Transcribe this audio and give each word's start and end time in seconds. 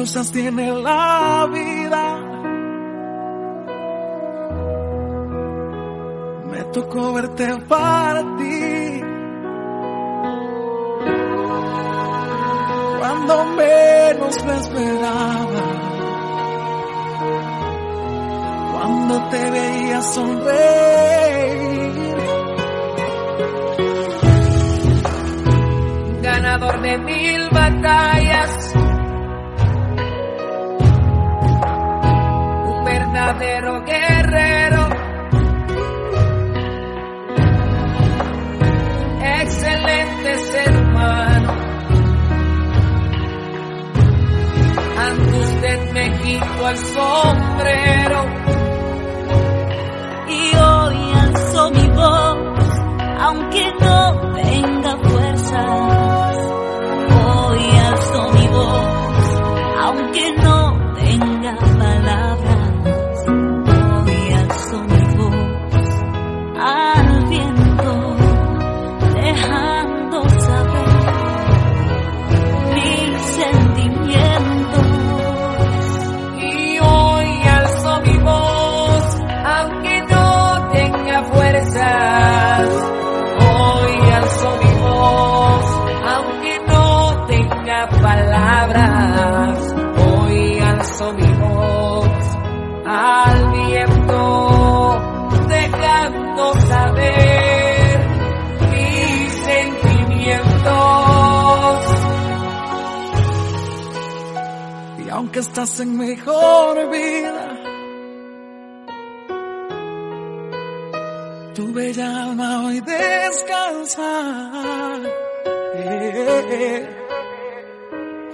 cosas 0.00 0.32
tiene 0.32 0.72
la 0.72 1.46
vida. 1.52 2.04
Me 6.50 6.64
tocó 6.72 7.12
verte 7.12 7.46
partir. 7.68 9.04
Cuando 12.98 13.44
menos 13.44 14.44
me 14.46 14.56
esperaba. 14.56 15.64
Cuando 18.72 19.28
te 19.28 19.50
veía 19.50 20.00
sonreír. 20.00 21.70
ganador 26.22 26.80
de 26.80 26.98
mil 26.98 27.48
batallas, 27.50 28.59
verdadero 33.38 33.84
guerrero, 33.84 34.88
excelente 39.22 40.38
ser 40.38 40.76
humano. 40.76 41.56
Ante 44.98 45.38
usted 45.38 45.92
me 45.92 46.18
quito 46.18 46.68
el 46.68 46.76
sombrero 46.76 48.39
Estás 105.40 105.80
en 105.80 105.96
mejor 105.96 106.90
vida, 106.90 107.46
tu 111.54 111.72
bella 111.72 112.24
alma 112.24 112.66
hoy 112.66 112.80
descansa. 112.82 114.10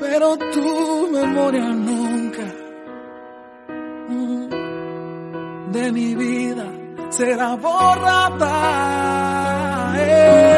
Pero 0.01 0.37
tu 0.37 1.09
memoria 1.13 1.69
nunca 1.89 2.47
mm, 4.09 4.49
de 5.71 5.93
mi 5.93 6.15
vida 6.17 6.67
será 7.11 7.55
borrada. 7.55 8.53
Eh, 9.97 10.56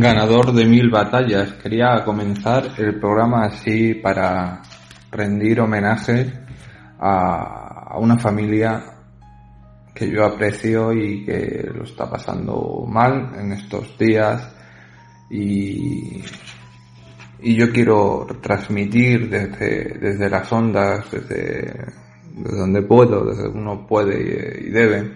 Ganador 0.00 0.54
de 0.54 0.64
mil 0.64 0.88
batallas. 0.88 1.52
Quería 1.62 2.02
comenzar 2.06 2.70
el 2.78 2.98
programa 2.98 3.44
así 3.44 3.92
para 3.92 4.62
rendir 5.10 5.60
homenaje 5.60 6.32
a, 6.98 7.98
una 7.98 8.16
familia 8.16 8.82
que 9.94 10.10
yo 10.10 10.24
aprecio 10.24 10.94
y 10.94 11.26
que 11.26 11.68
lo 11.74 11.84
está 11.84 12.08
pasando 12.08 12.86
mal 12.88 13.32
en 13.38 13.52
estos 13.52 13.98
días 13.98 14.50
y, 15.28 16.24
y 17.40 17.54
yo 17.54 17.70
quiero 17.70 18.26
transmitir 18.40 19.28
desde, 19.28 19.98
desde 19.98 20.30
las 20.30 20.50
ondas, 20.50 21.10
desde, 21.10 21.74
donde 22.36 22.80
puedo, 22.80 23.26
desde 23.26 23.48
uno 23.48 23.86
puede 23.86 24.62
y 24.66 24.70
debe, 24.70 25.12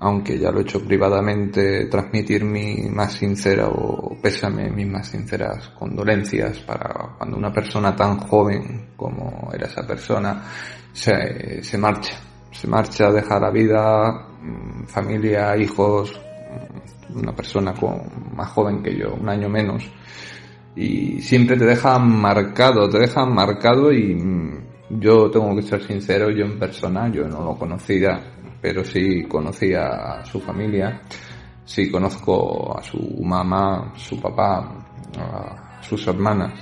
aunque 0.00 0.38
ya 0.38 0.50
lo 0.50 0.60
he 0.60 0.62
hecho 0.62 0.82
privadamente, 0.82 1.84
transmitir 1.86 2.42
mi 2.42 2.88
más 2.88 3.12
sincera 3.12 3.68
o 3.68 4.16
pésame, 4.20 4.70
mis 4.70 4.88
más 4.88 5.08
sinceras 5.08 5.68
condolencias 5.78 6.58
para 6.60 7.16
cuando 7.18 7.36
una 7.36 7.52
persona 7.52 7.94
tan 7.94 8.18
joven 8.18 8.92
como 8.96 9.50
era 9.52 9.66
esa 9.66 9.86
persona 9.86 10.42
se, 10.90 11.62
se 11.62 11.76
marcha, 11.76 12.14
se 12.50 12.66
marcha, 12.66 13.10
deja 13.10 13.38
la 13.38 13.50
vida, 13.50 14.26
mm, 14.40 14.84
familia, 14.86 15.54
hijos, 15.58 16.18
mm, 17.12 17.18
una 17.18 17.34
persona 17.34 17.74
más 18.34 18.48
joven 18.48 18.82
que 18.82 18.96
yo, 18.96 19.14
un 19.14 19.28
año 19.28 19.50
menos, 19.50 19.84
y 20.74 21.20
siempre 21.20 21.58
te 21.58 21.66
dejan 21.66 22.10
marcado, 22.10 22.88
te 22.88 23.00
dejan 23.00 23.34
marcado 23.34 23.92
y 23.92 24.14
mm, 24.14 24.98
yo 24.98 25.30
tengo 25.30 25.54
que 25.54 25.62
ser 25.62 25.82
sincero, 25.82 26.30
yo 26.30 26.46
en 26.46 26.58
persona, 26.58 27.12
yo 27.12 27.28
no 27.28 27.44
lo 27.44 27.56
conocía, 27.56 28.39
pero 28.60 28.84
sí 28.84 29.24
conocía 29.24 29.86
a 30.20 30.24
su 30.24 30.40
familia, 30.40 31.02
sí 31.64 31.90
conozco 31.90 32.76
a 32.78 32.82
su 32.82 32.98
mamá, 33.22 33.92
su 33.96 34.20
papá, 34.20 34.86
a 35.18 35.82
sus 35.82 36.06
hermanas, 36.06 36.52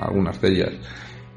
algunas 0.00 0.40
de 0.40 0.48
ellas, 0.48 0.72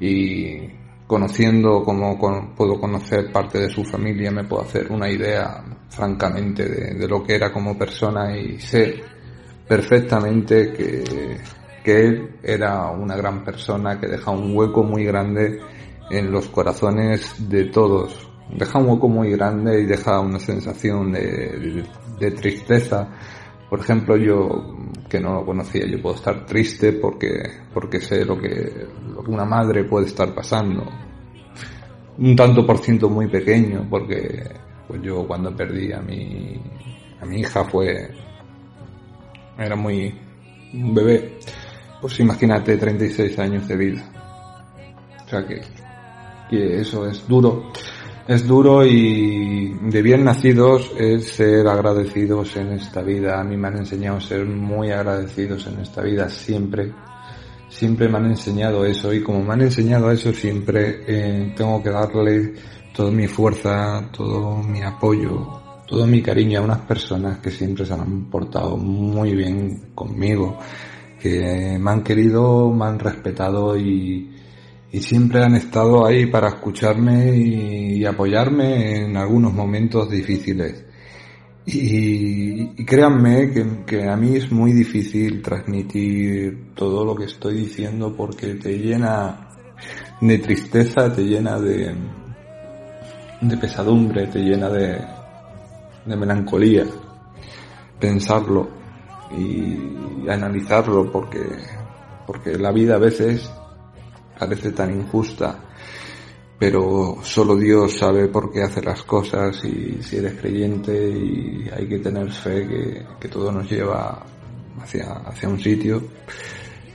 y 0.00 0.68
conociendo 1.06 1.82
con- 1.82 2.54
puedo 2.54 2.78
conocer 2.80 3.32
parte 3.32 3.58
de 3.58 3.70
su 3.70 3.84
familia, 3.84 4.30
me 4.30 4.44
puedo 4.44 4.62
hacer 4.62 4.90
una 4.92 5.10
idea 5.10 5.64
francamente 5.88 6.68
de, 6.68 6.94
de 6.98 7.08
lo 7.08 7.22
que 7.22 7.34
era 7.36 7.52
como 7.52 7.76
persona 7.78 8.36
y 8.36 8.60
sé 8.60 9.00
perfectamente 9.66 10.72
que, 10.72 11.38
que 11.84 12.00
él 12.00 12.36
era 12.42 12.90
una 12.90 13.16
gran 13.16 13.44
persona 13.44 13.98
que 14.00 14.06
deja 14.06 14.30
un 14.30 14.56
hueco 14.56 14.82
muy 14.82 15.04
grande 15.04 15.60
en 16.10 16.30
los 16.30 16.48
corazones 16.48 17.48
de 17.48 17.66
todos. 17.66 18.27
Deja 18.50 18.78
un 18.78 18.88
hueco 18.88 19.08
muy 19.08 19.30
grande 19.30 19.82
y 19.82 19.86
deja 19.86 20.20
una 20.20 20.38
sensación 20.38 21.12
de, 21.12 22.30
tristeza. 22.36 23.08
Por 23.68 23.80
ejemplo, 23.80 24.16
yo 24.16 24.76
que 25.08 25.20
no 25.20 25.34
lo 25.34 25.44
conocía, 25.44 25.86
yo 25.86 26.00
puedo 26.00 26.16
estar 26.16 26.46
triste 26.46 26.92
porque, 26.94 27.42
porque 27.72 28.00
sé 28.00 28.24
lo 28.24 28.38
que, 28.38 28.86
lo 29.14 29.22
que 29.22 29.30
una 29.30 29.44
madre 29.44 29.84
puede 29.84 30.06
estar 30.06 30.34
pasando. 30.34 30.84
Un 32.18 32.34
tanto 32.34 32.66
por 32.66 32.78
ciento 32.78 33.08
muy 33.08 33.28
pequeño, 33.28 33.86
porque 33.88 34.44
pues 34.86 35.02
yo 35.02 35.26
cuando 35.26 35.54
perdí 35.54 35.92
a 35.92 36.00
mi, 36.00 36.60
a 37.20 37.26
mi 37.26 37.40
hija 37.40 37.64
fue, 37.64 38.10
era 39.58 39.76
muy, 39.76 40.14
un 40.72 40.94
bebé. 40.94 41.38
Pues 42.00 42.18
imagínate 42.20 42.76
36 42.76 43.38
años 43.38 43.68
de 43.68 43.76
vida. 43.76 44.02
O 45.26 45.28
sea 45.28 45.46
que 45.46 45.60
que 46.48 46.80
eso 46.80 47.06
es 47.06 47.26
duro. 47.28 47.70
Es 48.28 48.46
duro 48.46 48.84
y 48.84 49.72
de 49.84 50.02
bien 50.02 50.22
nacidos 50.22 50.92
es 50.98 51.28
ser 51.28 51.66
agradecidos 51.66 52.54
en 52.56 52.72
esta 52.72 53.00
vida. 53.00 53.40
A 53.40 53.42
mí 53.42 53.56
me 53.56 53.68
han 53.68 53.78
enseñado 53.78 54.18
a 54.18 54.20
ser 54.20 54.44
muy 54.44 54.90
agradecidos 54.90 55.66
en 55.66 55.80
esta 55.80 56.02
vida 56.02 56.28
siempre. 56.28 56.92
Siempre 57.70 58.06
me 58.06 58.18
han 58.18 58.26
enseñado 58.26 58.84
eso 58.84 59.14
y 59.14 59.22
como 59.22 59.42
me 59.42 59.54
han 59.54 59.62
enseñado 59.62 60.10
eso 60.10 60.30
siempre 60.34 61.00
eh, 61.06 61.54
tengo 61.56 61.82
que 61.82 61.88
darle 61.88 62.52
toda 62.94 63.10
mi 63.10 63.26
fuerza, 63.26 64.06
todo 64.12 64.58
mi 64.58 64.82
apoyo, 64.82 65.86
todo 65.86 66.06
mi 66.06 66.20
cariño 66.20 66.60
a 66.60 66.64
unas 66.64 66.80
personas 66.80 67.38
que 67.38 67.50
siempre 67.50 67.86
se 67.86 67.94
han 67.94 68.26
portado 68.26 68.76
muy 68.76 69.34
bien 69.34 69.92
conmigo, 69.94 70.58
que 71.18 71.78
me 71.80 71.90
han 71.90 72.02
querido, 72.02 72.70
me 72.74 72.84
han 72.84 72.98
respetado 72.98 73.74
y, 73.74 74.37
y 74.90 75.00
siempre 75.00 75.42
han 75.42 75.54
estado 75.54 76.06
ahí 76.06 76.26
para 76.26 76.48
escucharme 76.48 77.36
y, 77.36 78.04
apoyarme 78.04 79.04
en 79.04 79.16
algunos 79.16 79.52
momentos 79.52 80.08
difíciles. 80.10 80.84
Y, 81.66 82.84
créanme 82.84 83.50
que, 83.50 83.84
que, 83.84 84.08
a 84.08 84.16
mí 84.16 84.36
es 84.36 84.50
muy 84.50 84.72
difícil 84.72 85.42
transmitir 85.42 86.72
todo 86.74 87.04
lo 87.04 87.14
que 87.14 87.24
estoy 87.24 87.56
diciendo 87.56 88.14
porque 88.16 88.54
te 88.54 88.78
llena 88.78 89.48
de 90.20 90.38
tristeza, 90.38 91.12
te 91.14 91.22
llena 91.22 91.58
de, 91.60 91.94
de 93.42 93.56
pesadumbre, 93.58 94.28
te 94.28 94.38
llena 94.38 94.70
de, 94.70 94.98
de 96.06 96.16
melancolía 96.16 96.86
pensarlo 97.98 98.68
y 99.36 100.28
analizarlo 100.28 101.10
porque, 101.10 101.40
porque 102.26 102.56
la 102.56 102.72
vida 102.72 102.94
a 102.94 102.98
veces 102.98 103.50
parece 104.38 104.72
tan 104.72 104.92
injusta, 104.92 105.58
pero 106.58 107.18
solo 107.22 107.56
Dios 107.56 107.98
sabe 107.98 108.28
por 108.28 108.52
qué 108.52 108.62
hace 108.62 108.82
las 108.82 109.02
cosas 109.02 109.64
y 109.64 110.02
si 110.02 110.16
eres 110.16 110.34
creyente 110.34 111.10
y 111.10 111.68
hay 111.72 111.88
que 111.88 111.98
tener 111.98 112.30
fe 112.30 112.66
que, 112.66 113.06
que 113.20 113.28
todo 113.28 113.52
nos 113.52 113.70
lleva 113.70 114.24
hacia, 114.80 115.12
hacia 115.12 115.48
un 115.48 115.60
sitio 115.60 116.02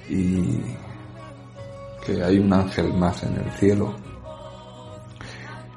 y 0.09 0.59
que 2.05 2.21
hay 2.21 2.39
un 2.39 2.51
ángel 2.51 2.93
más 2.93 3.23
en 3.23 3.35
el 3.35 3.51
cielo. 3.51 3.95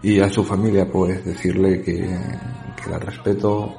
Y 0.03 0.21
a 0.21 0.29
su 0.29 0.45
familia 0.45 0.91
pues 0.91 1.25
decirle 1.25 1.83
que, 1.83 1.97
que 1.97 2.91
la 2.91 2.99
respeto, 2.99 3.75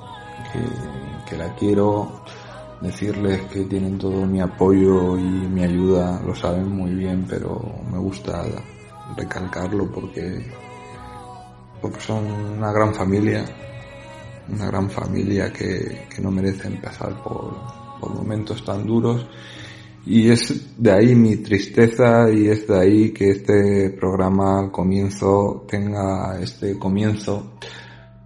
que, 0.51 1.29
que 1.29 1.37
la 1.37 1.53
quiero, 1.55 2.23
decirles 2.81 3.41
que 3.51 3.63
tienen 3.63 3.97
todo 3.97 4.25
mi 4.25 4.39
apoyo 4.39 5.17
y 5.17 5.21
mi 5.21 5.63
ayuda, 5.63 6.21
lo 6.25 6.35
saben 6.35 6.69
muy 6.69 6.91
bien, 6.93 7.25
pero 7.27 7.59
me 7.91 7.97
gusta 7.97 8.43
recalcarlo 9.15 9.89
porque, 9.91 10.45
porque 11.81 11.99
son 11.99 12.25
una 12.25 12.71
gran 12.71 12.93
familia, 12.93 13.45
una 14.49 14.67
gran 14.67 14.89
familia 14.89 15.51
que, 15.51 16.07
que 16.13 16.21
no 16.21 16.31
merecen 16.31 16.79
pasar 16.81 17.21
por, 17.23 17.55
por 17.99 18.13
momentos 18.13 18.63
tan 18.63 18.85
duros. 18.85 19.27
Y 20.05 20.29
es 20.29 20.81
de 20.81 20.91
ahí 20.91 21.15
mi 21.15 21.35
tristeza 21.37 22.31
y 22.31 22.47
es 22.47 22.65
de 22.65 22.79
ahí 22.79 23.11
que 23.11 23.31
este 23.31 23.89
programa 23.89 24.71
comienzo 24.71 25.65
tenga 25.67 26.39
este 26.41 26.79
comienzo 26.79 27.55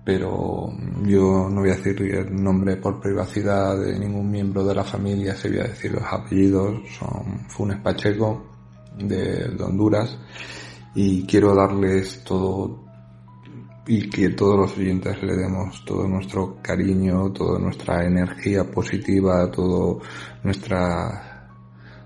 pero 0.03 0.69
yo 1.03 1.47
no 1.49 1.61
voy 1.61 1.69
a 1.69 1.75
decir 1.75 2.01
el 2.01 2.43
nombre 2.43 2.77
por 2.77 2.99
privacidad 2.99 3.77
de 3.77 3.99
ningún 3.99 4.31
miembro 4.31 4.65
de 4.65 4.73
la 4.73 4.83
familia, 4.83 5.35
se 5.35 5.49
voy 5.49 5.59
a 5.59 5.63
decir 5.67 5.91
los 5.91 6.03
apellidos, 6.03 6.81
son 6.97 7.47
Funes 7.49 7.79
Pacheco 7.79 8.43
de, 8.97 9.55
Honduras 9.63 10.17
y 10.95 11.25
quiero 11.25 11.53
darles 11.53 12.23
todo 12.23 12.83
y 13.85 14.09
que 14.09 14.29
todos 14.29 14.57
los 14.57 14.77
oyentes 14.77 15.21
le 15.21 15.35
demos 15.35 15.83
todo 15.85 16.07
nuestro 16.07 16.57
cariño, 16.61 17.31
toda 17.31 17.59
nuestra 17.59 18.05
energía 18.05 18.63
positiva, 18.63 19.49
todo 19.51 19.99
nuestras 20.43 21.31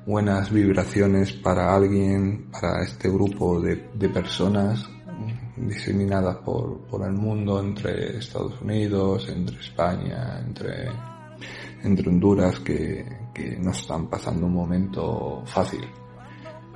buenas 0.06 0.51
vibraciones 0.51 1.33
para 1.33 1.74
alguien, 1.74 2.50
para 2.51 2.83
este 2.83 3.09
grupo 3.09 3.59
de 3.62 4.09
personas 4.09 4.89
diseminadas 5.57 6.37
por, 6.37 6.81
por 6.87 7.05
el 7.07 7.13
mundo 7.13 7.59
entre 7.59 8.17
Estados 8.17 8.61
Unidos, 8.61 9.27
entre 9.29 9.59
España, 9.59 10.39
entre, 10.45 10.89
entre 11.83 12.09
Honduras, 12.09 12.59
que, 12.59 13.05
que 13.33 13.57
no 13.57 13.71
están 13.71 14.07
pasando 14.07 14.45
un 14.45 14.53
momento 14.53 15.43
fácil. 15.45 15.85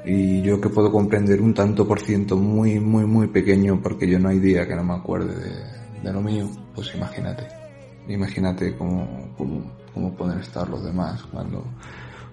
Y 0.06 0.42
yo 0.42 0.62
que 0.62 0.70
puedo 0.70 0.92
comprender 0.92 1.42
un 1.42 1.54
tanto 1.54 1.88
por 1.88 2.00
ciento 2.00 2.38
muy, 2.38 2.80
muy, 2.80 3.06
muy 3.06 3.28
pequeño, 3.28 3.82
porque 3.82 4.08
yo 4.08 4.18
no 4.18 4.30
hay 4.30 4.40
día 4.40 4.68
que 4.68 4.76
no 4.76 4.84
me 4.84 4.94
acuerde 4.94 5.36
de, 5.36 6.02
de 6.04 6.14
lo 6.14 6.22
mío, 6.22 6.50
pues 6.74 6.96
imagínate. 6.96 7.48
Imagínate 8.08 8.76
cómo, 8.76 9.34
cómo, 9.38 9.72
cómo 9.94 10.16
pueden 10.16 10.40
estar 10.40 10.68
los 10.70 10.84
demás 10.84 11.22
cuando, 11.24 11.64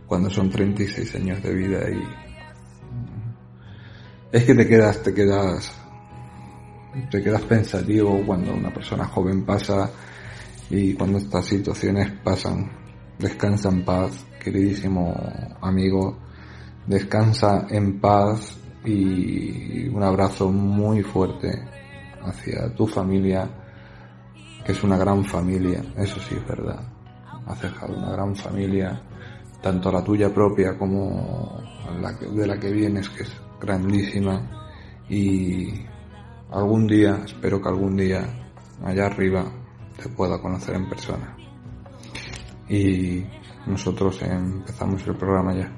cuando 0.07 0.31
son 0.31 0.49
36 0.49 1.17
años 1.17 1.43
de 1.43 1.55
vida 1.55 1.91
y 1.91 2.03
es 4.33 4.45
que 4.45 4.55
te 4.55 4.67
quedas, 4.67 5.03
te 5.03 5.15
quedas 5.15 5.86
te 7.11 7.23
quedas 7.23 7.43
pensativo 7.43 8.23
cuando 8.27 8.55
una 8.55 8.73
persona 8.73 9.07
joven 9.07 9.45
pasa 9.45 9.91
y 10.71 10.95
cuando 10.95 11.19
estas 11.19 11.45
situaciones 11.45 12.11
pasan. 12.23 12.71
Descansa 13.19 13.69
en 13.69 13.85
paz, 13.85 14.25
queridísimo 14.43 15.15
amigo. 15.61 16.19
Descansa 16.87 17.67
en 17.71 18.01
paz 18.01 18.59
y 18.85 19.89
un 19.89 20.03
abrazo 20.03 20.51
muy 20.51 21.03
fuerte 21.03 21.51
hacia 22.23 22.73
tu 22.75 22.87
familia, 22.87 23.49
que 24.65 24.73
es 24.73 24.83
una 24.83 24.97
gran 24.97 25.25
familia, 25.25 25.83
eso 25.97 26.21
sí 26.21 26.35
es 26.37 26.47
verdad. 26.47 26.81
Has 27.47 27.61
dejado 27.63 27.97
una 27.97 28.11
gran 28.11 28.35
familia, 28.35 29.01
tanto 29.63 29.91
la 29.91 30.03
tuya 30.03 30.33
propia 30.33 30.77
como 30.77 31.61
la 32.01 32.13
de 32.13 32.47
la 32.47 32.59
que 32.59 32.71
vienes, 32.71 33.09
que 33.09 33.23
es 33.23 33.33
grandísima. 33.61 34.51
Y 35.09 35.73
algún 36.51 36.87
día, 36.87 37.23
espero 37.25 37.61
que 37.61 37.69
algún 37.69 37.97
día, 37.97 38.23
allá 38.85 39.07
arriba, 39.07 39.45
te 40.01 40.09
pueda 40.09 40.41
conocer 40.41 40.77
en 40.77 40.89
persona. 40.89 41.37
Y 42.69 43.25
nosotros 43.67 44.21
empezamos 44.23 45.07
el 45.07 45.17
programa 45.17 45.55
ya. 45.55 45.71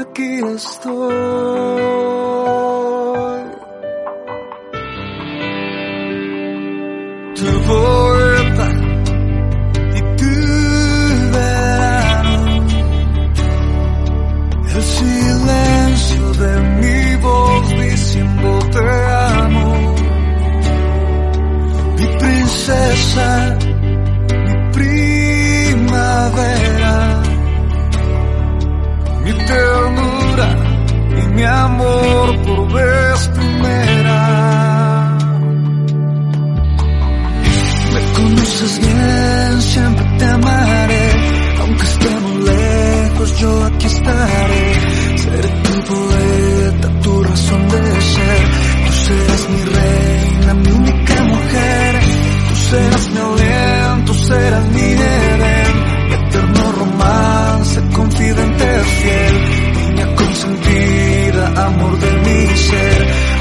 Aquí 0.00 0.40
estoy. 0.54 1.90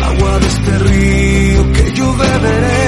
Agua 0.01 0.39
de 0.39 0.47
este 0.47 0.79
río 0.79 1.71
que 1.73 1.91
yo 1.93 2.15
beberé. 2.15 2.78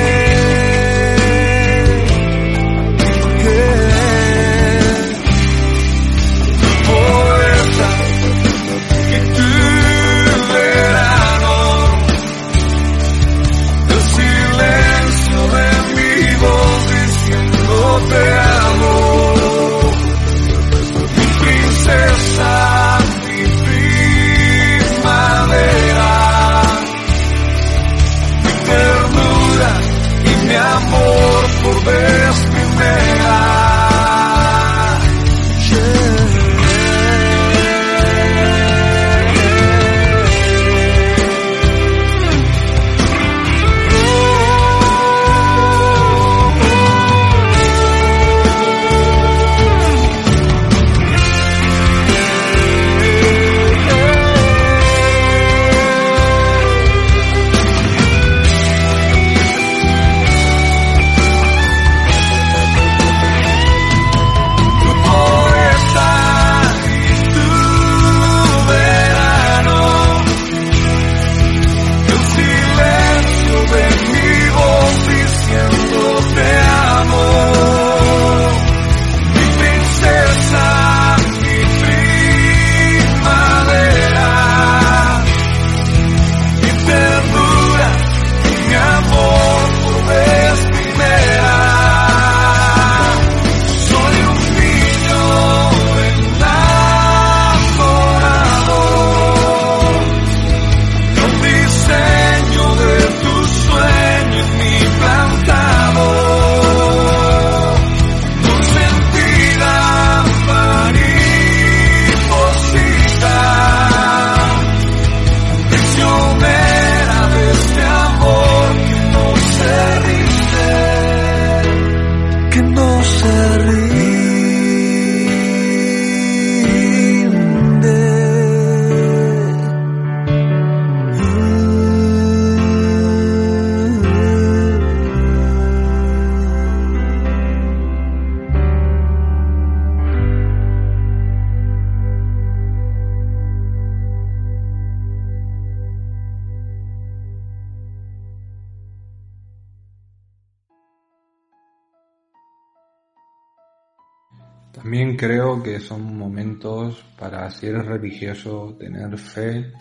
Si 157.62 157.68
eres 157.68 157.86
religioso, 157.86 158.76
tener 158.80 159.16
fe 159.20 159.72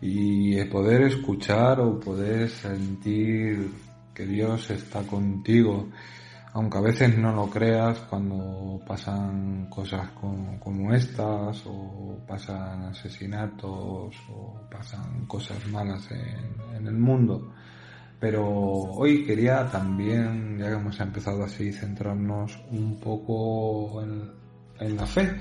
y 0.00 0.64
poder 0.64 1.02
escuchar 1.02 1.78
o 1.78 2.00
poder 2.00 2.48
sentir 2.48 3.70
que 4.12 4.26
Dios 4.26 4.68
está 4.70 5.02
contigo, 5.04 5.88
aunque 6.52 6.78
a 6.78 6.80
veces 6.80 7.16
no 7.16 7.32
lo 7.32 7.48
creas 7.48 8.00
cuando 8.10 8.80
pasan 8.84 9.68
cosas 9.70 10.10
como, 10.18 10.92
estas 10.92 11.62
o 11.66 12.18
pasan 12.26 12.86
asesinatos 12.86 14.16
o 14.28 14.60
pasan 14.68 15.24
cosas 15.26 15.64
malas 15.68 16.10
en, 16.10 16.84
el 16.88 16.98
mundo. 16.98 17.52
Pero 18.18 18.44
hoy 18.44 19.24
quería 19.24 19.70
también, 19.70 20.58
ya 20.58 20.66
que 20.66 20.74
hemos 20.74 20.98
empezado 20.98 21.44
así, 21.44 21.72
centrarnos 21.72 22.58
un 22.72 22.98
poco 22.98 24.02
en 24.02 24.96
la 24.96 25.06
fe. 25.06 25.38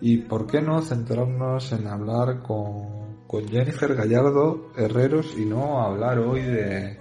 Y 0.00 0.18
por 0.18 0.46
qué 0.46 0.62
no 0.62 0.80
centrarnos 0.80 1.72
en 1.72 1.86
hablar 1.86 2.42
con, 2.42 3.24
con 3.26 3.46
Jennifer 3.48 3.94
Gallardo 3.94 4.72
Herreros 4.76 5.34
y 5.38 5.44
no 5.44 5.82
hablar 5.82 6.18
hoy 6.18 6.42
de... 6.42 6.98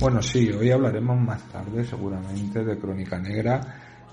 Bueno, 0.00 0.22
sí, 0.22 0.50
hoy 0.50 0.70
hablaremos 0.70 1.18
más 1.18 1.42
tarde 1.48 1.84
seguramente 1.84 2.64
de 2.64 2.78
Crónica 2.78 3.18
Negra, 3.18 3.60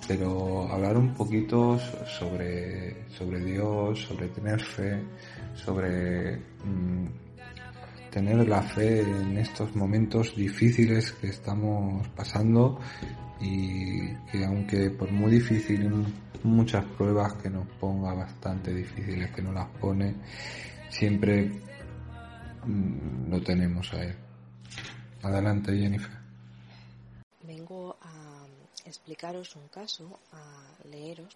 pero 0.08 0.68
hablar 0.72 0.98
un 0.98 1.14
poquito 1.14 1.78
sobre, 1.80 3.08
sobre 3.10 3.40
Dios, 3.44 4.00
sobre 4.02 4.28
tener 4.30 4.62
fe, 4.62 5.04
sobre... 5.54 6.38
mmm, 6.38 7.06
tener 8.12 8.48
la 8.48 8.64
fe 8.64 9.02
en 9.02 9.38
estos 9.38 9.76
momentos 9.76 10.36
difíciles 10.36 11.12
que 11.12 11.28
estamos 11.28 12.08
pasando 12.10 12.80
y 13.40 14.14
que 14.32 14.46
aunque 14.46 14.90
por 14.92 15.12
muy 15.12 15.32
difícil 15.32 16.06
muchas 16.44 16.86
pruebas 16.86 17.34
que 17.34 17.50
nos 17.50 17.68
ponga 17.80 18.14
bastante 18.14 18.74
difíciles 18.74 19.32
que 19.32 19.42
nos 19.42 19.54
las 19.54 19.68
pone 19.80 20.16
siempre 20.90 21.62
mm, 22.66 23.30
lo 23.30 23.42
tenemos 23.42 23.94
a 23.94 24.04
él 24.04 24.16
adelante 25.22 25.78
Jennifer 25.78 26.18
Vengo 27.48 27.96
a 28.02 28.46
explicaros 28.84 29.56
un 29.56 29.70
caso, 29.70 30.20
a 30.34 30.88
leeros 30.90 31.34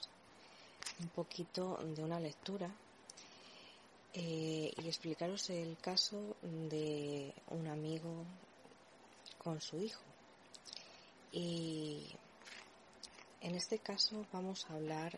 un 1.00 1.08
poquito 1.08 1.79
de 1.96 2.03
una 2.03 2.20
lectura 2.20 2.70
eh, 4.13 4.74
y 4.75 4.88
explicaros 4.88 5.50
el 5.51 5.77
caso 5.77 6.36
de 6.41 7.34
un 7.48 7.67
amigo 7.67 8.25
con 9.38 9.62
su 9.62 9.81
hijo. 9.81 10.03
Y 11.31 12.07
en 13.41 13.55
este 13.55 13.79
caso 13.79 14.25
vamos 14.31 14.65
a 14.69 14.73
hablar 14.73 15.17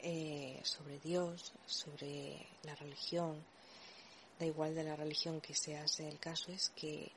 eh, 0.00 0.60
sobre 0.64 0.98
Dios, 0.98 1.52
sobre 1.66 2.46
la 2.62 2.74
religión. 2.74 3.44
Da 4.38 4.46
igual 4.46 4.74
de 4.74 4.84
la 4.84 4.96
religión 4.96 5.40
que 5.40 5.54
sea 5.54 5.84
el 5.98 6.18
caso, 6.18 6.50
es 6.50 6.70
que 6.70 7.10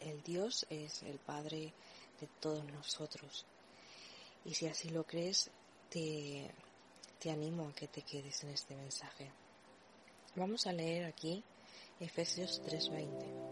el 0.00 0.22
Dios 0.22 0.66
es 0.68 1.02
el 1.04 1.18
Padre 1.18 1.72
de 2.20 2.26
todos 2.40 2.64
nosotros. 2.64 3.46
Y 4.44 4.54
si 4.54 4.66
así 4.66 4.90
lo 4.90 5.04
crees, 5.04 5.50
te, 5.88 6.50
te 7.18 7.30
animo 7.30 7.68
a 7.68 7.74
que 7.74 7.88
te 7.88 8.02
quedes 8.02 8.42
en 8.44 8.50
este 8.50 8.74
mensaje. 8.74 9.30
Vamos 10.34 10.66
a 10.66 10.72
leer 10.72 11.04
aquí 11.04 11.42
Efesios 11.98 12.62
3:20. 12.62 13.49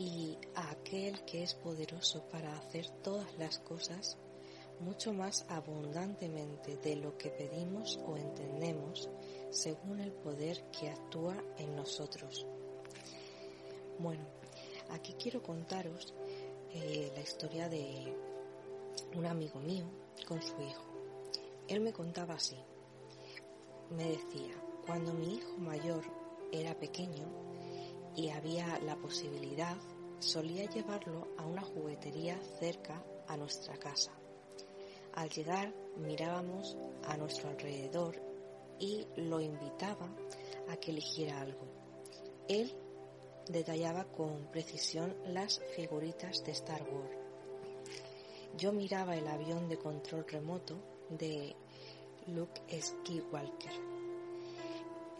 Y 0.00 0.36
a 0.56 0.70
aquel 0.70 1.24
que 1.24 1.42
es 1.42 1.54
poderoso 1.54 2.24
para 2.30 2.56
hacer 2.56 2.88
todas 3.02 3.36
las 3.38 3.58
cosas 3.58 4.16
mucho 4.80 5.12
más 5.12 5.44
abundantemente 5.48 6.76
de 6.78 6.96
lo 6.96 7.16
que 7.16 7.28
pedimos 7.28 8.00
o 8.06 8.16
entendemos, 8.16 9.10
según 9.50 10.00
el 10.00 10.10
poder 10.10 10.64
que 10.70 10.88
actúa 10.88 11.36
en 11.58 11.76
nosotros. 11.76 12.46
Bueno, 13.98 14.24
Aquí 14.90 15.14
quiero 15.14 15.40
contaros 15.40 16.12
eh, 16.72 17.12
la 17.14 17.20
historia 17.20 17.68
de 17.68 18.12
un 19.14 19.24
amigo 19.24 19.60
mío 19.60 19.84
con 20.26 20.42
su 20.42 20.60
hijo. 20.60 20.82
Él 21.68 21.80
me 21.80 21.92
contaba 21.92 22.34
así. 22.34 22.56
Me 23.90 24.08
decía, 24.08 24.52
cuando 24.84 25.14
mi 25.14 25.36
hijo 25.36 25.56
mayor 25.58 26.02
era 26.50 26.74
pequeño 26.74 27.24
y 28.16 28.30
había 28.30 28.80
la 28.80 28.96
posibilidad, 28.96 29.76
solía 30.20 30.68
llevarlo 30.68 31.28
a 31.38 31.46
una 31.46 31.62
juguetería 31.62 32.38
cerca 32.58 33.02
a 33.26 33.36
nuestra 33.36 33.76
casa. 33.78 34.12
Al 35.14 35.28
llegar 35.28 35.74
mirábamos 35.96 36.76
a 37.04 37.16
nuestro 37.16 37.48
alrededor 37.50 38.20
y 38.78 39.06
lo 39.16 39.40
invitaba 39.40 40.08
a 40.68 40.76
que 40.76 40.92
eligiera 40.92 41.40
algo. 41.40 41.66
Él 42.48 42.72
detallaba 43.48 44.04
con 44.04 44.50
precisión 44.52 45.14
las 45.26 45.60
figuritas 45.74 46.44
de 46.44 46.52
Star 46.52 46.82
Wars. 46.82 47.16
Yo 48.56 48.72
miraba 48.72 49.16
el 49.16 49.26
avión 49.26 49.68
de 49.68 49.78
control 49.78 50.26
remoto 50.28 50.76
de 51.08 51.54
Luke 52.28 52.60
Skywalker. 52.80 53.72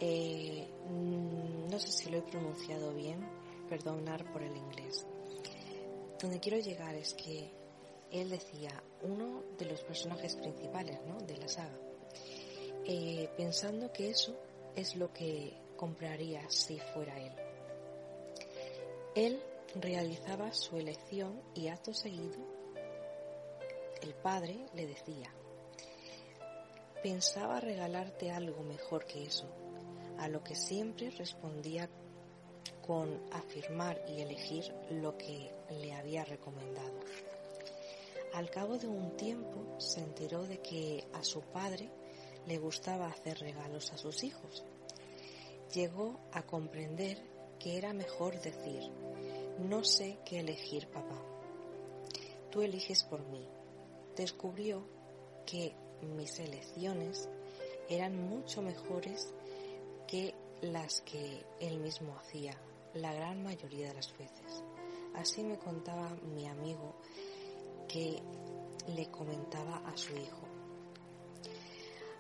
Eh, 0.00 0.68
no 1.68 1.78
sé 1.78 1.88
si 1.88 2.10
lo 2.10 2.18
he 2.18 2.22
pronunciado 2.22 2.94
bien, 2.94 3.20
perdonar 3.70 4.30
por 4.30 4.42
el 4.42 4.54
inglés. 4.54 5.06
Donde 6.20 6.40
quiero 6.40 6.58
llegar 6.58 6.94
es 6.94 7.14
que 7.14 7.50
él 8.10 8.28
decía 8.28 8.70
uno 9.02 9.42
de 9.56 9.64
los 9.64 9.82
personajes 9.82 10.36
principales 10.36 11.00
¿no? 11.06 11.18
de 11.20 11.38
la 11.38 11.48
saga, 11.48 11.78
eh, 12.84 13.30
pensando 13.38 13.90
que 13.90 14.10
eso 14.10 14.38
es 14.76 14.96
lo 14.96 15.10
que 15.12 15.56
compraría 15.76 16.42
si 16.50 16.78
fuera 16.92 17.18
él. 17.18 17.32
Él 19.14 19.42
realizaba 19.76 20.52
su 20.52 20.76
elección 20.76 21.40
y 21.54 21.68
acto 21.68 21.94
seguido 21.94 22.60
el 24.02 24.14
padre 24.14 24.66
le 24.74 24.86
decía, 24.86 25.30
pensaba 27.02 27.60
regalarte 27.60 28.30
algo 28.30 28.62
mejor 28.62 29.04
que 29.04 29.24
eso, 29.24 29.46
a 30.18 30.28
lo 30.28 30.42
que 30.42 30.54
siempre 30.54 31.10
respondía 31.10 31.88
con 32.90 33.20
afirmar 33.30 34.02
y 34.08 34.20
elegir 34.20 34.64
lo 34.90 35.16
que 35.16 35.54
le 35.80 35.92
había 35.92 36.24
recomendado. 36.24 36.98
Al 38.34 38.50
cabo 38.50 38.78
de 38.78 38.88
un 38.88 39.16
tiempo 39.16 39.78
se 39.78 40.00
enteró 40.00 40.42
de 40.42 40.58
que 40.58 41.06
a 41.12 41.22
su 41.22 41.40
padre 41.40 41.88
le 42.48 42.58
gustaba 42.58 43.06
hacer 43.06 43.38
regalos 43.38 43.92
a 43.92 43.96
sus 43.96 44.24
hijos. 44.24 44.64
Llegó 45.72 46.18
a 46.32 46.42
comprender 46.42 47.16
que 47.60 47.78
era 47.78 47.92
mejor 47.92 48.40
decir, 48.40 48.82
no 49.60 49.84
sé 49.84 50.18
qué 50.24 50.40
elegir 50.40 50.88
papá. 50.88 51.22
Tú 52.50 52.60
eliges 52.62 53.04
por 53.04 53.24
mí. 53.28 53.46
Descubrió 54.16 54.84
que 55.46 55.76
mis 56.02 56.40
elecciones 56.40 57.28
eran 57.88 58.16
mucho 58.16 58.62
mejores 58.62 59.32
que 60.08 60.34
las 60.60 61.02
que 61.02 61.46
él 61.60 61.78
mismo 61.78 62.16
hacía 62.18 62.60
la 62.94 63.12
gran 63.12 63.42
mayoría 63.42 63.88
de 63.88 63.94
las 63.94 64.16
veces. 64.16 64.64
Así 65.14 65.42
me 65.42 65.58
contaba 65.58 66.08
mi 66.34 66.46
amigo 66.46 66.94
que 67.88 68.22
le 68.94 69.10
comentaba 69.10 69.78
a 69.86 69.96
su 69.96 70.16
hijo. 70.16 70.46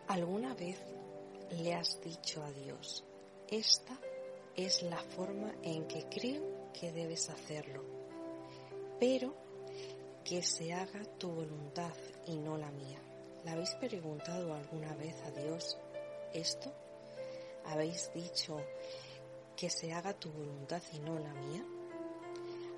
¿Alguna 0.08 0.54
vez 0.54 0.78
le 1.50 1.74
has 1.74 2.00
dicho 2.00 2.42
a 2.42 2.50
Dios, 2.52 3.04
esta 3.48 3.98
es 4.56 4.82
la 4.82 4.98
forma 4.98 5.54
en 5.62 5.86
que 5.86 6.08
creo 6.08 6.72
que 6.72 6.92
debes 6.92 7.30
hacerlo, 7.30 7.84
pero 8.98 9.34
que 10.24 10.42
se 10.42 10.72
haga 10.72 11.04
tu 11.18 11.30
voluntad 11.30 11.94
y 12.26 12.36
no 12.38 12.58
la 12.58 12.70
mía? 12.72 13.00
¿Le 13.44 13.50
habéis 13.50 13.74
preguntado 13.76 14.52
alguna 14.52 14.94
vez 14.96 15.14
a 15.22 15.30
Dios 15.30 15.78
esto? 16.34 16.72
¿Habéis 17.64 18.12
dicho 18.12 18.60
que 19.60 19.68
se 19.68 19.92
haga 19.92 20.14
tu 20.14 20.30
voluntad 20.32 20.82
y 20.94 21.00
no 21.00 21.18
la 21.18 21.34
mía? 21.34 21.62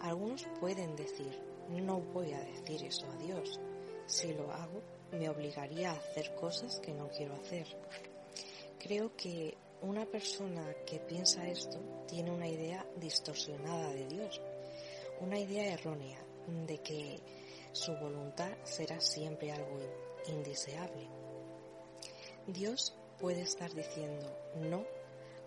Algunos 0.01 0.45
pueden 0.59 0.97
decir, 0.97 1.41
no 1.69 2.01
voy 2.01 2.33
a 2.33 2.41
decir 2.41 2.85
eso 2.85 3.07
a 3.09 3.17
Dios. 3.19 3.61
Si 4.07 4.33
lo 4.33 4.51
hago, 4.51 4.83
me 5.13 5.29
obligaría 5.29 5.93
a 5.93 5.97
hacer 5.97 6.35
cosas 6.35 6.81
que 6.81 6.93
no 6.93 7.09
quiero 7.09 7.35
hacer. 7.35 7.69
Creo 8.81 9.15
que 9.15 9.57
una 9.83 10.07
persona 10.07 10.75
que 10.85 10.99
piensa 10.99 11.47
esto 11.47 11.79
tiene 12.09 12.33
una 12.33 12.49
idea 12.49 12.85
distorsionada 12.97 13.93
de 13.93 14.09
Dios, 14.09 14.41
una 15.21 15.39
idea 15.39 15.73
errónea 15.73 16.19
de 16.67 16.79
que 16.79 17.21
su 17.71 17.93
voluntad 17.95 18.51
será 18.65 19.01
siempre 19.01 19.53
algo 19.53 19.79
indeseable. 20.27 21.09
Dios 22.49 22.97
puede 23.21 23.43
estar 23.43 23.73
diciendo 23.73 24.37
no 24.57 24.85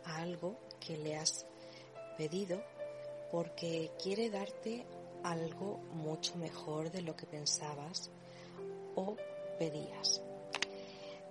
a 0.06 0.22
algo 0.22 0.65
que 0.80 0.98
le 0.98 1.16
has 1.16 1.46
pedido 2.18 2.62
porque 3.32 3.92
quiere 4.02 4.30
darte 4.30 4.86
algo 5.24 5.80
mucho 5.94 6.38
mejor 6.38 6.92
de 6.92 7.02
lo 7.02 7.16
que 7.16 7.26
pensabas 7.26 8.12
o 8.96 9.16
pedías. 9.58 10.22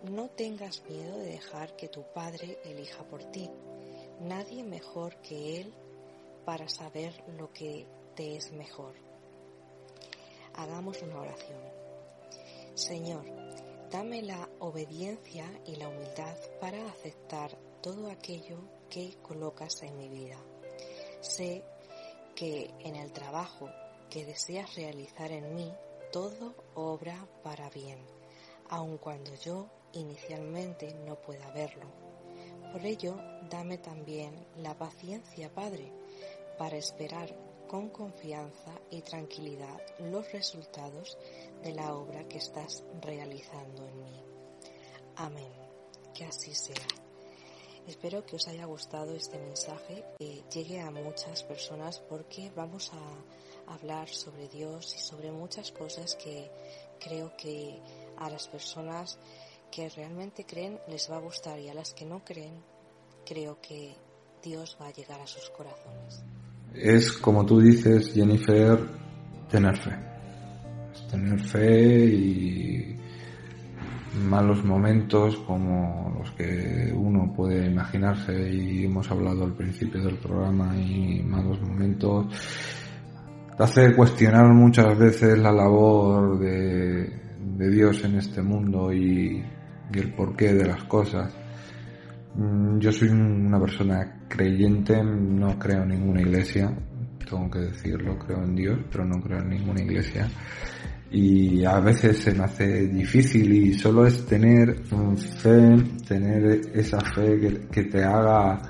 No 0.03 0.29
tengas 0.29 0.83
miedo 0.89 1.17
de 1.19 1.27
dejar 1.27 1.77
que 1.77 1.89
tu 1.89 2.03
Padre 2.13 2.59
elija 2.65 3.05
por 3.05 3.25
ti. 3.25 3.51
Nadie 4.21 4.63
mejor 4.63 5.17
que 5.23 5.61
Él 5.61 5.73
para 6.45 6.69
saber 6.69 7.25
lo 7.39 7.53
que 7.53 7.87
te 8.15 8.37
es 8.37 8.53
mejor. 8.53 8.95
Hagamos 10.55 11.01
una 11.03 11.21
oración. 11.21 11.61
Señor, 12.75 13.25
dame 13.91 14.23
la 14.23 14.49
obediencia 14.59 15.47
y 15.65 15.77
la 15.77 15.89
humildad 15.89 16.37
para 16.61 16.87
aceptar 16.89 17.57
todo 17.81 18.11
aquello 18.11 18.59
que 18.95 19.17
colocas 19.23 19.83
en 19.83 19.97
mi 19.97 20.09
vida. 20.09 20.37
Sé 21.21 21.65
que 22.37 22.71
en 22.79 22.95
el 22.95 23.13
trabajo 23.13 23.69
que 24.09 24.25
deseas 24.25 24.77
realizar 24.77 25.33
en 25.33 25.53
mí, 25.53 25.73
todo 26.13 26.55
obra 26.77 27.27
para 27.43 27.69
bien, 27.71 27.99
aun 28.69 28.99
cuando 28.99 29.35
yo 29.35 29.69
inicialmente 29.95 30.95
no 30.95 31.17
pueda 31.17 31.51
verlo. 31.51 31.87
Por 32.71 32.87
ello, 32.87 33.17
dame 33.51 33.79
también 33.79 34.47
la 34.59 34.79
paciencia, 34.79 35.53
Padre, 35.53 35.93
para 36.57 36.77
esperar 36.77 37.35
con 37.67 37.89
confianza 37.89 38.81
y 38.91 39.03
tranquilidad 39.03 39.81
los 39.99 40.31
resultados 40.31 41.19
de 41.65 41.73
la 41.73 41.97
obra 41.97 42.29
que 42.29 42.39
estás 42.39 42.85
realizando 43.01 43.89
en 43.89 44.05
mí. 44.05 44.23
Amén. 45.17 45.53
Que 46.15 46.27
así 46.27 46.55
sea. 46.55 47.04
Espero 47.87 48.25
que 48.25 48.37
os 48.37 48.49
haya 48.49 48.65
gustado 48.65 49.15
este 49.15 49.39
mensaje, 49.39 50.05
que 50.19 50.43
llegue 50.53 50.81
a 50.81 50.91
muchas 50.91 51.43
personas 51.43 51.99
porque 52.09 52.51
vamos 52.57 52.93
a 52.93 53.73
hablar 53.75 54.09
sobre 54.09 54.49
Dios 54.49 54.95
y 54.97 55.01
sobre 55.01 55.31
muchas 55.31 55.73
cosas 55.73 56.17
que 56.17 56.51
creo 57.01 57.37
que 57.37 57.81
a 58.19 58.31
las 58.31 58.49
personas 58.49 59.19
que 59.71 59.89
realmente 59.89 60.45
creen 60.45 60.79
les 60.89 61.11
va 61.11 61.17
a 61.17 61.21
gustar 61.21 61.59
y 61.59 61.69
a 61.69 61.75
las 61.75 61.93
que 61.93 62.05
no 62.05 62.25
creen 62.25 62.63
creo 63.27 63.61
que 63.61 63.95
Dios 64.43 64.77
va 64.81 64.89
a 64.89 64.93
llegar 64.93 65.21
a 65.21 65.27
sus 65.27 65.51
corazones 65.51 66.23
es, 66.75 67.13
como 67.13 67.47
tú 67.47 67.61
dices, 67.61 68.13
Jennifer, 68.13 68.79
tener 69.49 69.77
fe. 69.77 69.97
tener 71.11 71.41
fe 71.41 72.05
y 72.07 72.97
malos 74.15 74.65
momentos 74.65 75.37
como 75.39 76.15
los 76.19 76.31
que 76.33 76.93
uno 76.95 77.33
puede 77.35 77.67
imaginarse 77.67 78.53
y 78.53 78.85
hemos 78.85 79.11
hablado 79.11 79.45
al 79.45 79.55
principio 79.55 80.03
del 80.03 80.17
programa 80.17 80.77
y 80.77 81.23
malos 81.23 81.61
momentos 81.61 82.27
hace 83.59 83.95
cuestionar 83.95 84.47
muchas 84.53 84.99
veces 84.99 85.39
la 85.39 85.53
labor 85.53 86.39
de, 86.39 87.09
de 87.57 87.71
Dios 87.71 88.05
en 88.05 88.17
este 88.17 88.43
mundo 88.43 88.93
y, 88.93 89.43
y 89.93 89.99
el 89.99 90.13
porqué 90.15 90.55
de 90.55 90.67
las 90.67 90.85
cosas 90.85 91.33
Mm, 92.37 92.81
yo 92.81 92.91
soy 92.91 93.09
una 93.11 93.61
persona 93.61 94.27
creyente, 94.29 95.03
no 95.05 95.57
creo 95.57 95.83
en 95.85 95.91
ninguna 95.91 96.21
iglesia, 96.21 96.73
tengo 97.31 97.49
que 97.49 97.61
decirlo, 97.61 98.19
creo 98.19 98.43
en 98.43 98.57
Dios, 98.57 98.79
pero 98.91 99.05
no 99.05 99.21
creo 99.23 99.39
en 99.39 99.51
ninguna 99.51 99.81
iglesia. 99.83 100.29
Y 101.17 101.65
a 101.65 101.79
veces 101.79 102.19
se 102.19 102.35
me 102.35 102.43
hace 102.43 102.89
difícil 102.89 103.53
y 103.53 103.75
solo 103.75 104.05
es 104.05 104.27
tener 104.27 104.83
fe, 105.41 105.77
tener 106.09 106.61
esa 106.75 106.99
fe 107.01 107.39
que, 107.71 107.85
te 107.85 108.03
haga 108.03 108.61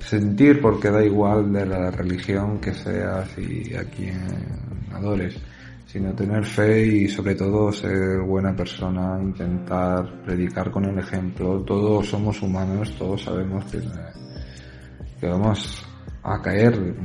sentir, 0.00 0.60
porque 0.60 0.90
da 0.90 1.04
igual 1.04 1.52
de 1.52 1.64
la 1.64 1.92
religión 1.92 2.58
que 2.58 2.74
seas 2.74 3.38
y 3.38 3.76
a 3.76 3.84
quien 3.84 4.18
adores 4.92 5.40
sino 5.86 6.12
tener 6.12 6.44
fe 6.44 6.84
y 6.84 7.08
sobre 7.08 7.36
todo 7.36 7.70
ser 7.70 8.22
buena 8.22 8.52
persona, 8.56 9.16
intentar 9.22 10.24
predicar 10.24 10.68
con 10.72 10.86
el 10.86 10.98
ejemplo. 10.98 11.62
Todos 11.62 12.08
somos 12.08 12.42
humanos, 12.42 12.92
todos 12.98 13.22
sabemos 13.22 13.64
que 15.20 15.28
vamos 15.28 15.86
a 16.24 16.42
caer 16.42 16.96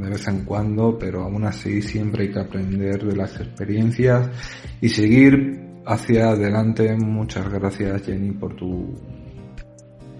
de 0.00 0.10
vez 0.10 0.28
en 0.28 0.44
cuando, 0.44 0.98
pero 0.98 1.24
aún 1.24 1.44
así 1.44 1.82
siempre 1.82 2.24
hay 2.24 2.32
que 2.32 2.40
aprender 2.40 3.04
de 3.04 3.16
las 3.16 3.34
experiencias 3.40 4.30
y 4.80 4.88
seguir 4.88 5.60
hacia 5.86 6.30
adelante. 6.30 6.96
Muchas 6.96 7.48
gracias 7.48 8.02
Jenny 8.02 8.32
por 8.32 8.54
tu 8.54 8.94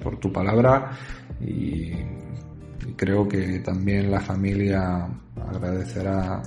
por 0.02 0.18
tu 0.18 0.32
palabra 0.32 0.92
y, 1.40 1.92
creo 2.96 3.28
que 3.28 3.60
también 3.60 4.10
la 4.10 4.20
familia 4.20 5.06
agradecerá 5.36 6.42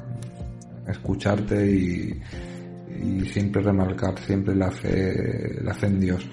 escucharte 0.88 1.71
y, 1.71 2.19
y 3.02 3.21
siempre 3.26 3.62
remarcar 3.62 4.19
siempre 4.19 4.56
la 4.56 4.71
fe, 4.71 5.62
la 5.62 5.74
fe 5.74 5.88
en 5.88 6.00
Dios. 6.00 6.28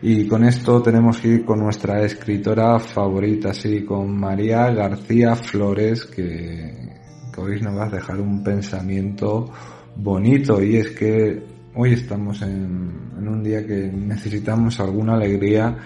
Y 0.00 0.28
con 0.28 0.44
esto 0.44 0.80
tenemos 0.80 1.18
que 1.18 1.28
ir 1.28 1.44
con 1.44 1.58
nuestra 1.58 2.04
escritora 2.04 2.78
favorita, 2.78 3.52
sí, 3.52 3.84
con 3.84 4.16
María 4.16 4.70
García 4.70 5.34
Flores, 5.34 6.04
que, 6.04 6.72
hoy 7.36 7.60
nos 7.60 7.76
va 7.76 7.86
a 7.86 7.90
dejar 7.90 8.20
un 8.20 8.44
pensamiento 8.44 9.46
bonito. 9.96 10.62
Y 10.62 10.76
es 10.76 10.90
que 10.90 11.42
hoy 11.74 11.94
estamos 11.94 12.40
en, 12.42 13.10
en 13.18 13.28
un 13.28 13.42
día 13.42 13.66
que 13.66 13.90
necesitamos 13.92 14.78
alguna 14.78 15.14
alegría 15.14 15.76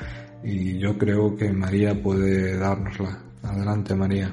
y 0.45 0.79
yo 0.79 0.99
creo 0.99 1.35
que 1.35 1.51
María 1.51 1.95
puede 2.03 2.59
dárnosla. 2.59 3.19
Adelante, 3.43 3.95
María. 3.95 4.31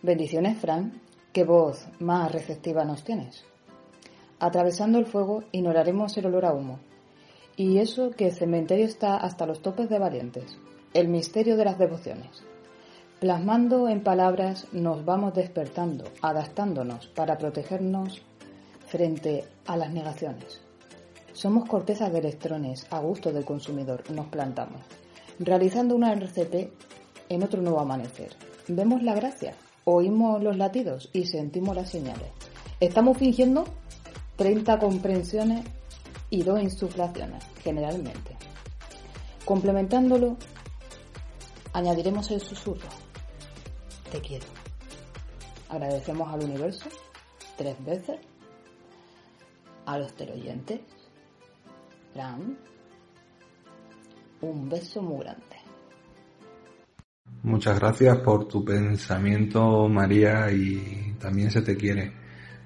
Bendiciones, 0.00 0.58
Fran. 0.58 0.92
Qué 1.32 1.42
voz 1.42 1.88
más 1.98 2.30
receptiva 2.30 2.84
nos 2.84 3.02
tienes. 3.02 3.44
Atravesando 4.38 4.98
el 4.98 5.06
fuego, 5.06 5.42
ignoraremos 5.50 6.16
el 6.16 6.26
olor 6.26 6.44
a 6.44 6.52
humo 6.52 6.78
y 7.60 7.76
eso 7.76 8.12
que 8.12 8.28
el 8.28 8.32
cementerio 8.32 8.86
está 8.86 9.18
hasta 9.18 9.44
los 9.44 9.60
topes 9.60 9.90
de 9.90 9.98
valientes, 9.98 10.56
el 10.94 11.08
misterio 11.08 11.58
de 11.58 11.66
las 11.66 11.78
devociones. 11.78 12.42
Plasmando 13.20 13.86
en 13.90 14.02
palabras 14.02 14.66
nos 14.72 15.04
vamos 15.04 15.34
despertando, 15.34 16.04
adaptándonos 16.22 17.08
para 17.08 17.36
protegernos 17.36 18.22
frente 18.86 19.44
a 19.66 19.76
las 19.76 19.92
negaciones. 19.92 20.62
Somos 21.34 21.68
cortezas 21.68 22.10
de 22.10 22.20
electrones 22.20 22.86
a 22.88 22.98
gusto 23.00 23.30
del 23.30 23.44
consumidor, 23.44 24.10
nos 24.10 24.28
plantamos, 24.28 24.80
realizando 25.38 25.94
una 25.94 26.14
RCP 26.14 26.72
en 27.28 27.42
otro 27.42 27.60
nuevo 27.60 27.80
amanecer. 27.80 28.30
Vemos 28.68 29.02
la 29.02 29.12
gracia, 29.12 29.52
oímos 29.84 30.42
los 30.42 30.56
latidos 30.56 31.10
y 31.12 31.26
sentimos 31.26 31.76
las 31.76 31.90
señales. 31.90 32.30
Estamos 32.80 33.18
fingiendo 33.18 33.66
30 34.36 34.78
comprensiones 34.78 35.66
y 36.30 36.42
dos 36.42 36.62
insuflaciones, 36.62 37.44
generalmente. 37.62 38.36
Complementándolo, 39.44 40.36
añadiremos 41.72 42.30
el 42.30 42.40
susurro. 42.40 42.88
Te 44.10 44.20
quiero. 44.20 44.46
Agradecemos 45.68 46.32
al 46.32 46.44
universo 46.44 46.88
tres 47.56 47.76
veces, 47.84 48.18
a 49.86 49.98
los 49.98 50.12
teleoyentes, 50.14 50.80
Fran, 52.12 52.58
un 54.40 54.68
beso 54.68 55.02
muy 55.02 55.20
grande. 55.20 55.44
Muchas 57.42 57.78
gracias 57.78 58.18
por 58.18 58.46
tu 58.46 58.64
pensamiento, 58.64 59.88
María, 59.88 60.50
y 60.52 61.14
también 61.18 61.50
se 61.50 61.62
te 61.62 61.76
quiere 61.76 62.19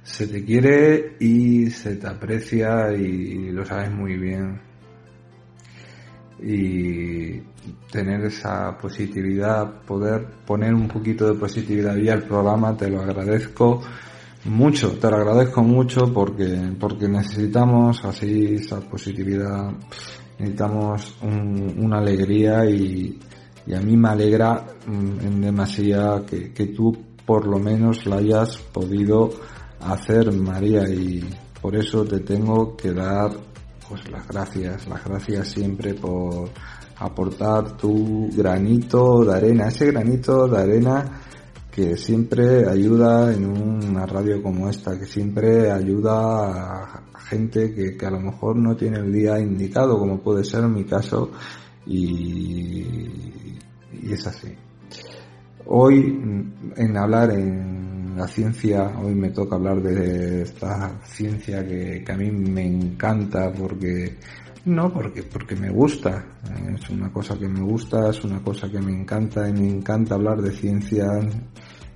se 0.05 0.27
te 0.27 0.45
quiere 0.45 1.17
y 1.19 1.71
se 1.71 1.97
te 1.97 2.07
aprecia 2.07 2.93
y 2.93 3.51
lo 3.51 3.65
sabes 3.65 3.91
muy 3.91 4.17
bien. 4.19 4.61
Y 6.41 7.41
tener 7.91 8.27
esa 8.27 8.77
positividad, 8.77 9.81
poder 9.87 10.27
poner 10.47 10.75
un 10.75 10.89
poquito 10.89 11.27
de 11.27 11.39
positividad 11.39 11.97
y 11.97 12.11
al 12.11 12.25
programa, 12.25 12.77
te 12.77 12.91
lo 12.91 13.01
agradezco 13.01 13.81
mucho, 14.45 14.93
te 14.99 15.11
lo 15.11 15.17
agradezco 15.17 15.63
mucho 15.63 16.13
porque, 16.13 16.75
porque 16.79 17.09
necesitamos 17.09 18.05
así 18.05 18.57
esa 18.57 18.81
positividad, 18.81 19.73
necesitamos 20.39 21.17
una 21.23 21.99
alegría 21.99 22.69
y, 22.69 23.19
a 23.75 23.81
mí 23.81 23.97
me 23.97 24.11
alegra 24.11 24.67
mm, 24.87 25.27
en 25.27 25.41
demasía 25.41 26.23
que, 26.27 26.53
que 26.53 26.67
tú 26.67 26.95
por 27.25 27.47
lo 27.47 27.59
menos 27.59 28.05
la 28.05 28.17
hayas 28.17 28.59
podido 28.59 29.31
hacer, 29.93 30.33
María, 30.33 30.89
y 30.89 31.25
por 31.61 31.77
eso 31.77 32.05
te 32.05 32.21
tengo 32.21 32.77
que 32.77 32.93
dar 32.93 33.31
pues 33.89 34.09
las 34.11 34.27
gracias, 34.27 34.89
las 34.89 35.05
gracias 35.05 35.49
siempre 35.49 35.95
por 35.95 36.49
aportar 36.97 37.77
tu 37.77 38.31
granito 38.35 39.25
de 39.25 39.35
arena, 39.35 39.69
ese 39.69 39.87
granito 39.87 40.49
de 40.49 40.59
arena 40.59 41.21
que 41.71 41.97
siempre 41.97 42.69
ayuda 42.69 43.35
en 43.35 43.47
una 43.47 44.07
radio 44.07 44.43
como 44.43 44.69
esta, 44.69 44.99
que 44.99 45.07
siempre 45.07 45.71
ayuda 45.71 47.03
a 47.15 47.21
gente 47.21 47.75
que, 47.75 47.97
que 47.97 48.07
a 48.07 48.11
lo 48.11 48.21
mejor 48.21 48.57
no 48.57 48.77
tiene 48.77 48.99
el 48.99 49.13
día 49.13 49.41
indicado, 49.41 49.99
como 49.99 50.21
puede 50.21 50.45
ser 50.45 50.65
en 50.65 50.75
mi 50.75 50.85
caso, 50.85 51.31
y, 51.87 52.83
y 53.93 54.13
es 54.13 54.27
así. 54.27 54.55
Hoy 55.67 55.97
en 56.77 56.97
hablar 56.97 57.33
en 57.33 57.74
la 58.17 58.27
ciencia, 58.29 58.93
hoy 58.99 59.15
me 59.15 59.31
toca 59.31 59.57
hablar 59.57 59.83
de 59.83 60.43
esta 60.43 61.01
ciencia 61.05 61.67
que, 61.67 62.05
a 62.07 62.17
mí 62.17 62.31
me 62.31 62.67
encanta 62.67 63.53
porque, 63.53 64.19
no 64.67 64.93
porque, 64.93 65.23
porque 65.25 65.57
me 65.57 65.71
gusta, 65.71 66.25
es 66.75 66.91
una 66.91 67.13
cosa 67.13 67.37
que 67.39 67.49
me 67.49 67.61
gusta, 67.61 68.11
es 68.11 68.23
una 68.25 68.41
cosa 68.43 68.71
que 68.71 68.81
me 68.81 68.93
encanta 68.93 69.49
y 69.49 69.53
me 69.53 69.69
encanta 69.69 70.15
hablar 70.15 70.41
de 70.41 70.53
ciencia 70.53 71.07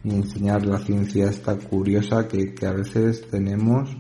y 0.03 0.11
enseñar 0.11 0.65
la 0.67 0.79
ciencia 0.79 1.29
esta 1.29 1.57
curiosa 1.57 2.27
que, 2.27 2.55
que 2.55 2.67
a 2.67 2.73
veces 2.73 3.29
tenemos 3.31 3.97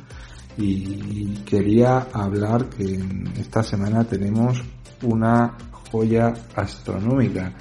y 0.57 1.35
quería 1.45 2.09
hablar 2.13 2.69
que 2.69 2.99
esta 3.39 3.63
semana 3.63 4.03
tenemos 4.05 4.61
una 5.03 5.57
joya 5.91 6.35
astronómica. 6.57 7.55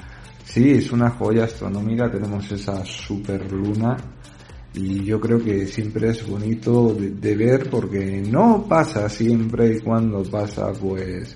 Sí, 0.43 0.71
es 0.71 0.91
una 0.91 1.11
joya 1.11 1.43
astronómica, 1.43 2.09
tenemos 2.09 2.51
esa 2.51 2.83
superluna 2.83 3.97
y 4.73 5.03
yo 5.03 5.19
creo 5.19 5.39
que 5.39 5.65
siempre 5.67 6.09
es 6.09 6.27
bonito 6.27 6.93
de, 6.93 7.35
ver 7.35 7.69
porque 7.69 8.21
no 8.21 8.65
pasa 8.67 9.09
siempre 9.09 9.75
y 9.75 9.79
cuando 9.79 10.23
pasa 10.23 10.71
pues 10.73 11.35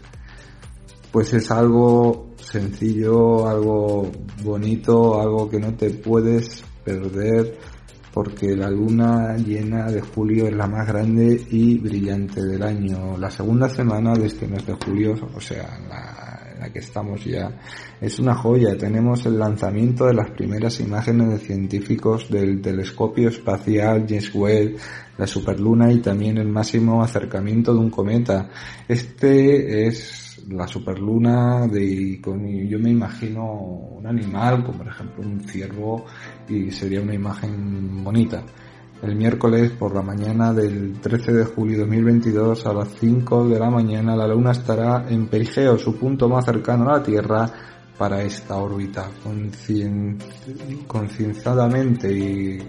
pues 1.11 1.33
es 1.33 1.51
algo 1.51 2.29
sencillo, 2.37 3.47
algo 3.47 4.11
bonito, 4.43 5.19
algo 5.19 5.49
que 5.49 5.59
no 5.59 5.73
te 5.73 5.89
puedes 5.89 6.63
perder 6.85 7.57
porque 8.13 8.55
la 8.55 8.69
luna 8.69 9.35
llena 9.37 9.91
de 9.91 10.01
julio 10.01 10.47
es 10.47 10.55
la 10.55 10.67
más 10.67 10.87
grande 10.87 11.45
y 11.49 11.77
brillante 11.77 12.41
del 12.41 12.61
año. 12.63 13.17
La 13.17 13.29
segunda 13.29 13.69
semana 13.69 14.13
de 14.13 14.27
este 14.27 14.47
mes 14.47 14.65
de 14.65 14.73
julio, 14.73 15.15
o 15.33 15.39
sea, 15.39 15.79
la 15.87 16.40
la 16.61 16.71
que 16.71 16.79
estamos 16.79 17.25
ya. 17.25 17.51
Es 17.99 18.19
una 18.19 18.35
joya. 18.35 18.77
Tenemos 18.77 19.25
el 19.25 19.39
lanzamiento 19.39 20.05
de 20.05 20.13
las 20.13 20.29
primeras 20.29 20.79
imágenes 20.79 21.29
de 21.29 21.37
científicos 21.39 22.29
del 22.29 22.61
telescopio 22.61 23.29
espacial 23.29 24.05
James 24.07 24.33
Webb, 24.33 24.77
la 25.17 25.25
superluna 25.25 25.91
y 25.91 25.99
también 25.99 26.37
el 26.37 26.47
máximo 26.47 27.03
acercamiento 27.03 27.73
de 27.73 27.79
un 27.79 27.89
cometa. 27.89 28.49
Este 28.87 29.87
es 29.87 30.43
la 30.49 30.67
superluna 30.67 31.67
de, 31.67 32.21
yo 32.21 32.79
me 32.79 32.91
imagino 32.91 33.53
un 33.53 34.05
animal, 34.05 34.63
como 34.63 34.79
por 34.79 34.87
ejemplo 34.87 35.23
un 35.23 35.39
ciervo, 35.41 36.05
y 36.47 36.69
sería 36.71 37.01
una 37.01 37.15
imagen 37.15 38.03
bonita 38.03 38.43
el 39.01 39.15
miércoles 39.15 39.71
por 39.71 39.95
la 39.95 40.01
mañana 40.01 40.53
del 40.53 40.99
13 41.01 41.33
de 41.33 41.45
julio 41.45 41.77
de 41.77 41.85
2022 41.85 42.65
a 42.67 42.73
las 42.73 42.89
5 42.99 43.47
de 43.47 43.59
la 43.59 43.69
mañana 43.69 44.15
la 44.15 44.27
Luna 44.27 44.51
estará 44.51 45.05
en 45.09 45.27
Perigeo, 45.27 45.77
su 45.77 45.97
punto 45.97 46.29
más 46.29 46.45
cercano 46.45 46.89
a 46.89 46.97
la 46.97 47.03
Tierra 47.03 47.51
para 47.97 48.21
esta 48.21 48.57
órbita. 48.57 49.09
Concienzadamente 50.87 52.11
y 52.11 52.59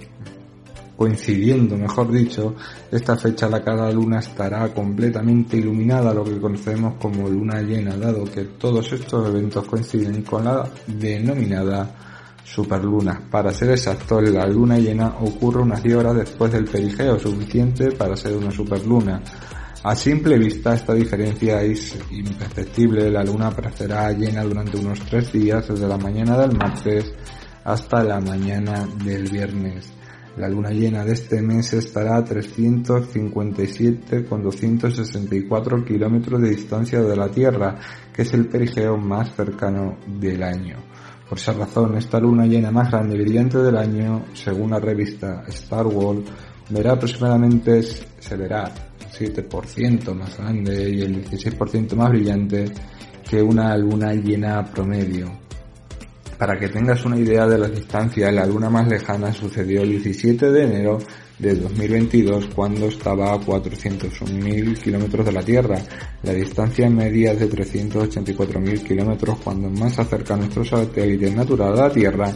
coincidiendo, 0.97 1.77
mejor 1.77 2.11
dicho, 2.13 2.55
esta 2.91 3.17
fecha 3.17 3.49
la 3.49 3.63
cara 3.63 3.91
luna 3.91 4.21
estará 4.21 4.73
completamente 4.73 5.57
iluminada, 5.57 6.15
lo 6.15 6.23
que 6.23 6.39
conocemos 6.39 6.95
como 6.95 7.29
luna 7.29 7.61
llena, 7.61 7.97
dado 7.97 8.25
que 8.25 8.45
todos 8.45 8.93
estos 8.93 9.29
eventos 9.29 9.67
coinciden 9.67 10.23
con 10.23 10.45
la 10.45 10.69
denominada 10.87 12.12
superluna. 12.45 13.21
Para 13.31 13.53
ser 13.53 13.71
exacto, 13.71 14.21
la 14.21 14.47
luna 14.47 14.79
llena 14.79 15.17
ocurre 15.21 15.63
unas 15.63 15.83
10 15.83 15.97
horas 15.97 16.17
después 16.17 16.53
del 16.53 16.65
perigeo, 16.65 17.19
suficiente 17.19 17.93
para 17.93 18.17
ser 18.17 18.37
una 18.37 18.51
superluna. 18.51 19.23
A 19.85 19.97
simple 19.97 20.39
vista 20.39 20.75
esta 20.75 20.95
diferencia 20.95 21.61
es 21.63 21.99
imperceptible, 22.11 23.11
la 23.11 23.25
luna 23.25 23.49
aparecerá 23.49 24.13
llena 24.13 24.45
durante 24.45 24.79
unos 24.79 25.01
3 25.01 25.33
días, 25.33 25.69
desde 25.69 25.89
la 25.89 25.99
mañana 25.99 26.39
del 26.39 26.57
martes 26.57 27.13
hasta 27.65 28.05
la 28.05 28.21
mañana 28.21 28.87
del 29.05 29.31
viernes. 29.31 29.93
La 30.37 30.49
luna 30.49 30.71
llena 30.71 31.05
de 31.05 31.13
este 31.13 31.43
mes 31.43 31.75
estará 31.75 32.17
a 32.17 32.25
357 32.25 34.25
con 34.25 34.43
264 34.43 35.85
kilómetros 35.85 36.41
de 36.41 36.51
distancia 36.51 37.03
de 37.03 37.17
la 37.17 37.29
Tierra, 37.29 37.79
que 38.13 38.23
es 38.23 38.33
el 38.33 38.47
perigeo 38.47 38.97
más 38.97 39.35
cercano 39.35 39.99
del 40.07 40.43
año. 40.43 40.77
Por 41.33 41.39
esa 41.39 41.55
razón, 41.55 41.97
esta 41.97 42.21
luna 42.21 42.45
llena 42.45 42.71
más 42.71 42.91
grande 42.91 43.17
y 43.17 43.21
brillante 43.23 43.57
del 43.57 43.79
año, 43.79 44.27
según 44.35 44.73
la 44.73 44.79
revista 44.79 45.43
Star 45.49 45.87
Wars, 45.87 46.21
verá 46.69 46.93
aproximadamente, 46.93 47.83
se 47.83 48.37
verá 48.37 48.71
7% 49.19 50.13
más 50.13 50.37
grande 50.37 50.91
y 50.91 51.01
el 51.01 51.25
16% 51.25 51.95
más 51.97 52.11
brillante 52.11 52.67
que 53.27 53.41
una 53.41 53.75
luna 53.79 54.13
llena 54.13 54.63
promedio. 54.63 55.33
Para 56.37 56.59
que 56.59 56.69
tengas 56.69 57.03
una 57.07 57.17
idea 57.17 57.47
de 57.47 57.57
la 57.57 57.69
distancia, 57.69 58.31
la 58.31 58.45
luna 58.45 58.69
más 58.69 58.87
lejana 58.87 59.33
sucedió 59.33 59.81
el 59.81 59.89
17 59.89 60.51
de 60.51 60.65
enero 60.65 60.99
de 61.43 61.57
2022 61.57 62.47
cuando 62.55 62.87
estaba 62.87 63.33
a 63.33 63.41
401.000 63.41 64.79
kilómetros 64.79 65.27
de 65.27 65.33
la 65.33 65.43
Tierra. 65.43 65.83
La 66.23 66.33
distancia 66.33 66.89
media 66.89 67.33
es 67.33 67.41
de 67.41 67.51
384.000 67.51 68.83
kilómetros 68.85 69.39
cuando 69.43 69.69
más 69.69 69.99
acerca 69.99 70.35
a 70.35 70.37
nuestro 70.37 70.65
satélite 70.65 71.33
natural 71.33 71.73
a 71.73 71.89
la 71.89 71.93
Tierra, 71.93 72.33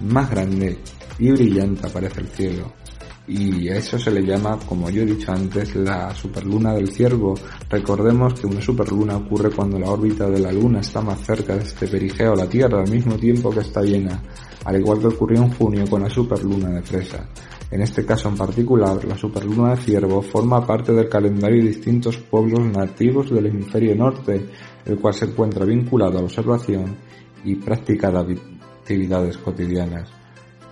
más 0.00 0.30
grande 0.30 0.76
y 1.18 1.30
brillante 1.30 1.86
aparece 1.86 2.20
el 2.20 2.28
cielo 2.28 2.82
y 3.26 3.68
a 3.68 3.76
eso 3.76 3.98
se 3.98 4.10
le 4.10 4.22
llama, 4.22 4.58
como 4.66 4.90
yo 4.90 5.02
he 5.02 5.06
dicho 5.06 5.30
antes, 5.30 5.76
la 5.76 6.12
superluna 6.14 6.74
del 6.74 6.88
ciervo. 6.88 7.34
Recordemos 7.70 8.34
que 8.34 8.46
una 8.46 8.60
superluna 8.60 9.16
ocurre 9.16 9.50
cuando 9.50 9.78
la 9.78 9.90
órbita 9.90 10.28
de 10.28 10.40
la 10.40 10.50
luna 10.50 10.80
está 10.80 11.00
más 11.00 11.20
cerca 11.20 11.54
de 11.54 11.62
este 11.62 11.86
perigeo, 11.86 12.34
la 12.34 12.48
Tierra, 12.48 12.80
al 12.80 12.90
mismo 12.90 13.16
tiempo 13.16 13.50
que 13.50 13.60
está 13.60 13.82
llena, 13.82 14.20
al 14.64 14.80
igual 14.80 14.98
que 14.98 15.06
ocurrió 15.06 15.42
en 15.42 15.50
junio 15.52 15.84
con 15.88 16.02
la 16.02 16.10
superluna 16.10 16.70
de 16.70 16.82
Fresa. 16.82 17.28
En 17.70 17.80
este 17.80 18.04
caso 18.04 18.28
en 18.28 18.36
particular, 18.36 19.02
la 19.04 19.16
superluna 19.16 19.76
de 19.76 19.82
ciervo 19.82 20.20
forma 20.20 20.66
parte 20.66 20.92
del 20.92 21.08
calendario 21.08 21.62
de 21.62 21.68
distintos 21.68 22.18
pueblos 22.18 22.60
nativos 22.60 23.30
del 23.30 23.46
hemisferio 23.46 23.94
norte, 23.94 24.46
el 24.84 24.98
cual 24.98 25.14
se 25.14 25.26
encuentra 25.26 25.64
vinculado 25.64 26.18
a 26.18 26.20
la 26.20 26.26
observación 26.26 26.96
y 27.44 27.54
práctica 27.54 28.10
de 28.10 28.36
actividades 28.82 29.38
cotidianas 29.38 30.21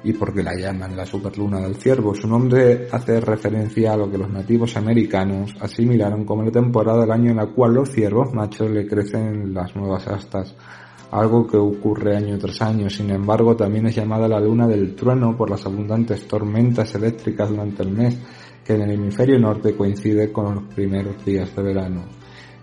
y 0.02 0.12
porque 0.14 0.42
la 0.42 0.54
llaman 0.54 0.96
la 0.96 1.04
superluna 1.04 1.60
del 1.60 1.76
ciervo. 1.76 2.14
Su 2.14 2.26
nombre 2.26 2.88
hace 2.90 3.20
referencia 3.20 3.92
a 3.92 3.96
lo 3.96 4.10
que 4.10 4.18
los 4.18 4.30
nativos 4.30 4.76
americanos 4.76 5.54
asimilaron 5.60 6.24
como 6.24 6.42
la 6.42 6.50
temporada 6.50 7.02
del 7.02 7.10
año 7.10 7.30
en 7.30 7.36
la 7.36 7.46
cual 7.46 7.74
los 7.74 7.90
ciervos 7.90 8.32
machos 8.32 8.70
le 8.70 8.86
crecen 8.86 9.52
las 9.52 9.76
nuevas 9.76 10.06
astas, 10.08 10.54
algo 11.10 11.46
que 11.46 11.58
ocurre 11.58 12.16
año 12.16 12.38
tras 12.38 12.62
año. 12.62 12.88
Sin 12.88 13.10
embargo, 13.10 13.54
también 13.56 13.86
es 13.86 13.96
llamada 13.96 14.26
la 14.26 14.40
luna 14.40 14.66
del 14.66 14.94
trueno 14.94 15.36
por 15.36 15.50
las 15.50 15.66
abundantes 15.66 16.26
tormentas 16.26 16.94
eléctricas 16.94 17.50
durante 17.50 17.82
el 17.82 17.90
mes, 17.90 18.18
que 18.64 18.74
en 18.74 18.82
el 18.82 18.92
hemisferio 18.92 19.38
norte 19.38 19.76
coincide 19.76 20.32
con 20.32 20.54
los 20.54 20.64
primeros 20.74 21.22
días 21.24 21.54
de 21.54 21.62
verano. 21.62 22.04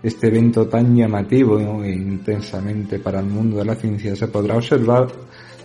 Este 0.00 0.28
evento 0.28 0.68
tan 0.68 0.94
llamativo 0.94 1.58
e 1.82 1.90
intensamente 1.90 3.00
para 3.00 3.18
el 3.18 3.26
mundo 3.26 3.58
de 3.58 3.64
la 3.64 3.74
ciencia 3.74 4.14
se 4.14 4.28
podrá 4.28 4.56
observar 4.56 5.08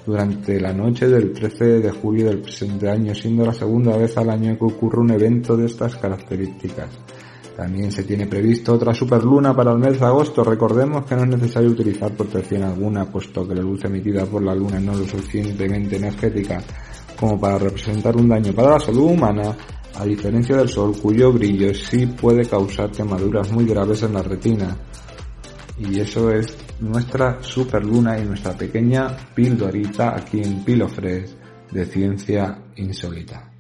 durante 0.06 0.60
la 0.60 0.74
noche 0.74 1.08
del 1.08 1.32
13 1.32 1.80
de 1.80 1.92
julio 1.92 2.28
del 2.28 2.40
presente 2.40 2.90
año, 2.90 3.16
siendo 3.16 3.46
la 3.46 3.54
segunda 3.54 3.98
vez 3.98 4.18
al 4.18 4.30
año 4.30 4.58
que 4.58 4.66
ocurre 4.66 5.00
un 5.00 5.12
evento 5.12 5.56
de 5.56 5.66
estas 5.66 5.96
características. 5.96 6.90
También 7.56 7.92
se 7.92 8.04
tiene 8.04 8.26
previsto 8.26 8.74
otra 8.74 8.94
superluna 8.94 9.56
para 9.56 9.72
el 9.72 9.78
mes 9.78 10.00
de 10.00 10.06
agosto. 10.06 10.44
Recordemos 10.44 11.06
que 11.06 11.16
no 11.16 11.24
es 11.24 11.30
necesario 11.30 11.70
utilizar 11.70 12.12
protección 12.12 12.64
alguna, 12.64 13.06
puesto 13.06 13.48
que 13.48 13.54
la 13.54 13.62
luz 13.62 13.86
emitida 13.86 14.26
por 14.26 14.42
la 14.42 14.56
luna 14.56 14.80
no 14.80 14.94
es 14.94 15.00
lo 15.00 15.06
suficientemente 15.06 15.98
energética 15.98 16.64
como 17.20 17.40
para 17.40 17.60
representar 17.60 18.16
un 18.18 18.28
daño 18.28 18.54
para 18.54 18.72
la 18.72 18.80
salud 18.80 19.12
humana, 19.12 19.56
a 19.96 20.04
diferencia 20.04 20.58
del 20.58 20.68
sol 20.68 20.94
cuyo 21.00 21.32
brillo 21.32 21.74
sí 21.74 22.08
puede 22.08 22.46
causar 22.46 22.92
quemaduras 22.92 23.52
muy 23.52 23.66
graves 23.66 24.04
en 24.04 24.14
la 24.14 24.24
retina. 24.24 24.76
Y 25.78 26.00
eso 26.00 26.32
es 26.32 26.58
nuestra 26.84 27.42
superluna 27.42 28.20
y 28.20 28.26
nuestra 28.26 28.54
pequeña 28.54 29.08
pildorita 29.34 30.16
aquí 30.16 30.42
en 30.42 30.64
Pilofres 30.64 31.36
de 31.72 31.86
Ciencia 31.86 32.60
Insólita. 32.76 33.54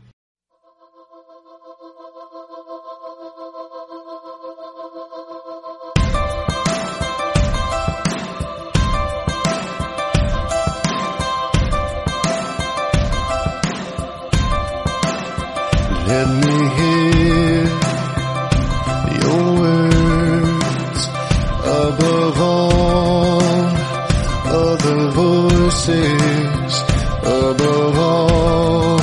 promises 25.86 26.82
above 27.24 27.98
all 27.98 28.98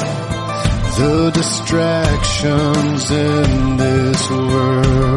the 0.99 1.31
distractions 1.35 3.11
in 3.11 3.77
this 3.77 4.31
world. 4.31 5.10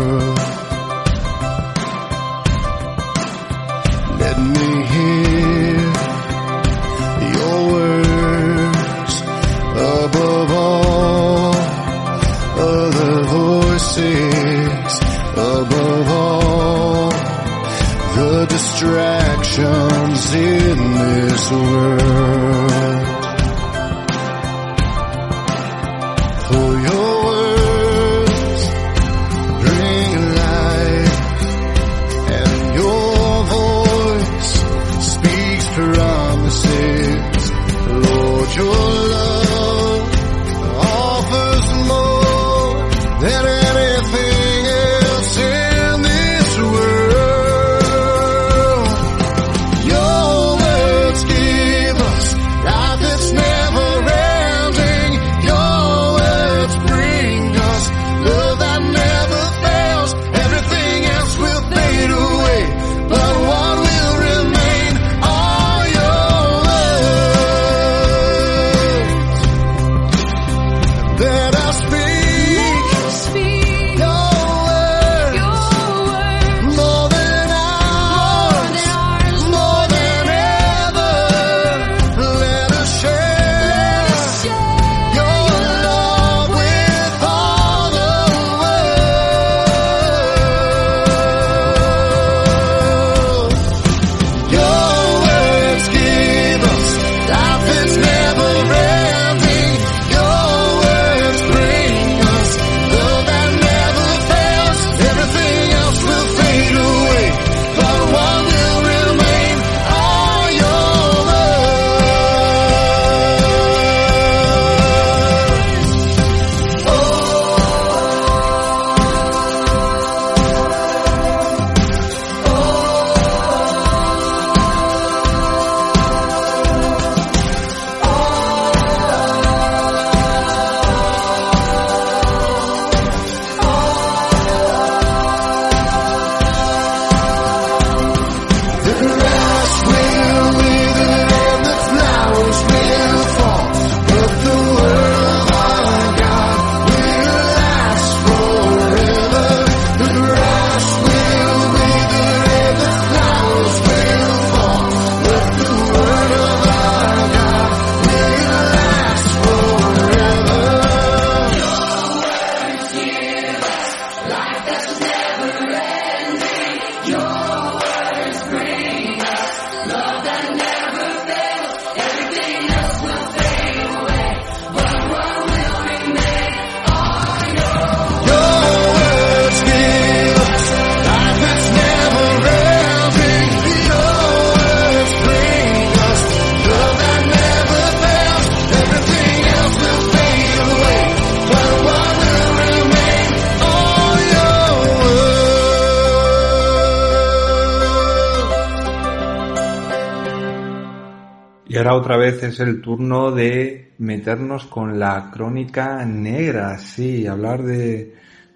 Y 201.73 201.77
ahora 201.77 201.95
otra 201.95 202.17
vez 202.17 202.43
es 202.43 202.59
el 202.59 202.81
turno 202.81 203.31
de 203.31 203.93
meternos 203.97 204.67
con 204.67 204.99
la 204.99 205.31
crónica 205.31 206.05
negra, 206.05 206.77
sí, 206.77 207.25
hablar 207.25 207.63
de, 207.63 208.13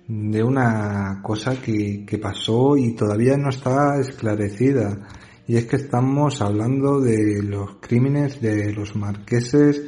de 0.07 0.43
una 0.43 1.19
cosa 1.23 1.59
que, 1.59 2.05
que 2.05 2.19
pasó 2.19 2.77
y 2.77 2.93
todavía 2.93 3.35
no 3.35 3.49
está 3.49 3.99
esclarecida. 3.99 4.99
Y 5.47 5.57
es 5.57 5.65
que 5.65 5.77
estamos 5.77 6.43
hablando 6.43 7.01
de 7.01 7.41
los 7.41 7.77
crímenes 7.79 8.39
de 8.39 8.71
los 8.71 8.95
marqueses 8.95 9.81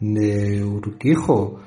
de 0.00 0.64
Urquijo, 0.64 1.60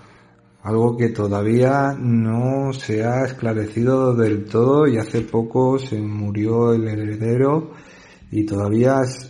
algo 0.64 0.98
que 0.98 1.10
todavía 1.10 1.96
no 1.96 2.74
se 2.74 3.04
ha 3.04 3.24
esclarecido 3.24 4.16
del 4.16 4.46
todo 4.46 4.88
y 4.88 4.98
hace 4.98 5.22
poco 5.22 5.78
se 5.78 6.02
murió 6.02 6.74
el 6.74 6.88
heredero 6.88 7.70
y 8.32 8.48
todavía 8.48 9.02
es 9.04 9.30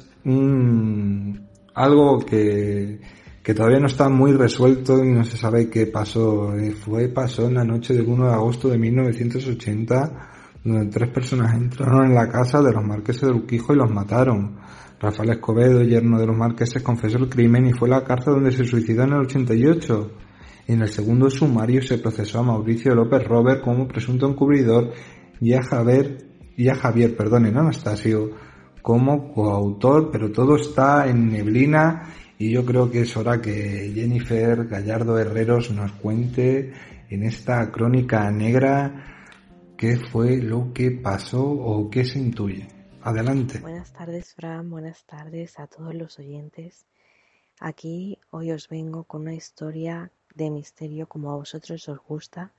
algo 1.73 2.19
que, 2.19 2.99
que 3.43 3.53
todavía 3.53 3.79
no 3.79 3.87
está 3.87 4.09
muy 4.09 4.31
resuelto 4.31 5.03
y 5.03 5.11
no 5.11 5.23
se 5.23 5.37
sabe 5.37 5.69
qué 5.69 5.87
pasó. 5.87 6.55
Eh, 6.55 6.71
fue, 6.71 7.09
pasó 7.09 7.47
en 7.47 7.55
la 7.55 7.63
noche 7.63 7.93
del 7.93 8.07
1 8.07 8.27
de 8.27 8.33
agosto 8.33 8.69
de 8.69 8.77
1980, 8.77 10.29
donde 10.63 10.91
tres 10.91 11.09
personas 11.09 11.53
entraron 11.53 12.05
en 12.05 12.15
la 12.15 12.29
casa 12.29 12.61
de 12.61 12.71
los 12.71 12.83
marqueses 12.83 13.23
de 13.23 13.31
Urquijo 13.31 13.73
y 13.73 13.77
los 13.77 13.91
mataron. 13.91 14.57
Rafael 14.99 15.31
Escobedo, 15.31 15.83
yerno 15.83 16.17
de 16.17 16.27
los 16.27 16.37
marqueses, 16.37 16.81
confesó 16.81 17.17
el 17.17 17.27
crimen 17.27 17.65
y 17.65 17.73
fue 17.73 17.89
a 17.89 17.99
la 17.99 18.03
cárcel 18.05 18.35
donde 18.35 18.53
se 18.53 18.63
suicidó 18.63 19.03
en 19.03 19.13
el 19.13 19.21
88. 19.21 20.11
En 20.67 20.81
el 20.81 20.87
segundo 20.87 21.29
sumario 21.29 21.81
se 21.81 21.97
procesó 21.97 22.39
a 22.39 22.43
Mauricio 22.43 22.95
López 22.95 23.27
Robert 23.27 23.61
como 23.61 23.85
presunto 23.85 24.29
encubridor 24.29 24.93
y 25.41 25.53
a 25.53 25.61
Javier, 25.61 26.25
y 26.55 26.69
a 26.69 26.75
Javier, 26.75 27.17
perdón, 27.17 27.47
Anastasio 27.47 28.29
como 28.83 29.33
coautor, 29.33 30.11
pero 30.11 30.31
todo 30.31 30.57
está 30.57 31.07
en 31.07 31.31
neblina 31.31 32.13
y 32.37 32.51
yo 32.51 32.65
creo 32.65 32.91
que 32.91 33.01
es 33.01 33.15
hora 33.15 33.41
que 33.41 33.91
Jennifer 33.95 34.67
Gallardo 34.67 35.17
Herreros 35.17 35.71
nos 35.71 35.93
cuente 35.93 36.73
en 37.09 37.23
esta 37.23 37.71
crónica 37.71 38.29
negra 38.29 39.23
qué 39.77 39.95
fue 39.95 40.37
lo 40.41 40.73
que 40.73 40.91
pasó 40.91 41.43
o 41.45 41.89
qué 41.89 42.03
se 42.03 42.19
intuye. 42.19 42.67
Adelante. 43.01 43.59
Buenas 43.59 43.93
tardes, 43.93 44.33
Fran. 44.33 44.69
Buenas 44.69 45.05
tardes 45.05 45.57
a 45.59 45.67
todos 45.67 45.95
los 45.95 46.19
oyentes. 46.19 46.85
Aquí 47.61 48.19
hoy 48.31 48.51
os 48.51 48.67
vengo 48.67 49.05
con 49.05 49.21
una 49.21 49.33
historia 49.33 50.11
de 50.35 50.49
misterio 50.49 51.07
como 51.07 51.31
a 51.31 51.37
vosotros 51.37 51.87
os 51.87 51.99
gusta 52.05 52.51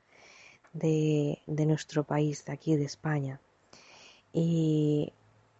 de, 0.72 1.38
de 1.46 1.66
nuestro 1.66 2.04
país, 2.04 2.46
de 2.46 2.52
aquí 2.54 2.76
de 2.76 2.84
España. 2.84 3.40
Y 4.32 5.12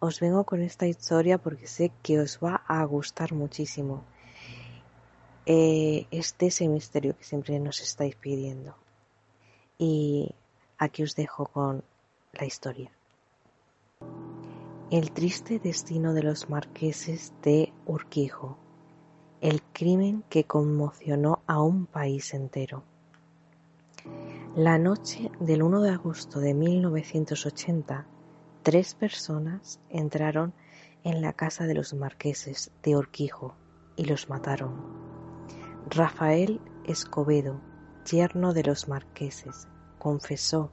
os 0.04 0.20
vengo 0.20 0.44
con 0.44 0.60
esta 0.60 0.86
historia 0.86 1.38
porque 1.38 1.66
sé 1.66 1.90
que 2.02 2.20
os 2.20 2.38
va 2.38 2.62
a 2.66 2.84
gustar 2.84 3.32
muchísimo. 3.32 4.04
Eh, 5.46 6.06
este 6.10 6.46
es 6.46 6.56
ese 6.56 6.68
misterio 6.68 7.16
que 7.16 7.24
siempre 7.24 7.58
nos 7.58 7.80
estáis 7.80 8.14
pidiendo. 8.14 8.74
Y 9.78 10.34
aquí 10.78 11.02
os 11.02 11.14
dejo 11.16 11.46
con 11.46 11.82
la 12.32 12.44
historia. 12.44 12.90
El 14.90 15.12
triste 15.12 15.58
destino 15.58 16.12
de 16.12 16.22
los 16.22 16.50
marqueses 16.50 17.32
de 17.42 17.72
Urquijo. 17.86 18.58
El 19.40 19.62
crimen 19.62 20.22
que 20.28 20.44
conmocionó 20.44 21.42
a 21.46 21.60
un 21.60 21.86
país 21.86 22.32
entero. 22.34 22.84
La 24.54 24.78
noche 24.78 25.30
del 25.40 25.62
1 25.62 25.80
de 25.80 25.90
agosto 25.90 26.38
de 26.40 26.54
1980, 26.54 28.06
tres 28.64 28.94
personas 28.94 29.78
entraron 29.90 30.54
en 31.04 31.20
la 31.20 31.34
casa 31.34 31.66
de 31.66 31.74
los 31.74 31.92
marqueses 31.92 32.72
de 32.82 32.96
Orquijo 32.96 33.54
y 33.94 34.06
los 34.06 34.30
mataron. 34.30 34.72
Rafael 35.90 36.62
Escobedo, 36.86 37.60
yerno 38.10 38.54
de 38.54 38.62
los 38.62 38.88
marqueses, 38.88 39.68
confesó 39.98 40.72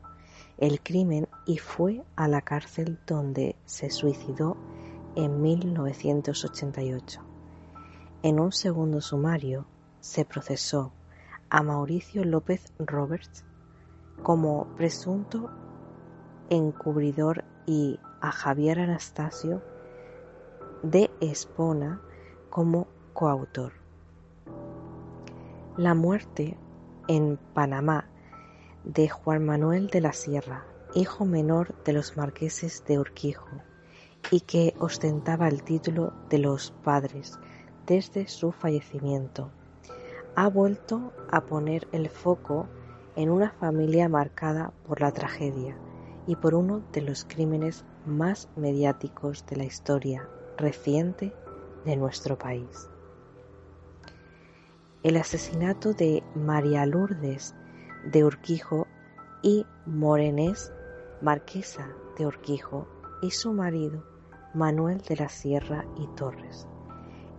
el 0.57 0.79
crimen 0.81 1.27
y 1.45 1.57
fue 1.57 2.01
a 2.15 2.29
la 2.29 2.41
cárcel 2.41 2.97
donde 3.05 3.57
se 3.65 3.89
suicidó 3.89 4.55
en 5.17 5.41
1988. 5.41 7.21
En 8.23 8.39
un 8.39 8.53
segundo 8.53 9.01
sumario 9.01 9.65
se 9.99 10.23
procesó 10.23 10.93
a 11.49 11.61
Mauricio 11.61 12.23
López 12.23 12.71
Roberts 12.79 13.43
como 14.23 14.65
presunto 14.77 15.49
encubridor 16.49 17.43
y 17.71 18.01
a 18.19 18.33
Javier 18.33 18.81
Anastasio 18.81 19.61
de 20.83 21.09
Espona 21.21 22.01
como 22.49 22.89
coautor. 23.13 23.71
La 25.77 25.93
muerte 25.93 26.57
en 27.07 27.39
Panamá 27.53 28.09
de 28.83 29.07
Juan 29.07 29.45
Manuel 29.45 29.87
de 29.87 30.01
la 30.01 30.11
Sierra, 30.11 30.65
hijo 30.95 31.23
menor 31.23 31.73
de 31.85 31.93
los 31.93 32.17
marqueses 32.17 32.83
de 32.85 32.99
Urquijo, 32.99 33.47
y 34.31 34.41
que 34.41 34.75
ostentaba 34.77 35.47
el 35.47 35.63
título 35.63 36.11
de 36.29 36.39
los 36.39 36.71
padres 36.71 37.39
desde 37.87 38.27
su 38.27 38.51
fallecimiento, 38.51 39.49
ha 40.35 40.49
vuelto 40.49 41.13
a 41.31 41.39
poner 41.45 41.87
el 41.93 42.09
foco 42.09 42.67
en 43.15 43.29
una 43.29 43.51
familia 43.51 44.09
marcada 44.09 44.73
por 44.85 44.99
la 44.99 45.13
tragedia 45.13 45.77
y 46.27 46.35
por 46.35 46.55
uno 46.55 46.83
de 46.93 47.01
los 47.01 47.25
crímenes 47.25 47.85
más 48.05 48.49
mediáticos 48.55 49.45
de 49.45 49.55
la 49.55 49.63
historia 49.65 50.27
reciente 50.57 51.33
de 51.85 51.95
nuestro 51.95 52.37
país. 52.37 52.89
El 55.03 55.17
asesinato 55.17 55.93
de 55.93 56.23
María 56.35 56.85
Lourdes 56.85 57.55
de 58.05 58.23
Urquijo 58.23 58.87
y 59.41 59.65
Morenés, 59.85 60.71
marquesa 61.21 61.89
de 62.17 62.27
Urquijo, 62.27 62.87
y 63.21 63.31
su 63.31 63.53
marido 63.53 64.03
Manuel 64.53 65.01
de 65.01 65.15
la 65.15 65.29
Sierra 65.29 65.85
y 65.97 66.07
Torres. 66.15 66.67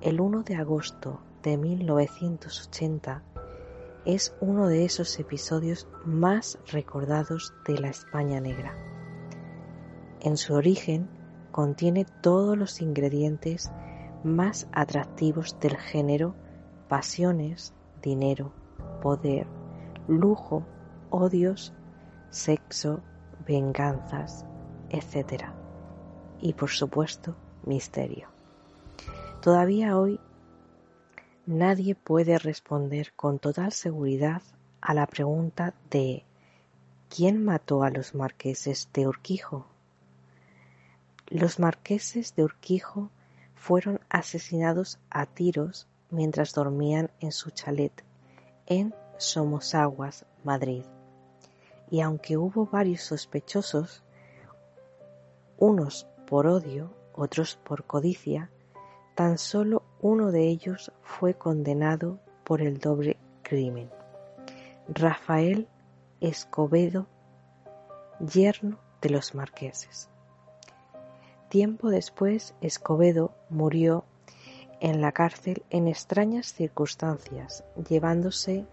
El 0.00 0.20
1 0.20 0.42
de 0.44 0.56
agosto 0.56 1.20
de 1.42 1.56
1980 1.56 3.22
es 4.04 4.34
uno 4.40 4.66
de 4.68 4.84
esos 4.84 5.18
episodios 5.18 5.86
más 6.04 6.58
recordados 6.70 7.54
de 7.66 7.78
la 7.78 7.88
España 7.88 8.40
negra. 8.40 8.76
En 10.20 10.36
su 10.36 10.54
origen 10.54 11.08
contiene 11.50 12.06
todos 12.20 12.56
los 12.56 12.80
ingredientes 12.80 13.70
más 14.24 14.68
atractivos 14.72 15.58
del 15.60 15.76
género 15.76 16.34
pasiones, 16.88 17.72
dinero, 18.02 18.52
poder, 19.00 19.46
lujo, 20.08 20.62
odios, 21.10 21.72
sexo, 22.30 23.00
venganzas, 23.46 24.44
etc. 24.90 25.44
Y 26.40 26.52
por 26.52 26.68
supuesto, 26.68 27.34
misterio. 27.64 28.28
Todavía 29.40 29.98
hoy 29.98 30.20
nadie 31.46 31.94
puede 31.94 32.38
responder 32.38 33.12
con 33.14 33.38
total 33.38 33.72
seguridad 33.72 34.42
a 34.80 34.94
la 34.94 35.06
pregunta 35.06 35.74
de 35.90 36.24
¿quién 37.08 37.44
mató 37.44 37.82
a 37.82 37.90
los 37.90 38.14
marqueses 38.14 38.88
de 38.92 39.06
Urquijo? 39.08 39.66
Los 41.26 41.58
marqueses 41.58 42.34
de 42.36 42.44
Urquijo 42.44 43.10
fueron 43.54 44.00
asesinados 44.08 44.98
a 45.10 45.26
tiros 45.26 45.88
mientras 46.10 46.52
dormían 46.52 47.10
en 47.20 47.32
su 47.32 47.50
chalet 47.50 48.04
en 48.66 48.94
Somosaguas, 49.18 50.26
Madrid. 50.44 50.84
Y 51.90 52.00
aunque 52.00 52.36
hubo 52.36 52.66
varios 52.66 53.02
sospechosos, 53.02 54.02
unos 55.58 56.06
por 56.26 56.46
odio, 56.46 56.92
otros 57.14 57.56
por 57.56 57.84
codicia, 57.84 58.50
Tan 59.14 59.36
solo 59.36 59.82
uno 60.00 60.32
de 60.32 60.48
ellos 60.48 60.90
fue 61.02 61.34
condenado 61.34 62.18
por 62.44 62.62
el 62.62 62.78
doble 62.78 63.18
crimen. 63.42 63.90
Rafael 64.88 65.68
Escobedo, 66.20 67.06
yerno 68.20 68.78
de 69.00 69.10
los 69.10 69.34
marqueses. 69.34 70.08
Tiempo 71.48 71.90
después, 71.90 72.54
Escobedo 72.60 73.32
murió 73.50 74.04
en 74.80 75.00
la 75.00 75.12
cárcel 75.12 75.62
en 75.70 75.88
extrañas 75.88 76.46
circunstancias, 76.54 77.64
llevándose 77.88 78.64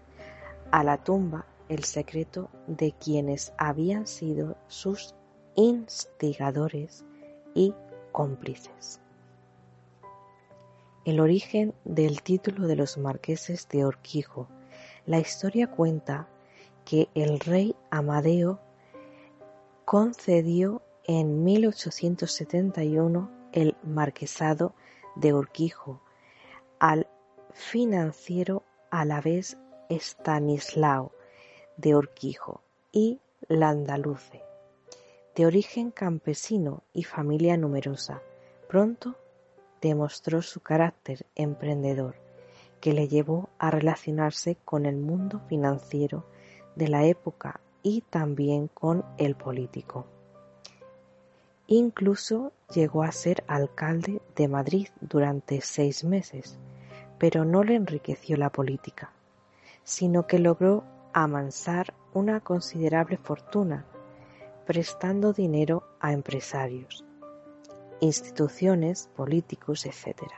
a 0.70 0.82
la 0.82 0.96
tumba 1.04 1.44
el 1.68 1.84
secreto 1.84 2.48
de 2.66 2.92
quienes 2.92 3.52
habían 3.58 4.06
sido 4.06 4.56
sus 4.68 5.14
instigadores 5.54 7.04
y 7.54 7.74
cómplices. 8.12 9.00
El 11.06 11.18
origen 11.18 11.72
del 11.84 12.20
título 12.20 12.66
de 12.66 12.76
los 12.76 12.98
marqueses 12.98 13.66
de 13.70 13.86
Orquijo. 13.86 14.48
La 15.06 15.18
historia 15.18 15.66
cuenta 15.66 16.28
que 16.84 17.08
el 17.14 17.40
rey 17.40 17.74
Amadeo 17.90 18.60
concedió 19.86 20.82
en 21.04 21.42
1871 21.42 23.30
el 23.52 23.76
marquesado 23.82 24.74
de 25.16 25.32
Orquijo 25.32 26.02
al 26.78 27.08
financiero 27.54 28.62
vez 29.24 29.56
Stanislao 29.88 31.12
de 31.78 31.96
Urquijo 31.96 32.60
y 32.92 33.20
Landaluce, 33.48 34.42
de 35.34 35.46
origen 35.46 35.92
campesino 35.92 36.82
y 36.92 37.04
familia 37.04 37.56
numerosa. 37.56 38.20
Pronto 38.68 39.16
demostró 39.80 40.42
su 40.42 40.60
carácter 40.60 41.26
emprendedor, 41.34 42.16
que 42.80 42.92
le 42.92 43.08
llevó 43.08 43.48
a 43.58 43.70
relacionarse 43.70 44.56
con 44.64 44.86
el 44.86 44.96
mundo 44.96 45.40
financiero 45.48 46.24
de 46.76 46.88
la 46.88 47.04
época 47.04 47.60
y 47.82 48.02
también 48.02 48.68
con 48.68 49.04
el 49.18 49.34
político. 49.34 50.06
Incluso 51.66 52.52
llegó 52.74 53.02
a 53.02 53.12
ser 53.12 53.44
alcalde 53.46 54.20
de 54.34 54.48
Madrid 54.48 54.88
durante 55.00 55.60
seis 55.60 56.04
meses, 56.04 56.58
pero 57.18 57.44
no 57.44 57.62
le 57.62 57.76
enriqueció 57.76 58.36
la 58.36 58.50
política, 58.50 59.12
sino 59.84 60.26
que 60.26 60.38
logró 60.38 60.84
amansar 61.12 61.94
una 62.12 62.40
considerable 62.40 63.18
fortuna, 63.18 63.84
prestando 64.66 65.32
dinero 65.32 65.84
a 66.00 66.12
empresarios, 66.12 67.04
instituciones, 68.00 69.08
políticos, 69.16 69.86
etc. 69.86 70.30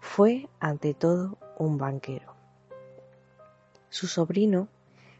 Fue, 0.00 0.48
ante 0.58 0.94
todo, 0.94 1.38
un 1.58 1.78
banquero. 1.78 2.34
Su 3.88 4.06
sobrino 4.06 4.68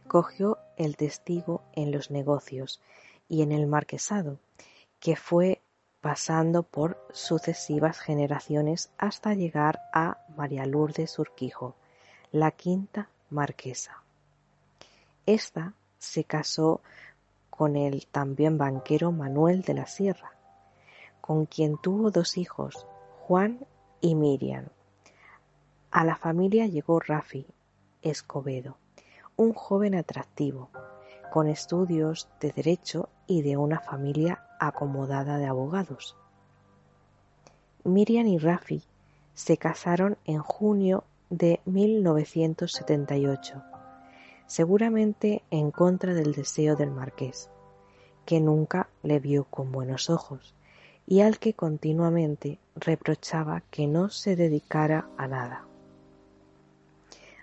cogió 0.07 0.59
el 0.77 0.97
testigo 0.97 1.63
en 1.73 1.93
los 1.93 2.11
negocios 2.11 2.81
y 3.29 3.43
en 3.43 3.53
el 3.53 3.67
marquesado, 3.67 4.39
que 4.99 5.17
fue 5.17 5.63
pasando 6.01 6.63
por 6.63 6.99
sucesivas 7.13 8.01
generaciones 8.01 8.91
hasta 8.97 9.35
llegar 9.35 9.81
a 9.93 10.19
María 10.37 10.65
Lourdes 10.67 11.19
Urquijo, 11.19 11.77
la 12.33 12.51
quinta 12.51 13.11
marquesa. 13.29 14.03
Esta 15.27 15.75
se 15.99 16.25
casó 16.25 16.81
con 17.51 17.77
el 17.77 18.07
también 18.07 18.57
banquero 18.57 19.13
Manuel 19.13 19.63
de 19.63 19.75
la 19.75 19.87
Sierra, 19.87 20.33
con 21.31 21.47
quien 21.47 21.79
tuvo 21.79 22.11
dos 22.11 22.37
hijos, 22.37 22.89
Juan 23.21 23.65
y 24.01 24.17
Miriam. 24.17 24.67
A 25.93 26.05
la 26.05 26.17
familia 26.17 26.67
llegó 26.67 26.99
Rafi 26.99 27.47
Escobedo, 28.03 28.79
un 29.37 29.53
joven 29.53 29.95
atractivo, 29.95 30.71
con 31.33 31.47
estudios 31.47 32.29
de 32.41 32.51
derecho 32.51 33.11
y 33.29 33.43
de 33.43 33.57
una 33.57 33.79
familia 33.79 34.43
acomodada 34.59 35.39
de 35.39 35.47
abogados. 35.47 36.17
Miriam 37.85 38.27
y 38.27 38.39
Rafi 38.39 38.83
se 39.35 39.57
casaron 39.57 40.19
en 40.25 40.41
junio 40.41 41.05
de 41.29 41.61
1978, 41.65 43.63
seguramente 44.49 45.45
en 45.53 45.71
contra 45.71 46.13
del 46.13 46.35
deseo 46.35 46.75
del 46.75 46.91
marqués, 46.91 47.51
que 48.27 48.41
nunca 48.41 48.89
le 49.05 49.21
vio 49.21 49.45
con 49.45 49.71
buenos 49.71 50.11
ojos 50.11 50.57
y 51.11 51.23
al 51.23 51.41
que 51.41 51.55
continuamente 51.55 52.61
reprochaba 52.77 53.65
que 53.73 53.89
no 53.89 54.11
se 54.11 54.37
dedicara 54.37 55.09
a 55.19 55.27
nada. 55.27 55.65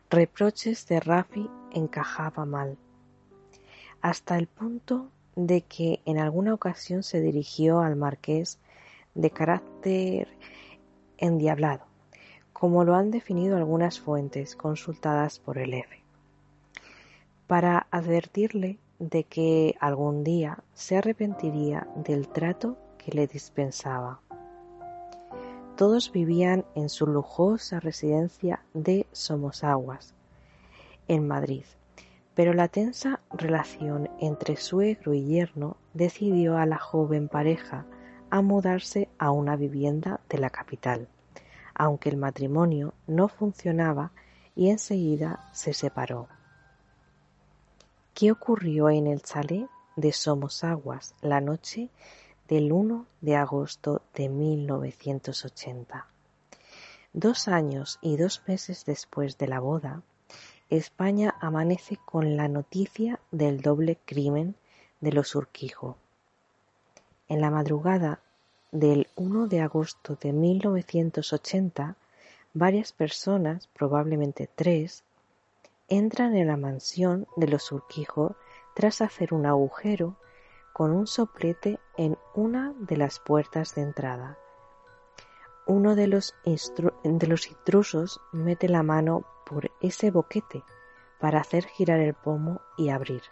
Reproches 0.10 0.88
de 0.88 1.02
Rafi 1.02 1.50
encajaba 1.74 2.46
mal, 2.46 2.78
hasta 4.02 4.38
el 4.38 4.48
punto 4.48 5.10
de 5.36 5.64
que 5.64 6.00
en 6.06 6.18
alguna 6.18 6.54
ocasión 6.54 7.04
se 7.04 7.20
dirigió 7.20 7.82
al 7.82 7.98
marqués 7.98 8.58
de 9.16 9.32
carácter 9.32 10.30
endiablado, 11.18 11.84
como 12.54 12.86
lo 12.86 12.96
han 12.96 13.12
definido 13.12 13.58
algunas 13.58 14.00
fuentes 14.00 14.56
consultadas 14.56 15.40
por 15.40 15.58
el 15.58 15.74
F, 15.74 16.02
para 17.48 17.88
advertirle 17.92 18.78
de 19.00 19.26
que 19.26 19.76
algún 19.82 20.24
día 20.24 20.64
se 20.74 20.96
arrepentiría 20.96 21.86
del 21.98 22.30
trato 22.30 22.78
que 23.08 23.14
le 23.14 23.26
dispensaba. 23.26 24.20
Todos 25.78 26.12
vivían 26.12 26.66
en 26.76 26.90
su 26.90 27.08
lujosa 27.08 27.80
residencia 27.80 28.66
de 28.74 29.08
Somosaguas, 29.14 30.14
en 31.08 31.26
Madrid, 31.26 31.64
pero 32.36 32.54
la 32.54 32.68
tensa 32.68 33.22
relación 33.32 34.10
entre 34.20 34.58
suegro 34.58 35.14
y 35.14 35.24
yerno 35.24 35.78
decidió 35.94 36.58
a 36.58 36.66
la 36.66 36.80
joven 36.80 37.30
pareja 37.30 37.86
a 38.30 38.42
mudarse 38.42 39.08
a 39.18 39.32
una 39.32 39.56
vivienda 39.56 40.20
de 40.28 40.40
la 40.40 40.50
capital 40.50 41.08
aunque 41.78 42.10
el 42.10 42.18
matrimonio 42.18 42.94
no 43.06 43.28
funcionaba 43.28 44.12
y 44.56 44.70
enseguida 44.70 45.48
se 45.54 45.74
separó. 45.74 46.28
¿Qué 48.16 48.32
ocurrió 48.32 48.90
en 48.90 49.06
el 49.06 49.22
chalet 49.22 49.68
de 49.96 50.12
Somosaguas 50.12 51.14
la 51.22 51.40
noche 51.40 51.92
del 52.48 52.72
1 52.72 53.06
de 53.22 53.36
agosto 53.36 54.02
de 54.14 54.30
1980? 54.30 56.08
Dos 57.14 57.48
años 57.48 58.00
y 58.02 58.18
dos 58.18 58.44
meses 58.48 58.86
después 58.86 59.38
de 59.38 59.48
la 59.48 59.60
boda, 59.60 60.02
España 60.70 61.36
amanece 61.40 61.98
con 62.06 62.38
la 62.38 62.48
noticia 62.48 63.20
del 63.32 63.62
doble 63.62 63.98
crimen 64.06 64.56
de 65.02 65.12
los 65.14 65.36
Urquijo. 65.36 65.98
En 67.28 67.42
la 67.42 67.52
madrugada 67.52 68.22
del 68.72 69.08
1 69.16 69.48
de 69.48 69.62
agosto 69.62 70.16
de 70.16 70.34
1980, 70.34 71.96
varias 72.54 72.94
personas, 72.94 73.68
probablemente 73.68 74.50
tres, 74.54 75.04
entran 75.90 76.36
en 76.36 76.48
la 76.48 76.58
mansión 76.58 77.28
de 77.36 77.48
los 77.48 77.72
Urquijo 77.72 78.36
tras 78.74 79.02
hacer 79.02 79.34
un 79.34 79.46
agujero 79.46 80.16
con 80.78 80.92
un 80.92 81.08
soplete 81.08 81.80
en 81.98 82.20
una 82.36 82.72
de 82.78 82.98
las 82.98 83.20
puertas 83.20 83.74
de 83.74 83.82
entrada. 83.82 84.38
Uno 85.66 85.96
de 85.96 86.06
los, 86.06 86.36
intrusos 86.44 88.22
mete 88.32 88.70
la 88.70 88.84
mano 88.84 89.26
por 89.44 89.72
ese 89.82 90.12
boquete 90.12 90.64
para 91.20 91.40
hacer 91.40 91.66
girar 91.66 92.00
el 92.00 92.14
pomo 92.14 92.62
y 92.78 92.90
abrir. 92.90 93.24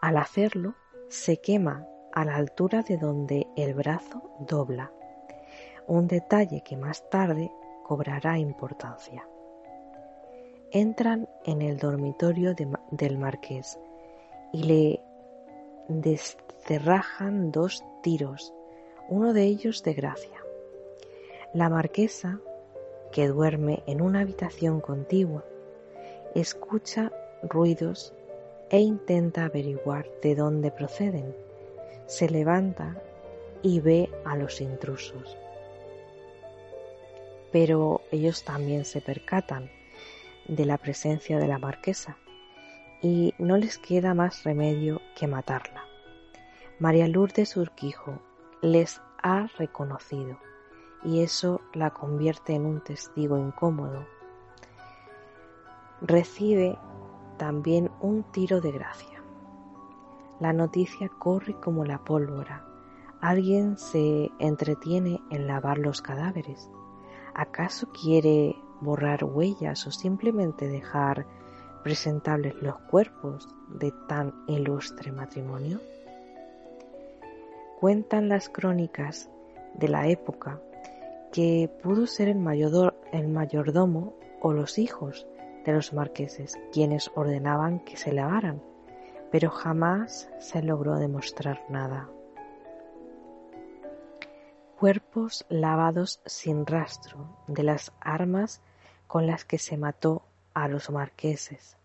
Al 0.00 0.16
hacerlo, 0.16 0.72
se 1.10 1.42
quema 1.42 1.84
a 2.14 2.24
la 2.24 2.36
altura 2.36 2.80
de 2.80 2.96
donde 2.96 3.46
el 3.54 3.74
brazo 3.74 4.22
dobla, 4.40 4.90
un 5.86 6.08
detalle 6.08 6.62
que 6.64 6.78
más 6.78 7.06
tarde 7.10 7.52
cobrará 7.84 8.38
importancia. 8.38 9.28
Entran 10.70 11.28
en 11.44 11.60
el 11.60 11.76
dormitorio 11.76 12.54
del 12.54 13.18
marqués 13.18 13.78
y 14.54 14.62
le 14.62 15.05
descerrajan 15.88 17.52
dos 17.52 17.82
tiros, 18.02 18.52
uno 19.08 19.32
de 19.32 19.44
ellos 19.44 19.82
de 19.82 19.94
gracia. 19.94 20.42
La 21.54 21.68
marquesa, 21.68 22.40
que 23.12 23.28
duerme 23.28 23.82
en 23.86 24.00
una 24.00 24.20
habitación 24.20 24.80
contigua, 24.80 25.44
escucha 26.34 27.12
ruidos 27.42 28.12
e 28.70 28.80
intenta 28.80 29.44
averiguar 29.44 30.06
de 30.22 30.34
dónde 30.34 30.70
proceden 30.70 31.34
se 32.06 32.28
levanta 32.28 32.96
y 33.62 33.80
ve 33.80 34.08
a 34.24 34.36
los 34.36 34.60
intrusos. 34.60 35.36
Pero 37.52 38.02
ellos 38.10 38.44
también 38.44 38.84
se 38.84 39.00
percatan 39.00 39.70
de 40.46 40.64
la 40.64 40.78
presencia 40.78 41.38
de 41.38 41.48
la 41.48 41.58
marquesa 41.58 42.16
y 43.02 43.34
no 43.38 43.56
les 43.56 43.78
queda 43.78 44.14
más 44.14 44.44
remedio 44.44 45.00
que 45.14 45.26
matarla. 45.26 45.82
María 46.78 47.08
Lourdes 47.08 47.56
Urquijo 47.56 48.18
les 48.62 49.00
ha 49.22 49.46
reconocido 49.58 50.38
y 51.04 51.22
eso 51.22 51.60
la 51.72 51.90
convierte 51.90 52.54
en 52.54 52.66
un 52.66 52.80
testigo 52.82 53.38
incómodo. 53.38 54.04
Recibe 56.00 56.78
también 57.38 57.90
un 58.00 58.24
tiro 58.24 58.60
de 58.60 58.72
gracia. 58.72 59.22
La 60.40 60.52
noticia 60.52 61.08
corre 61.08 61.54
como 61.54 61.84
la 61.84 61.98
pólvora. 62.04 62.66
Alguien 63.20 63.78
se 63.78 64.30
entretiene 64.38 65.22
en 65.30 65.46
lavar 65.46 65.78
los 65.78 66.02
cadáveres. 66.02 66.70
¿Acaso 67.34 67.88
quiere 67.88 68.56
borrar 68.80 69.24
huellas 69.24 69.86
o 69.86 69.90
simplemente 69.90 70.68
dejar 70.68 71.26
presentables 71.86 72.60
los 72.60 72.80
cuerpos 72.90 73.48
de 73.68 73.92
tan 74.08 74.34
ilustre 74.48 75.12
matrimonio? 75.12 75.80
Cuentan 77.78 78.28
las 78.28 78.48
crónicas 78.48 79.30
de 79.74 79.86
la 79.86 80.08
época 80.08 80.60
que 81.30 81.70
pudo 81.84 82.08
ser 82.08 82.26
el, 82.26 82.38
el 83.12 83.28
mayordomo 83.28 84.14
o 84.40 84.52
los 84.52 84.78
hijos 84.78 85.28
de 85.64 85.74
los 85.74 85.92
marqueses 85.92 86.58
quienes 86.72 87.08
ordenaban 87.14 87.78
que 87.78 87.96
se 87.96 88.10
lavaran 88.10 88.60
pero 89.30 89.48
jamás 89.50 90.28
se 90.40 90.64
logró 90.64 90.96
demostrar 90.96 91.62
nada. 91.68 92.10
cuerpos 94.76 95.46
lavados 95.48 96.20
sin 96.26 96.66
rastro 96.66 97.28
de 97.46 97.62
las 97.62 97.92
armas 98.00 98.60
con 99.06 99.28
las 99.28 99.44
que 99.44 99.58
se 99.58 99.76
mató 99.76 100.25
a 100.56 100.68
los 100.68 100.88
marqueses. 100.88 101.76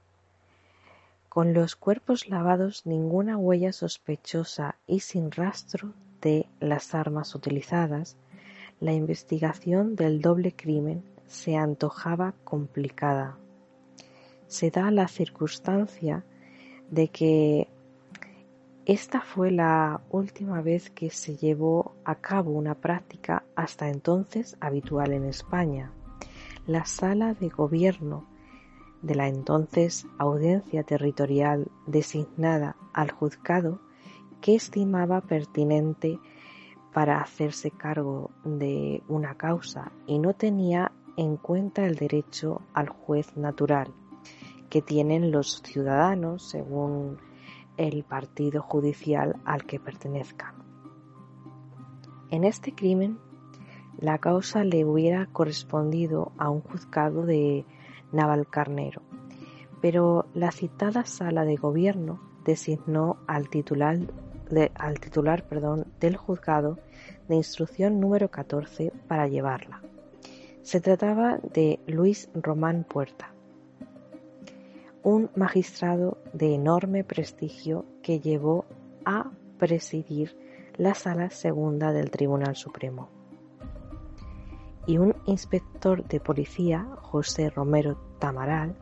Con 1.28 1.54
los 1.54 1.76
cuerpos 1.76 2.30
lavados 2.30 2.86
ninguna 2.86 3.38
huella 3.38 3.74
sospechosa 3.74 4.78
y 4.88 5.02
sin 5.02 5.30
rastro 5.30 5.94
de 6.22 6.48
las 6.62 6.96
armas 6.96 7.36
utilizadas, 7.36 8.16
la 8.80 8.94
investigación 8.94 9.98
del 9.98 10.22
doble 10.22 10.56
crimen 10.56 11.04
se 11.28 11.58
antojaba 11.58 12.34
complicada. 12.46 13.38
Se 14.48 14.72
da 14.72 14.90
la 14.90 15.10
circunstancia 15.10 16.24
de 16.90 17.10
que 17.10 17.68
esta 18.86 19.20
fue 19.20 19.52
la 19.52 20.00
última 20.12 20.62
vez 20.62 20.90
que 20.90 21.10
se 21.10 21.36
llevó 21.36 21.94
a 22.06 22.16
cabo 22.16 22.52
una 22.52 22.76
práctica 22.76 23.44
hasta 23.56 23.90
entonces 23.90 24.56
habitual 24.62 25.12
en 25.12 25.26
España. 25.26 25.92
La 26.68 26.86
sala 26.86 27.34
de 27.34 27.50
gobierno 27.50 28.31
de 29.02 29.16
la 29.16 29.28
entonces 29.28 30.06
audiencia 30.18 30.84
territorial 30.84 31.72
designada 31.88 32.76
al 32.94 33.12
juzgado 33.12 33.80
que 34.42 34.56
estimaba 34.56 35.22
pertinente 35.22 36.20
para 36.94 37.22
hacerse 37.22 37.72
cargo 37.72 38.32
de 38.44 39.02
una 39.08 39.36
causa 39.36 39.92
y 40.08 40.20
no 40.20 40.34
tenía 40.34 40.92
en 41.18 41.38
cuenta 41.38 41.86
el 41.86 41.96
derecho 41.96 42.62
al 42.74 42.90
juez 42.90 43.36
natural 43.38 43.94
que 44.70 44.82
tienen 44.82 45.32
los 45.32 45.62
ciudadanos 45.64 46.50
según 46.50 47.18
el 47.78 48.04
partido 48.04 48.62
judicial 48.62 49.38
al 49.46 49.66
que 49.66 49.80
pertenezcan. 49.80 50.56
En 52.30 52.44
este 52.44 52.74
crimen, 52.74 53.20
la 54.00 54.18
causa 54.20 54.64
le 54.64 54.86
hubiera 54.86 55.26
correspondido 55.28 56.32
a 56.38 56.50
un 56.50 56.62
juzgado 56.62 57.26
de 57.26 57.66
Navalcarnero, 58.12 59.02
pero 59.82 60.26
la 60.34 60.52
citada 60.52 61.06
sala 61.06 61.46
de 61.46 61.56
gobierno 61.56 62.20
designó 62.46 63.18
al 63.28 63.50
titular 63.50 64.00
al 64.76 65.00
titular 65.00 65.44
perdón, 65.44 65.86
del 66.00 66.18
juzgado 66.18 66.78
de 67.28 67.36
instrucción 67.36 68.00
número 68.00 68.30
14 68.30 68.92
para 69.08 69.28
llevarla. 69.28 69.82
Se 70.62 70.82
trataba 70.82 71.38
de 71.38 71.80
Luis 71.88 72.30
Román 72.34 72.84
Puerta, 72.84 73.34
un 75.04 75.30
magistrado 75.36 76.18
de 76.34 76.54
enorme 76.54 77.04
prestigio 77.04 77.86
que 78.04 78.20
llevó 78.20 78.66
a 79.06 79.32
presidir 79.58 80.38
la 80.78 80.94
sala 80.94 81.30
segunda 81.30 81.92
del 81.92 82.12
Tribunal 82.12 82.56
Supremo. 82.56 83.21
Y 84.86 84.98
un 84.98 85.16
inspector 85.26 86.08
de 86.08 86.20
policía, 86.20 86.88
José 87.02 87.50
Romero 87.50 87.98
Tamaral, 88.20 88.78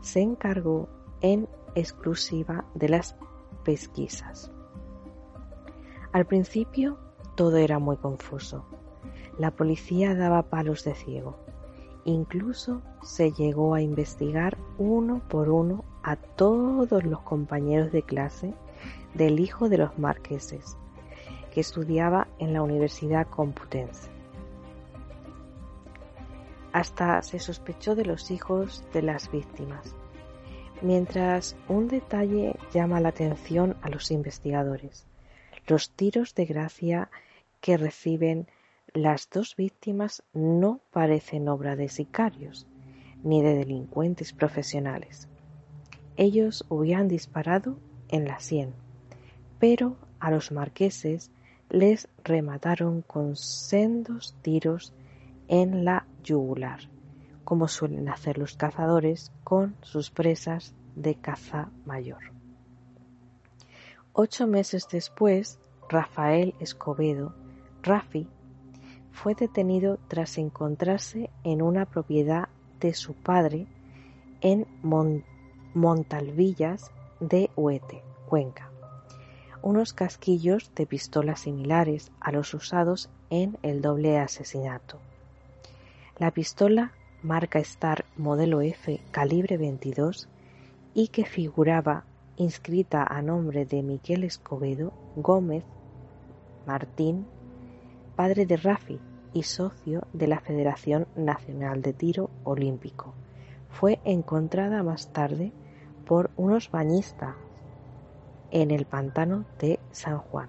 se 0.00 0.20
encargó 0.20 0.88
en 1.20 1.48
exclusiva 1.74 2.64
de 2.74 2.88
las 2.88 3.16
pesquisas. 3.64 4.52
Al 6.12 6.26
principio 6.26 6.98
todo 7.34 7.56
era 7.56 7.78
muy 7.78 7.96
confuso. 7.96 8.64
La 9.38 9.50
policía 9.50 10.14
daba 10.14 10.44
palos 10.44 10.84
de 10.84 10.94
ciego. 10.94 11.36
Incluso 12.04 12.82
se 13.02 13.32
llegó 13.32 13.74
a 13.74 13.80
investigar 13.80 14.58
uno 14.78 15.22
por 15.28 15.48
uno 15.48 15.84
a 16.02 16.16
todos 16.16 17.02
los 17.04 17.20
compañeros 17.22 17.90
de 17.90 18.02
clase 18.02 18.54
del 19.14 19.40
hijo 19.40 19.68
de 19.68 19.78
los 19.78 19.98
marqueses, 19.98 20.76
que 21.52 21.60
estudiaba 21.60 22.28
en 22.38 22.52
la 22.52 22.62
Universidad 22.62 23.26
Computense. 23.26 24.13
Hasta 26.74 27.22
se 27.22 27.38
sospechó 27.38 27.94
de 27.94 28.04
los 28.04 28.32
hijos 28.32 28.84
de 28.92 29.00
las 29.00 29.30
víctimas, 29.30 29.94
mientras 30.82 31.54
un 31.68 31.86
detalle 31.86 32.56
llama 32.72 33.00
la 33.00 33.10
atención 33.10 33.76
a 33.80 33.88
los 33.88 34.10
investigadores. 34.10 35.06
Los 35.68 35.90
tiros 35.90 36.34
de 36.34 36.46
gracia 36.46 37.10
que 37.60 37.76
reciben 37.76 38.48
las 38.92 39.30
dos 39.30 39.54
víctimas 39.54 40.24
no 40.32 40.80
parecen 40.90 41.48
obra 41.48 41.76
de 41.76 41.88
sicarios 41.88 42.66
ni 43.22 43.40
de 43.40 43.54
delincuentes 43.54 44.32
profesionales. 44.32 45.28
Ellos 46.16 46.66
hubieran 46.68 47.06
disparado 47.06 47.78
en 48.08 48.24
la 48.24 48.40
sien, 48.40 48.74
pero 49.60 49.96
a 50.18 50.32
los 50.32 50.50
marqueses 50.50 51.30
les 51.70 52.08
remataron 52.24 53.02
con 53.02 53.36
sendos 53.36 54.34
tiros 54.42 54.92
en 55.46 55.84
la 55.84 56.08
yugular, 56.24 56.80
como 57.44 57.68
suelen 57.68 58.08
hacer 58.08 58.38
los 58.38 58.56
cazadores 58.56 59.30
con 59.44 59.76
sus 59.82 60.10
presas 60.10 60.74
de 60.96 61.14
caza 61.14 61.70
mayor. 61.84 62.32
Ocho 64.12 64.46
meses 64.46 64.88
después, 64.90 65.60
Rafael 65.88 66.54
Escobedo, 66.58 67.34
Rafi, 67.82 68.28
fue 69.12 69.34
detenido 69.34 69.98
tras 70.08 70.38
encontrarse 70.38 71.30
en 71.44 71.62
una 71.62 71.84
propiedad 71.84 72.48
de 72.80 72.94
su 72.94 73.14
padre 73.14 73.66
en 74.40 74.66
Montalvillas 75.74 76.90
de 77.20 77.50
Huete, 77.56 78.02
Cuenca, 78.28 78.70
unos 79.62 79.92
casquillos 79.92 80.70
de 80.74 80.86
pistola 80.86 81.36
similares 81.36 82.12
a 82.20 82.32
los 82.32 82.52
usados 82.54 83.10
en 83.30 83.58
el 83.62 83.80
doble 83.80 84.18
asesinato. 84.18 85.00
La 86.16 86.30
pistola 86.30 86.92
marca 87.24 87.58
Star 87.58 88.04
modelo 88.16 88.60
F 88.60 89.02
calibre 89.10 89.56
22 89.56 90.28
y 90.94 91.08
que 91.08 91.24
figuraba 91.24 92.04
inscrita 92.36 93.02
a 93.02 93.20
nombre 93.20 93.66
de 93.66 93.82
Miguel 93.82 94.22
Escobedo 94.22 94.92
Gómez 95.16 95.64
Martín, 96.68 97.26
padre 98.14 98.46
de 98.46 98.56
Rafi 98.56 99.00
y 99.32 99.42
socio 99.42 100.06
de 100.12 100.28
la 100.28 100.38
Federación 100.38 101.08
Nacional 101.16 101.82
de 101.82 101.92
Tiro 101.92 102.30
Olímpico. 102.44 103.12
Fue 103.68 103.98
encontrada 104.04 104.84
más 104.84 105.12
tarde 105.12 105.50
por 106.06 106.30
unos 106.36 106.70
bañistas 106.70 107.34
en 108.52 108.70
el 108.70 108.86
pantano 108.86 109.46
de 109.58 109.80
San 109.90 110.18
Juan. 110.18 110.48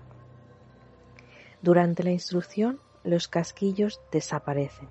Durante 1.63 2.03
la 2.03 2.11
instrucción, 2.11 2.79
los 3.03 3.27
casquillos 3.27 3.99
desaparecen, 4.11 4.89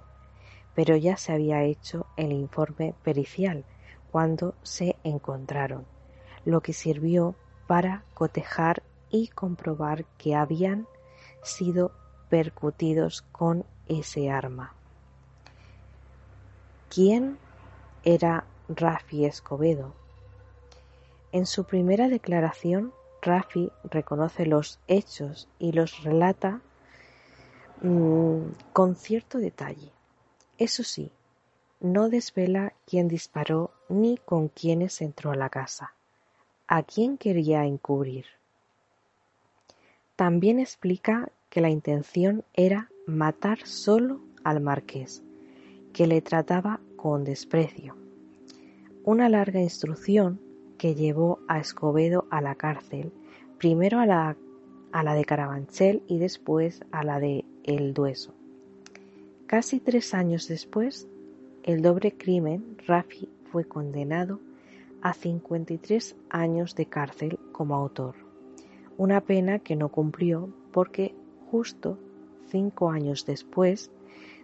pero 0.74 0.96
ya 0.96 1.16
se 1.16 1.32
había 1.32 1.62
hecho 1.62 2.06
el 2.16 2.32
informe 2.32 2.94
pericial 3.02 3.64
cuando 4.10 4.54
se 4.62 4.96
encontraron 5.04 5.86
lo 6.44 6.60
que 6.60 6.72
sirvió 6.72 7.34
para 7.66 8.04
cotejar 8.14 8.82
y 9.10 9.28
comprobar 9.28 10.04
que 10.18 10.34
habían 10.34 10.86
sido 11.42 11.92
percutidos 12.28 13.22
con 13.32 13.64
ese 13.88 14.30
arma. 14.30 14.74
¿Quién 16.88 17.38
era 18.04 18.44
Rafi 18.68 19.24
Escobedo? 19.24 19.94
En 21.32 21.46
su 21.46 21.64
primera 21.64 22.08
declaración, 22.08 22.92
Rafi 23.22 23.70
reconoce 23.84 24.46
los 24.46 24.78
hechos 24.86 25.48
y 25.58 25.72
los 25.72 26.02
relata 26.04 26.60
mmm, 27.82 28.50
con 28.72 28.94
cierto 28.94 29.38
detalle. 29.38 29.93
Eso 30.58 30.82
sí, 30.82 31.10
no 31.80 32.08
desvela 32.08 32.72
quién 32.86 33.08
disparó 33.08 33.72
ni 33.88 34.16
con 34.16 34.48
quiénes 34.48 35.00
entró 35.00 35.32
a 35.32 35.36
la 35.36 35.48
casa 35.48 35.94
a 36.66 36.82
quién 36.82 37.18
quería 37.18 37.64
encubrir. 37.64 38.24
También 40.16 40.60
explica 40.60 41.30
que 41.50 41.60
la 41.60 41.70
intención 41.70 42.44
era 42.54 42.90
matar 43.06 43.66
solo 43.66 44.20
al 44.44 44.60
marqués, 44.60 45.22
que 45.92 46.06
le 46.06 46.22
trataba 46.22 46.80
con 46.96 47.24
desprecio. 47.24 47.96
Una 49.04 49.28
larga 49.28 49.60
instrucción 49.60 50.40
que 50.78 50.94
llevó 50.94 51.40
a 51.48 51.58
Escobedo 51.58 52.26
a 52.30 52.40
la 52.40 52.54
cárcel, 52.54 53.12
primero 53.58 53.98
a 53.98 54.06
la, 54.06 54.36
a 54.92 55.02
la 55.02 55.14
de 55.14 55.24
Carabanchel 55.24 56.02
y 56.08 56.18
después 56.18 56.82
a 56.90 57.04
la 57.04 57.20
de 57.20 57.44
El 57.64 57.92
Dueso. 57.92 58.34
Casi 59.54 59.78
tres 59.78 60.14
años 60.14 60.48
después, 60.48 61.06
el 61.62 61.80
doble 61.80 62.16
crimen, 62.16 62.76
Rafi 62.88 63.28
fue 63.52 63.64
condenado 63.64 64.40
a 65.00 65.14
53 65.14 66.16
años 66.28 66.74
de 66.74 66.86
cárcel 66.86 67.38
como 67.52 67.76
autor, 67.76 68.16
una 68.96 69.20
pena 69.20 69.60
que 69.60 69.76
no 69.76 69.90
cumplió 69.90 70.52
porque 70.72 71.14
justo 71.52 72.00
cinco 72.48 72.90
años 72.90 73.26
después 73.26 73.92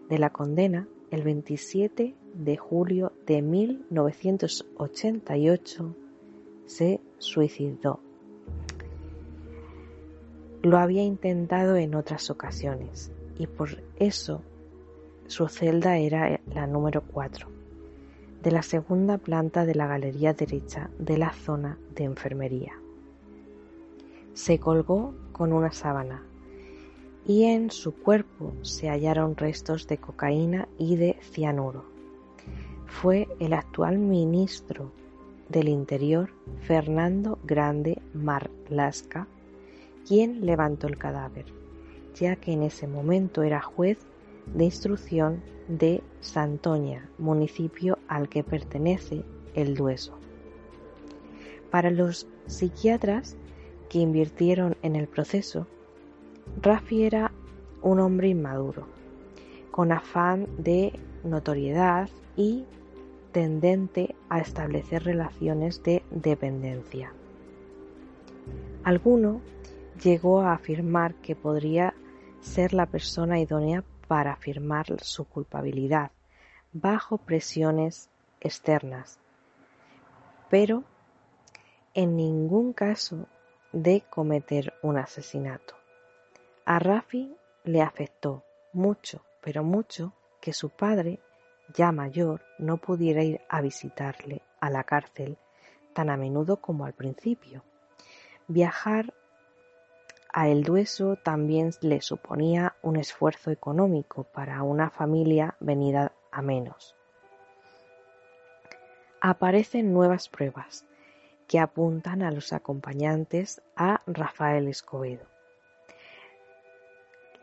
de 0.08 0.20
la 0.20 0.30
condena, 0.30 0.86
el 1.10 1.24
27 1.24 2.14
de 2.32 2.56
julio 2.56 3.12
de 3.26 3.42
1988, 3.42 5.96
se 6.66 7.00
suicidó. 7.18 7.98
Lo 10.62 10.78
había 10.78 11.02
intentado 11.02 11.74
en 11.74 11.96
otras 11.96 12.30
ocasiones 12.30 13.10
y 13.36 13.48
por 13.48 13.82
eso 13.96 14.44
su 15.30 15.46
celda 15.46 15.96
era 15.96 16.40
la 16.52 16.66
número 16.66 17.02
4, 17.02 17.46
de 18.42 18.50
la 18.50 18.62
segunda 18.62 19.16
planta 19.16 19.64
de 19.64 19.76
la 19.76 19.86
galería 19.86 20.32
derecha 20.34 20.90
de 20.98 21.18
la 21.18 21.32
zona 21.32 21.78
de 21.94 22.02
enfermería. 22.02 22.72
Se 24.34 24.58
colgó 24.58 25.14
con 25.30 25.52
una 25.52 25.70
sábana 25.70 26.24
y 27.24 27.44
en 27.44 27.70
su 27.70 27.94
cuerpo 27.94 28.54
se 28.62 28.88
hallaron 28.88 29.36
restos 29.36 29.86
de 29.86 29.98
cocaína 29.98 30.66
y 30.78 30.96
de 30.96 31.16
cianuro. 31.22 31.84
Fue 32.86 33.28
el 33.38 33.52
actual 33.52 33.98
ministro 33.98 34.90
del 35.48 35.68
Interior, 35.68 36.30
Fernando 36.62 37.38
Grande 37.44 38.02
Marlasca, 38.14 39.28
quien 40.08 40.44
levantó 40.44 40.88
el 40.88 40.98
cadáver, 40.98 41.46
ya 42.16 42.34
que 42.34 42.50
en 42.50 42.64
ese 42.64 42.88
momento 42.88 43.44
era 43.44 43.60
juez 43.60 44.09
de 44.54 44.64
instrucción 44.64 45.42
de 45.68 46.02
Santoña, 46.20 47.08
municipio 47.18 47.98
al 48.08 48.28
que 48.28 48.42
pertenece 48.42 49.24
el 49.54 49.74
Dueso. 49.74 50.18
Para 51.70 51.90
los 51.90 52.26
psiquiatras 52.46 53.36
que 53.88 53.98
invirtieron 53.98 54.76
en 54.82 54.96
el 54.96 55.06
proceso, 55.06 55.66
Rafi 56.60 57.04
era 57.04 57.32
un 57.82 58.00
hombre 58.00 58.28
inmaduro, 58.28 58.86
con 59.70 59.92
afán 59.92 60.48
de 60.58 60.98
notoriedad 61.22 62.08
y 62.36 62.64
tendente 63.32 64.16
a 64.28 64.40
establecer 64.40 65.04
relaciones 65.04 65.82
de 65.82 66.02
dependencia. 66.10 67.12
Alguno 68.82 69.40
llegó 70.02 70.40
a 70.40 70.54
afirmar 70.54 71.14
que 71.16 71.36
podría 71.36 71.94
ser 72.40 72.72
la 72.72 72.86
persona 72.86 73.38
idónea 73.38 73.84
para 74.10 74.32
afirmar 74.32 75.00
su 75.02 75.24
culpabilidad 75.24 76.10
bajo 76.72 77.16
presiones 77.16 78.10
externas, 78.40 79.20
pero 80.48 80.82
en 81.94 82.16
ningún 82.16 82.72
caso 82.72 83.28
de 83.72 84.00
cometer 84.10 84.74
un 84.82 84.98
asesinato. 84.98 85.76
A 86.64 86.80
Rafi 86.80 87.36
le 87.62 87.82
afectó 87.82 88.42
mucho, 88.72 89.24
pero 89.42 89.62
mucho, 89.62 90.12
que 90.40 90.54
su 90.54 90.70
padre, 90.70 91.20
ya 91.72 91.92
mayor, 91.92 92.42
no 92.58 92.78
pudiera 92.78 93.22
ir 93.22 93.40
a 93.48 93.60
visitarle 93.60 94.42
a 94.58 94.70
la 94.70 94.82
cárcel 94.82 95.38
tan 95.94 96.10
a 96.10 96.16
menudo 96.16 96.56
como 96.56 96.84
al 96.84 96.94
principio. 96.94 97.62
Viajar 98.48 99.14
a 100.32 100.48
El 100.48 100.62
Dueso 100.62 101.16
también 101.16 101.70
le 101.80 102.00
suponía 102.00 102.76
un 102.82 102.96
esfuerzo 102.96 103.50
económico 103.50 104.24
para 104.24 104.62
una 104.62 104.90
familia 104.90 105.56
venida 105.60 106.12
a 106.30 106.42
menos. 106.42 106.96
Aparecen 109.20 109.92
nuevas 109.92 110.28
pruebas 110.28 110.86
que 111.46 111.58
apuntan 111.58 112.22
a 112.22 112.30
los 112.30 112.52
acompañantes 112.52 113.60
a 113.76 114.00
Rafael 114.06 114.68
Escobedo. 114.68 115.26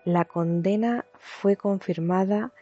La 0.05 0.23
condena 0.25 1.05
fue 1.19 1.57
confirmada 1.57 2.53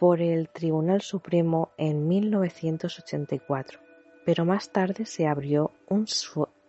por 0.00 0.20
el 0.20 0.48
Tribunal 0.48 1.00
Supremo 1.00 1.70
en 1.76 2.08
1984, 2.08 3.78
pero 4.26 4.44
más 4.44 4.70
tarde 4.70 5.06
se 5.06 5.28
abrió 5.28 5.70
un, 5.88 6.06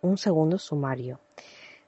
un 0.02 0.16
segundo 0.16 0.58
sumario 0.58 1.18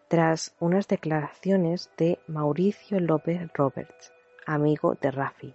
tras 0.09 0.54
unas 0.59 0.88
declaraciones 0.88 1.90
de 1.98 2.18
Mauricio 2.26 2.98
López 2.98 3.40
Roberts, 3.52 4.12
amigo 4.46 4.94
de 4.94 5.11
Rafi, 5.11 5.54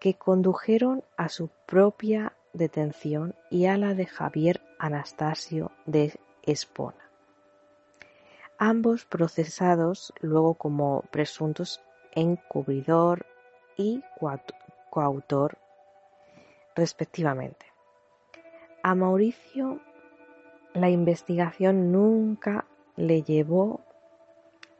que 0.00 0.14
condujeron 0.14 1.04
a 1.18 1.28
su 1.28 1.50
propia 1.66 2.32
detención 2.54 3.34
y 3.50 3.66
a 3.66 3.76
la 3.76 3.94
de 3.94 4.06
Javier 4.06 4.62
Anastasio 4.78 5.70
de 5.84 6.18
Espona. 6.42 7.10
Ambos 8.58 9.04
procesados 9.04 10.14
luego 10.20 10.54
como 10.54 11.02
presuntos 11.10 11.82
encubridor 12.12 13.26
y 13.76 14.02
coautor 14.90 15.58
respectivamente. 16.74 17.66
A 18.82 18.94
Mauricio 18.94 19.80
la 20.72 20.88
investigación 20.88 21.92
nunca 21.92 22.64
le 23.00 23.22
llevó 23.22 23.80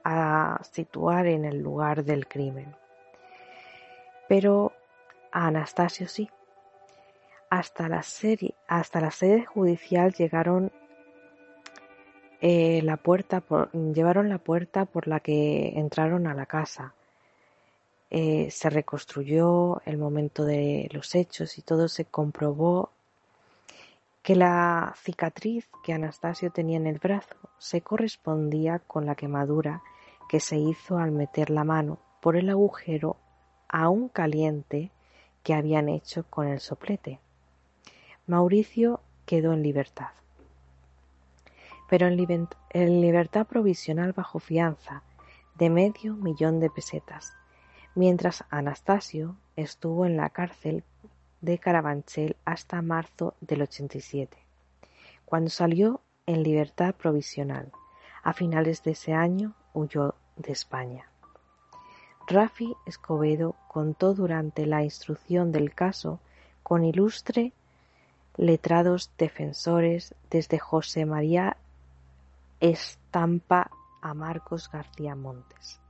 a 0.04 0.60
situar 0.70 1.26
en 1.26 1.44
el 1.44 1.58
lugar 1.58 2.04
del 2.04 2.26
crimen. 2.26 2.76
Pero 4.28 4.72
a 5.32 5.46
Anastasio 5.46 6.08
sí. 6.08 6.30
Hasta 7.48 7.88
la, 7.88 8.02
serie, 8.04 8.54
hasta 8.68 9.00
la 9.00 9.10
sede 9.10 9.44
judicial 9.44 10.12
llegaron 10.14 10.70
eh, 12.40 12.80
la 12.82 12.96
puerta 12.96 13.42
llevaron 13.72 14.30
la 14.30 14.38
puerta 14.38 14.86
por 14.86 15.08
la 15.08 15.20
que 15.20 15.78
entraron 15.78 16.26
a 16.26 16.34
la 16.34 16.46
casa. 16.46 16.94
Eh, 18.08 18.50
se 18.50 18.70
reconstruyó 18.70 19.82
el 19.84 19.98
momento 19.98 20.44
de 20.44 20.88
los 20.92 21.14
hechos 21.14 21.58
y 21.58 21.62
todo 21.62 21.88
se 21.88 22.06
comprobó 22.06 22.90
que 24.22 24.36
la 24.36 24.94
cicatriz 24.96 25.68
que 25.82 25.92
Anastasio 25.92 26.50
tenía 26.50 26.76
en 26.76 26.86
el 26.86 26.98
brazo 26.98 27.36
se 27.58 27.80
correspondía 27.80 28.78
con 28.78 29.06
la 29.06 29.14
quemadura 29.14 29.82
que 30.28 30.40
se 30.40 30.56
hizo 30.56 30.98
al 30.98 31.10
meter 31.10 31.50
la 31.50 31.64
mano 31.64 31.98
por 32.20 32.36
el 32.36 32.50
agujero 32.50 33.16
aún 33.68 34.08
caliente 34.08 34.90
que 35.42 35.54
habían 35.54 35.88
hecho 35.88 36.24
con 36.28 36.46
el 36.46 36.60
soplete. 36.60 37.20
Mauricio 38.26 39.00
quedó 39.24 39.52
en 39.52 39.62
libertad. 39.62 40.10
Pero 41.88 42.06
en, 42.06 43.00
libertad 43.00 43.46
provisional 43.46 44.12
bajo 44.12 44.38
fianza 44.38 45.02
de 45.56 45.70
medio 45.70 46.14
millón 46.14 46.60
de 46.60 46.70
pesetas, 46.70 47.32
mientras 47.94 48.44
Anastasio 48.50 49.36
estuvo 49.56 50.06
en 50.06 50.16
la 50.16 50.30
cárcel 50.30 50.84
de 51.40 51.58
Carabanchel 51.58 52.36
hasta 52.44 52.82
marzo 52.82 53.34
del 53.40 53.62
87, 53.62 54.36
cuando 55.24 55.50
salió 55.50 56.00
en 56.26 56.42
libertad 56.42 56.94
provisional. 56.94 57.72
A 58.22 58.32
finales 58.32 58.82
de 58.82 58.92
ese 58.92 59.14
año 59.14 59.54
huyó 59.72 60.14
de 60.36 60.52
España. 60.52 61.10
Rafi 62.26 62.76
Escobedo 62.86 63.56
contó 63.66 64.14
durante 64.14 64.66
la 64.66 64.84
instrucción 64.84 65.52
del 65.52 65.74
caso 65.74 66.20
con 66.62 66.84
ilustre 66.84 67.52
letrados 68.36 69.10
defensores 69.18 70.14
desde 70.30 70.58
José 70.58 71.06
María 71.06 71.56
Estampa 72.60 73.70
a 74.00 74.14
Marcos 74.14 74.70
García 74.70 75.14
Montes, 75.16 75.80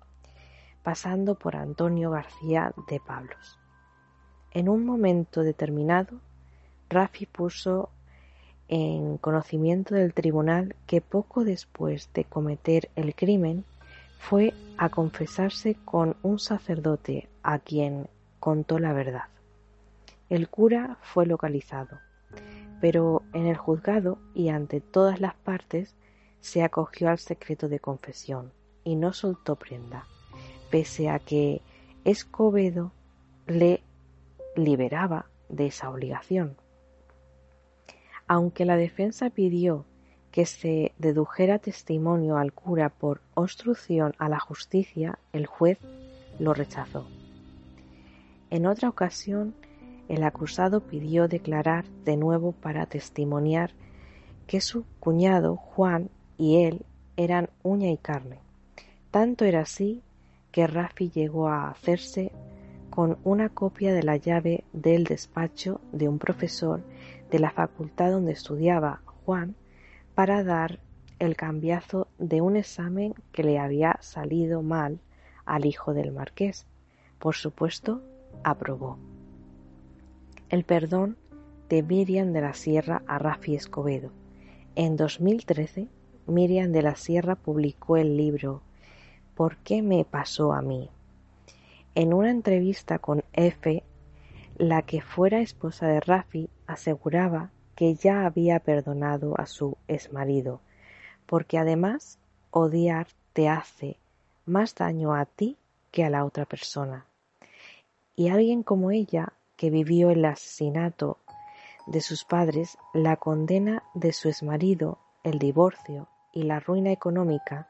pasando 0.82 1.34
por 1.34 1.56
Antonio 1.56 2.10
García 2.10 2.72
de 2.88 3.00
Pablos. 3.00 3.59
En 4.52 4.68
un 4.68 4.84
momento 4.84 5.42
determinado, 5.42 6.18
Rafi 6.88 7.26
puso 7.26 7.90
en 8.68 9.16
conocimiento 9.18 9.94
del 9.94 10.12
tribunal 10.12 10.74
que 10.86 11.00
poco 11.00 11.44
después 11.44 12.10
de 12.14 12.24
cometer 12.24 12.90
el 12.96 13.14
crimen 13.14 13.64
fue 14.18 14.54
a 14.76 14.88
confesarse 14.88 15.76
con 15.84 16.16
un 16.22 16.38
sacerdote 16.38 17.28
a 17.42 17.58
quien 17.58 18.08
contó 18.38 18.78
la 18.78 18.92
verdad. 18.92 19.24
El 20.28 20.48
cura 20.48 20.98
fue 21.02 21.26
localizado, 21.26 21.98
pero 22.80 23.22
en 23.32 23.46
el 23.46 23.56
juzgado 23.56 24.18
y 24.34 24.48
ante 24.48 24.80
todas 24.80 25.20
las 25.20 25.34
partes 25.34 25.94
se 26.40 26.62
acogió 26.62 27.08
al 27.08 27.18
secreto 27.18 27.68
de 27.68 27.80
confesión 27.80 28.52
y 28.84 28.96
no 28.96 29.12
soltó 29.12 29.56
prenda, 29.56 30.06
pese 30.70 31.08
a 31.08 31.18
que 31.18 31.60
Escobedo 32.04 32.92
le 33.46 33.82
liberaba 34.64 35.26
de 35.48 35.66
esa 35.66 35.90
obligación. 35.90 36.56
Aunque 38.26 38.64
la 38.64 38.76
defensa 38.76 39.30
pidió 39.30 39.84
que 40.30 40.46
se 40.46 40.92
dedujera 40.98 41.58
testimonio 41.58 42.36
al 42.36 42.52
cura 42.52 42.88
por 42.88 43.20
obstrucción 43.34 44.14
a 44.18 44.28
la 44.28 44.38
justicia, 44.38 45.18
el 45.32 45.46
juez 45.46 45.78
lo 46.38 46.54
rechazó. 46.54 47.06
En 48.50 48.66
otra 48.66 48.88
ocasión, 48.88 49.54
el 50.08 50.24
acusado 50.24 50.80
pidió 50.80 51.28
declarar 51.28 51.84
de 52.04 52.16
nuevo 52.16 52.52
para 52.52 52.86
testimoniar 52.86 53.72
que 54.46 54.60
su 54.60 54.84
cuñado 54.98 55.56
Juan 55.56 56.10
y 56.36 56.64
él 56.64 56.84
eran 57.16 57.50
uña 57.62 57.90
y 57.90 57.96
carne. 57.96 58.38
Tanto 59.10 59.44
era 59.44 59.60
así 59.60 60.02
que 60.50 60.66
Rafi 60.66 61.10
llegó 61.10 61.48
a 61.48 61.70
hacerse 61.70 62.32
con 62.90 63.18
una 63.24 63.48
copia 63.48 63.94
de 63.94 64.02
la 64.02 64.16
llave 64.16 64.64
del 64.72 65.04
despacho 65.04 65.80
de 65.92 66.08
un 66.08 66.18
profesor 66.18 66.82
de 67.30 67.38
la 67.38 67.50
facultad 67.50 68.10
donde 68.10 68.32
estudiaba 68.32 69.00
Juan 69.24 69.54
para 70.14 70.42
dar 70.42 70.80
el 71.18 71.36
cambiazo 71.36 72.08
de 72.18 72.40
un 72.40 72.56
examen 72.56 73.14
que 73.32 73.44
le 73.44 73.58
había 73.58 73.96
salido 74.00 74.62
mal 74.62 74.98
al 75.44 75.66
hijo 75.66 75.94
del 75.94 76.12
marqués. 76.12 76.66
Por 77.18 77.36
supuesto, 77.36 78.02
aprobó. 78.42 78.98
El 80.48 80.64
perdón 80.64 81.16
de 81.68 81.82
Miriam 81.82 82.32
de 82.32 82.40
la 82.40 82.54
Sierra 82.54 83.02
a 83.06 83.18
Rafi 83.18 83.54
Escobedo. 83.54 84.10
En 84.74 84.96
2013, 84.96 85.88
Miriam 86.26 86.72
de 86.72 86.82
la 86.82 86.96
Sierra 86.96 87.36
publicó 87.36 87.96
el 87.96 88.16
libro 88.16 88.62
¿Por 89.34 89.56
qué 89.58 89.82
me 89.82 90.04
pasó 90.04 90.52
a 90.52 90.62
mí? 90.62 90.90
En 91.96 92.14
una 92.14 92.30
entrevista 92.30 93.00
con 93.00 93.24
F, 93.32 93.82
la 94.56 94.82
que 94.82 95.00
fuera 95.00 95.40
esposa 95.40 95.88
de 95.88 95.98
Rafi 96.00 96.48
aseguraba 96.66 97.50
que 97.74 97.94
ya 97.94 98.26
había 98.26 98.60
perdonado 98.60 99.34
a 99.38 99.46
su 99.46 99.76
exmarido, 99.88 100.60
porque 101.26 101.58
además 101.58 102.20
odiar 102.50 103.08
te 103.32 103.48
hace 103.48 103.98
más 104.46 104.74
daño 104.74 105.14
a 105.14 105.24
ti 105.24 105.56
que 105.90 106.04
a 106.04 106.10
la 106.10 106.24
otra 106.24 106.44
persona. 106.44 107.06
Y 108.14 108.28
alguien 108.28 108.62
como 108.62 108.90
ella, 108.90 109.32
que 109.56 109.70
vivió 109.70 110.10
el 110.10 110.24
asesinato 110.24 111.18
de 111.86 112.00
sus 112.00 112.24
padres, 112.24 112.78
la 112.94 113.16
condena 113.16 113.82
de 113.94 114.12
su 114.12 114.28
exmarido, 114.28 114.98
el 115.24 115.38
divorcio 115.38 116.08
y 116.32 116.44
la 116.44 116.60
ruina 116.60 116.92
económica, 116.92 117.68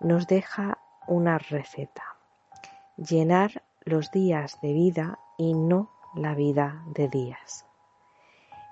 nos 0.00 0.26
deja 0.26 0.78
una 1.06 1.38
receta. 1.38 2.13
Llenar 2.96 3.64
los 3.84 4.12
días 4.12 4.60
de 4.62 4.72
vida 4.72 5.18
y 5.36 5.54
no 5.54 5.90
la 6.14 6.34
vida 6.34 6.84
de 6.86 7.08
días. 7.08 7.66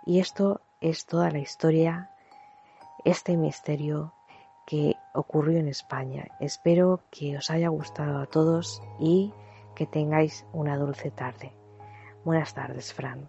Y 0.06 0.20
esto 0.20 0.60
es 0.80 1.06
toda 1.06 1.30
la 1.30 1.40
historia, 1.40 2.10
este 3.04 3.36
misterio 3.36 4.14
que 4.64 4.96
ocurrió 5.12 5.58
en 5.58 5.66
España. 5.66 6.28
Espero 6.38 7.00
que 7.10 7.36
os 7.36 7.50
haya 7.50 7.68
gustado 7.68 8.18
a 8.20 8.26
todos 8.26 8.80
y 9.00 9.32
que 9.74 9.86
tengáis 9.86 10.46
una 10.52 10.76
dulce 10.76 11.10
tarde. 11.10 11.52
Buenas 12.24 12.54
tardes, 12.54 12.92
Fran. 12.94 13.28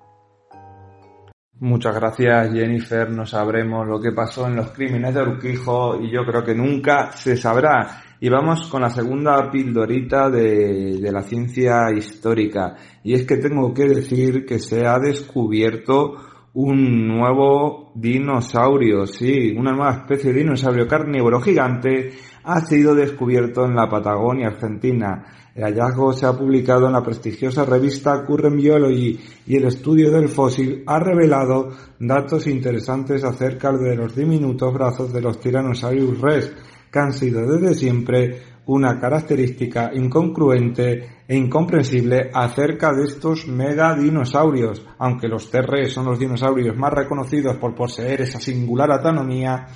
Muchas 1.63 1.95
gracias, 1.95 2.51
Jennifer. 2.51 3.09
No 3.09 3.25
sabremos 3.25 3.87
lo 3.87 3.97
que 3.97 4.11
pasó 4.11 4.47
en 4.47 4.57
los 4.57 4.71
crímenes 4.71 5.13
de 5.15 5.21
Urquijo 5.21 5.97
y 6.01 6.11
yo 6.11 6.25
creo 6.25 6.43
que 6.43 6.53
nunca 6.53 7.13
se 7.13 7.37
sabrá. 7.37 8.03
Y 8.19 8.27
vamos 8.27 8.67
con 8.67 8.81
la 8.81 8.89
segunda 8.89 9.49
pildorita 9.49 10.29
de, 10.29 10.97
de, 10.99 11.09
la 11.09 11.21
ciencia 11.21 11.89
histórica. 11.95 12.75
Y 13.01 13.13
es 13.13 13.25
que 13.25 13.37
tengo 13.37 13.73
que 13.73 13.85
decir 13.85 14.45
que 14.45 14.59
se 14.59 14.85
ha 14.85 14.99
descubierto 14.99 16.17
un 16.51 17.07
nuevo 17.07 17.93
dinosaurio, 17.95 19.07
sí, 19.07 19.55
una 19.57 19.71
nueva 19.71 19.93
especie 19.93 20.33
de 20.33 20.39
dinosaurio 20.39 20.85
carnívoro 20.85 21.39
gigante 21.39 22.11
ha 22.43 22.59
sido 22.59 22.93
descubierto 22.93 23.63
en 23.65 23.75
la 23.75 23.87
Patagonia 23.87 24.47
Argentina. 24.47 25.23
El 25.55 25.63
hallazgo 25.65 26.13
se 26.13 26.25
ha 26.25 26.33
publicado 26.33 26.87
en 26.87 26.93
la 26.93 27.03
prestigiosa 27.03 27.63
revista 27.63 28.25
Current 28.25 28.55
Biology 28.55 29.19
y 29.45 29.55
el 29.55 29.65
estudio 29.65 30.11
del 30.11 30.27
fósil 30.27 30.83
ha 30.87 30.99
revelado 30.99 31.69
datos 31.99 32.47
interesantes 32.47 33.23
acerca 33.23 33.71
de 33.71 33.95
los 33.95 34.15
diminutos 34.15 34.73
brazos 34.73 35.13
de 35.13 35.21
los 35.21 35.39
Tyrannosaurus 35.39 36.19
rex, 36.19 36.51
que 36.91 36.99
han 36.99 37.13
sido 37.13 37.45
desde 37.45 37.75
siempre 37.75 38.52
una 38.65 38.99
característica 38.99 39.91
incongruente 39.93 41.23
e 41.27 41.35
incomprensible 41.35 42.29
acerca 42.33 42.93
de 42.93 43.03
estos 43.03 43.47
megadinosaurios. 43.47 44.85
Aunque 44.99 45.27
los 45.27 45.49
terres 45.49 45.93
son 45.93 46.05
los 46.05 46.19
dinosaurios 46.19 46.75
más 46.77 46.93
reconocidos 46.93 47.57
por 47.57 47.75
poseer 47.75 48.21
esa 48.21 48.39
singular 48.39 48.91
anatomía, 48.91 49.67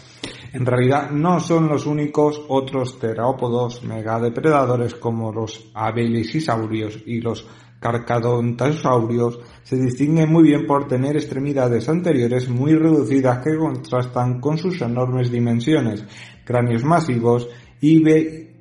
en 0.54 0.66
realidad 0.66 1.12
no 1.12 1.40
son 1.40 1.68
los 1.68 1.86
únicos 1.86 2.42
otros 2.48 3.00
terópodos 3.00 3.84
megadepredadores 3.84 4.96
como 4.96 5.32
los 5.32 5.70
abelisisaurios 5.74 7.00
y 7.06 7.20
los 7.22 7.46
carcadontosaurios 7.80 9.40
se 9.64 9.78
distinguen 9.78 10.32
muy 10.32 10.44
bien 10.44 10.66
por 10.66 10.88
tener 10.88 11.16
extremidades 11.16 11.88
anteriores 11.90 12.50
muy 12.50 12.74
reducidas 12.74 13.44
que 13.44 13.56
contrastan 13.56 14.40
con 14.40 14.58
sus 14.58 14.82
enormes 14.82 15.30
dimensiones, 15.30 16.04
cráneos 16.44 16.84
masivos 16.84 17.48
y 17.80 18.00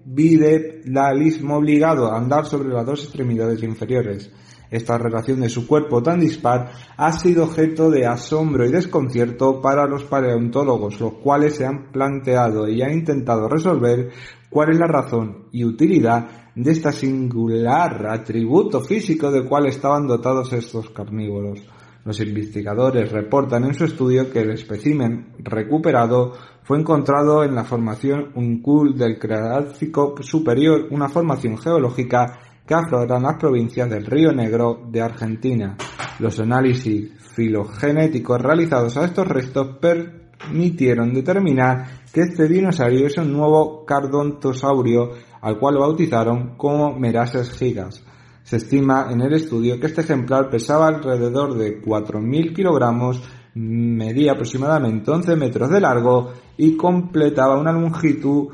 bilateralismo 0.07 1.57
obligado 1.57 2.11
a 2.11 2.17
andar 2.17 2.47
sobre 2.47 2.69
las 2.69 2.87
dos 2.87 3.03
extremidades 3.03 3.63
inferiores. 3.63 4.31
Esta 4.71 4.99
relación 4.99 5.41
de 5.41 5.49
su 5.49 5.67
cuerpo 5.67 6.03
tan 6.03 6.21
dispar 6.21 6.71
ha 6.97 7.13
sido 7.13 7.45
objeto 7.45 7.91
de 7.91 8.07
asombro 8.07 8.65
y 8.65 8.73
desconcierto 8.73 9.61
para 9.61 9.87
los 9.87 10.05
paleontólogos, 10.05 11.01
los 11.01 11.15
cuales 11.15 11.57
se 11.57 11.67
han 11.67 11.93
planteado 11.93 12.69
y 12.69 12.83
han 12.83 12.93
intentado 12.93 13.49
resolver 13.49 14.11
cuál 14.51 14.71
es 14.71 14.79
la 14.79 14.87
razón 14.87 15.47
y 15.53 15.65
utilidad 15.65 16.53
de 16.55 16.73
este 16.73 16.91
singular 16.93 18.07
atributo 18.07 18.81
físico 18.81 19.31
del 19.31 19.47
cual 19.47 19.67
estaban 19.67 20.07
dotados 20.07 20.53
estos 20.53 20.91
carnívoros. 20.91 21.61
Los 22.07 22.21
investigadores 22.21 23.11
reportan 23.11 23.65
en 23.65 23.75
su 23.75 23.85
estudio 23.85 24.31
que 24.31 24.39
el 24.39 24.53
espécimen 24.53 25.33
recuperado 25.41 26.35
fue 26.63 26.79
encontrado 26.79 27.43
en 27.43 27.57
la 27.57 27.65
formación 27.65 28.31
Uncul 28.37 28.97
del 28.97 29.19
Cretácico 29.19 30.15
Superior, 30.21 30.87
una 30.93 31.09
formación 31.09 31.59
geológica 31.59 32.39
que 32.65 32.75
aflora 32.75 33.17
en 33.17 33.25
las 33.25 33.35
provincias 33.41 33.91
del 33.91 34.07
Río 34.07 34.31
Negro 34.31 34.87
de 34.89 35.01
Argentina. 35.01 35.77
Los 36.21 36.39
análisis 36.39 37.11
filogenéticos 37.35 38.41
realizados 38.41 38.97
a 38.97 39.05
estos 39.05 39.27
restos 39.27 39.79
permitieron 39.81 41.13
determinar 41.13 42.05
que 42.13 42.21
este 42.21 42.47
dinosaurio 42.47 43.09
es 43.09 43.19
un 43.19 43.33
nuevo 43.33 43.85
cardontosaurio 43.85 45.11
al 45.41 45.59
cual 45.59 45.79
bautizaron 45.79 46.57
como 46.57 46.97
Merases 46.97 47.51
gigas. 47.51 48.06
Se 48.47 48.59
estima 48.59 49.09
en 49.11 49.21
el 49.23 49.33
estudio 49.33 49.81
que 49.81 49.89
este 49.89 50.03
ejemplar 50.03 50.49
pesaba 50.49 50.87
alrededor 50.87 51.55
de 51.55 51.83
4.000 51.83 52.55
kilogramos, 52.55 53.21
medía 53.55 54.33
aproximadamente 54.35 55.11
11 55.11 55.35
metros 55.35 55.69
de 55.69 55.81
largo 55.81 56.33
y 56.57 56.77
completaba 56.77 57.59
una 57.59 57.73
longitud 57.73 58.51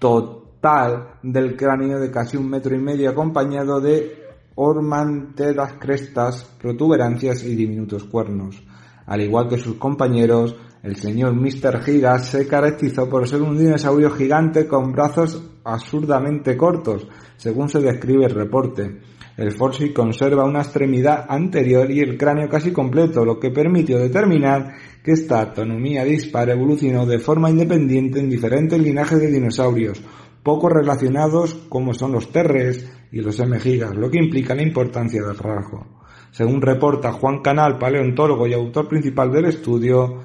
total 0.00 1.20
del 1.22 1.56
cráneo 1.56 2.00
de 2.00 2.10
casi 2.10 2.36
un 2.36 2.50
metro 2.50 2.74
y 2.74 2.80
medio 2.80 3.08
acompañado 3.08 3.80
de 3.80 4.20
ormanteras 4.56 5.74
crestas, 5.78 6.42
protuberancias 6.60 7.44
y 7.44 7.54
diminutos 7.54 8.02
cuernos. 8.02 8.60
Al 9.06 9.20
igual 9.20 9.48
que 9.48 9.58
sus 9.58 9.76
compañeros, 9.76 10.56
el 10.82 10.96
señor 10.96 11.34
Mr. 11.34 11.84
Gigas 11.84 12.30
se 12.30 12.48
caracterizó 12.48 13.08
por 13.08 13.28
ser 13.28 13.42
un 13.42 13.56
dinosaurio 13.56 14.10
gigante 14.10 14.66
con 14.66 14.90
brazos 14.90 15.40
absurdamente 15.62 16.56
cortos, 16.56 17.06
según 17.36 17.68
se 17.68 17.78
describe 17.78 18.24
el 18.24 18.34
reporte. 18.34 19.14
El 19.36 19.52
fósil 19.52 19.92
conserva 19.92 20.46
una 20.46 20.62
extremidad 20.62 21.26
anterior 21.28 21.90
y 21.90 22.00
el 22.00 22.16
cráneo 22.16 22.48
casi 22.48 22.72
completo, 22.72 23.22
lo 23.22 23.38
que 23.38 23.50
permitió 23.50 23.98
determinar 23.98 24.72
que 25.04 25.12
esta 25.12 25.42
autonomía 25.42 26.04
dispar 26.04 26.48
evolucionó 26.48 27.04
de 27.04 27.18
forma 27.18 27.50
independiente 27.50 28.18
en 28.18 28.30
diferentes 28.30 28.80
linajes 28.80 29.20
de 29.20 29.30
dinosaurios, 29.30 30.02
poco 30.42 30.70
relacionados 30.70 31.54
como 31.68 31.92
son 31.92 32.12
los 32.12 32.32
terres 32.32 32.90
y 33.12 33.20
los 33.20 33.38
M-gigas, 33.38 33.94
lo 33.94 34.10
que 34.10 34.18
implica 34.18 34.54
la 34.54 34.62
importancia 34.62 35.22
del 35.22 35.36
rasgo. 35.36 35.86
Según 36.30 36.62
reporta 36.62 37.12
Juan 37.12 37.42
Canal, 37.42 37.78
paleontólogo 37.78 38.46
y 38.46 38.54
autor 38.54 38.88
principal 38.88 39.30
del 39.32 39.46
estudio, 39.46 40.22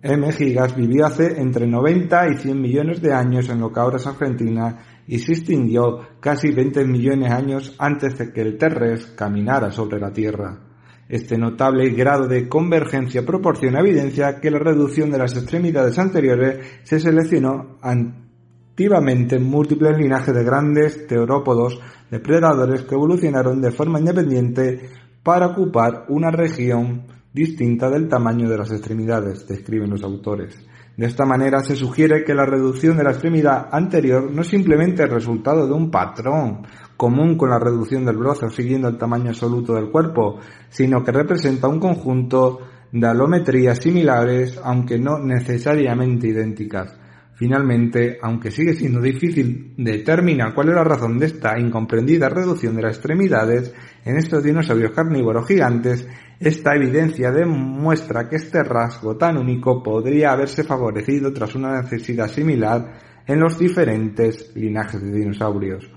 M. 0.00 0.30
gigas 0.32 0.76
vivió 0.76 1.06
hace 1.06 1.40
entre 1.40 1.66
90 1.66 2.28
y 2.28 2.36
100 2.36 2.60
millones 2.60 3.02
de 3.02 3.12
años 3.12 3.48
en 3.48 3.58
lo 3.58 3.72
que 3.72 3.80
ahora 3.80 3.96
es 3.96 4.06
Argentina 4.06 4.78
y 5.08 5.18
se 5.18 5.32
extinguió 5.32 6.00
casi 6.20 6.52
20 6.52 6.84
millones 6.84 7.30
de 7.30 7.34
años 7.34 7.74
antes 7.78 8.16
de 8.16 8.32
que 8.32 8.42
el 8.42 8.56
Terres 8.58 9.06
caminara 9.16 9.72
sobre 9.72 9.98
la 9.98 10.12
Tierra. 10.12 10.60
Este 11.08 11.36
notable 11.36 11.90
grado 11.90 12.28
de 12.28 12.48
convergencia 12.48 13.26
proporciona 13.26 13.80
evidencia 13.80 14.38
que 14.40 14.52
la 14.52 14.60
reducción 14.60 15.10
de 15.10 15.18
las 15.18 15.36
extremidades 15.36 15.98
anteriores 15.98 16.58
se 16.84 17.00
seleccionó 17.00 17.78
activamente 17.82 19.36
en 19.36 19.44
múltiples 19.44 19.98
linajes 19.98 20.34
de 20.34 20.44
grandes 20.44 21.08
terópodos 21.08 21.80
depredadores 22.08 22.82
que 22.82 22.94
evolucionaron 22.94 23.60
de 23.60 23.72
forma 23.72 23.98
independiente 23.98 24.90
para 25.24 25.48
ocupar 25.48 26.04
una 26.08 26.30
región 26.30 27.17
distinta 27.32 27.90
del 27.90 28.08
tamaño 28.08 28.48
de 28.48 28.58
las 28.58 28.70
extremidades, 28.70 29.46
describen 29.46 29.90
los 29.90 30.02
autores. 30.02 30.58
De 30.96 31.06
esta 31.06 31.24
manera 31.24 31.60
se 31.60 31.76
sugiere 31.76 32.24
que 32.24 32.34
la 32.34 32.44
reducción 32.44 32.96
de 32.96 33.04
la 33.04 33.10
extremidad 33.10 33.68
anterior 33.70 34.32
no 34.32 34.42
es 34.42 34.48
simplemente 34.48 35.04
el 35.04 35.10
resultado 35.10 35.66
de 35.66 35.72
un 35.72 35.92
patrón 35.92 36.66
común 36.96 37.36
con 37.36 37.50
la 37.50 37.60
reducción 37.60 38.04
del 38.04 38.16
brazo 38.16 38.50
siguiendo 38.50 38.88
el 38.88 38.98
tamaño 38.98 39.28
absoluto 39.28 39.74
del 39.74 39.90
cuerpo, 39.90 40.40
sino 40.68 41.04
que 41.04 41.12
representa 41.12 41.68
un 41.68 41.78
conjunto 41.78 42.58
de 42.90 43.06
alometrías 43.06 43.78
similares, 43.78 44.58
aunque 44.64 44.98
no 44.98 45.20
necesariamente 45.20 46.26
idénticas. 46.26 46.98
Finalmente, 47.38 48.18
aunque 48.20 48.50
sigue 48.50 48.74
siendo 48.74 49.00
difícil 49.00 49.72
determinar 49.76 50.52
cuál 50.54 50.70
es 50.70 50.74
la 50.74 50.82
razón 50.82 51.20
de 51.20 51.26
esta 51.26 51.56
incomprendida 51.56 52.28
reducción 52.28 52.74
de 52.74 52.82
las 52.82 52.96
extremidades 52.96 53.72
en 54.04 54.16
estos 54.16 54.42
dinosaurios 54.42 54.90
carnívoros 54.90 55.46
gigantes, 55.46 56.04
esta 56.40 56.74
evidencia 56.74 57.30
demuestra 57.30 58.28
que 58.28 58.36
este 58.36 58.64
rasgo 58.64 59.16
tan 59.16 59.38
único 59.38 59.84
podría 59.84 60.32
haberse 60.32 60.64
favorecido 60.64 61.32
tras 61.32 61.54
una 61.54 61.80
necesidad 61.80 62.28
similar 62.28 62.98
en 63.24 63.38
los 63.38 63.56
diferentes 63.56 64.50
linajes 64.56 65.00
de 65.00 65.12
dinosaurios. 65.12 65.88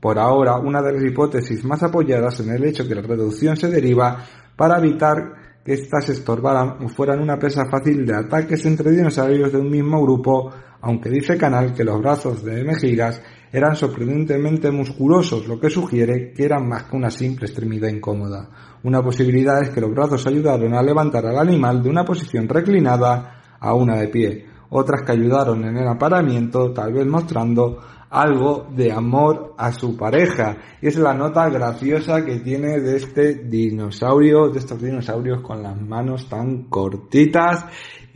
Por 0.00 0.18
ahora, 0.18 0.56
una 0.56 0.80
de 0.80 0.94
las 0.94 1.04
hipótesis 1.04 1.62
más 1.62 1.82
apoyadas 1.82 2.40
en 2.40 2.52
el 2.52 2.64
hecho 2.64 2.88
que 2.88 2.94
la 2.94 3.02
reducción 3.02 3.54
se 3.58 3.68
deriva 3.68 4.24
para 4.56 4.78
evitar 4.78 5.60
que 5.62 5.74
éstas 5.74 6.08
estorbaran 6.08 6.84
o 6.84 6.88
fueran 6.88 7.20
una 7.20 7.38
presa 7.38 7.66
fácil 7.66 8.06
de 8.06 8.14
ataques 8.14 8.64
entre 8.64 8.92
dinosaurios 8.92 9.52
de 9.52 9.58
un 9.58 9.68
mismo 9.68 10.00
grupo, 10.00 10.54
aunque 10.86 11.10
dice 11.10 11.36
Canal 11.36 11.74
que 11.74 11.82
los 11.82 12.00
brazos 12.00 12.44
de 12.44 12.62
Mejigas 12.62 13.20
eran 13.50 13.74
sorprendentemente 13.74 14.70
musculosos, 14.70 15.48
lo 15.48 15.58
que 15.58 15.68
sugiere 15.68 16.32
que 16.32 16.44
eran 16.44 16.68
más 16.68 16.84
que 16.84 16.94
una 16.94 17.10
simple 17.10 17.46
extremidad 17.46 17.88
incómoda. 17.88 18.48
Una 18.84 19.02
posibilidad 19.02 19.60
es 19.60 19.70
que 19.70 19.80
los 19.80 19.90
brazos 19.90 20.24
ayudaron 20.28 20.74
a 20.74 20.82
levantar 20.84 21.26
al 21.26 21.40
animal 21.40 21.82
de 21.82 21.90
una 21.90 22.04
posición 22.04 22.48
reclinada 22.48 23.56
a 23.58 23.74
una 23.74 23.96
de 23.96 24.06
pie, 24.06 24.46
otras 24.70 25.02
que 25.02 25.10
ayudaron 25.10 25.64
en 25.64 25.76
el 25.76 25.88
aparamiento, 25.88 26.72
tal 26.72 26.92
vez 26.92 27.06
mostrando 27.06 27.80
algo 28.08 28.68
de 28.70 28.92
amor 28.92 29.54
a 29.58 29.72
su 29.72 29.96
pareja. 29.96 30.56
Y 30.80 30.86
es 30.86 30.96
la 30.98 31.14
nota 31.14 31.48
graciosa 31.48 32.24
que 32.24 32.38
tiene 32.38 32.80
de 32.80 32.96
este 32.96 33.34
dinosaurio, 33.34 34.50
de 34.50 34.60
estos 34.60 34.80
dinosaurios 34.80 35.42
con 35.42 35.62
las 35.62 35.80
manos 35.80 36.28
tan 36.28 36.64
cortitas. 36.64 37.64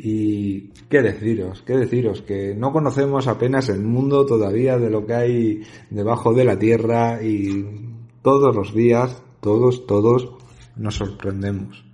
Y 0.02 0.70
qué 0.88 1.02
deciros, 1.02 1.62
qué 1.66 1.76
deciros, 1.76 2.22
que 2.22 2.54
no 2.54 2.72
conocemos 2.72 3.26
apenas 3.26 3.68
el 3.68 3.82
mundo 3.82 4.24
todavía 4.24 4.78
de 4.78 4.88
lo 4.88 5.04
que 5.04 5.14
hay 5.14 5.62
debajo 5.90 6.32
de 6.32 6.44
la 6.46 6.58
tierra 6.58 7.22
y 7.22 7.66
todos 8.22 8.56
los 8.56 8.74
días, 8.74 9.22
todos, 9.40 9.86
todos 9.86 10.30
nos 10.76 10.94
sorprendemos. 10.94 11.89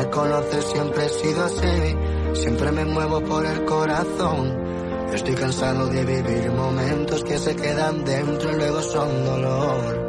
Me 0.00 0.10
conoces, 0.10 0.64
siempre 0.64 1.04
he 1.04 1.08
sido 1.10 1.44
así, 1.44 1.96
siempre 2.32 2.72
me 2.72 2.84
muevo 2.86 3.20
por 3.20 3.44
el 3.44 3.64
corazón. 3.66 4.58
Estoy 5.12 5.34
cansado 5.34 5.88
de 5.88 6.04
vivir 6.04 6.50
momentos 6.52 7.22
que 7.22 7.36
se 7.36 7.54
quedan 7.54 8.04
dentro 8.04 8.50
y 8.50 8.56
luego 8.56 8.80
son 8.80 9.24
dolor. 9.26 9.99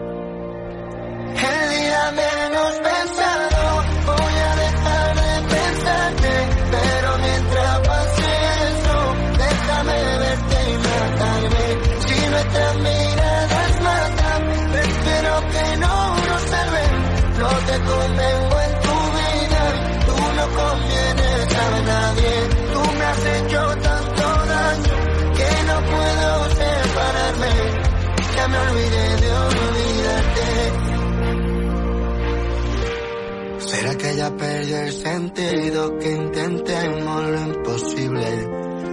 Perdí 34.71 34.87
el 34.87 34.91
sentido 34.91 35.97
que 35.99 36.11
intentemos 36.11 37.29
lo 37.29 37.41
imposible? 37.41 38.49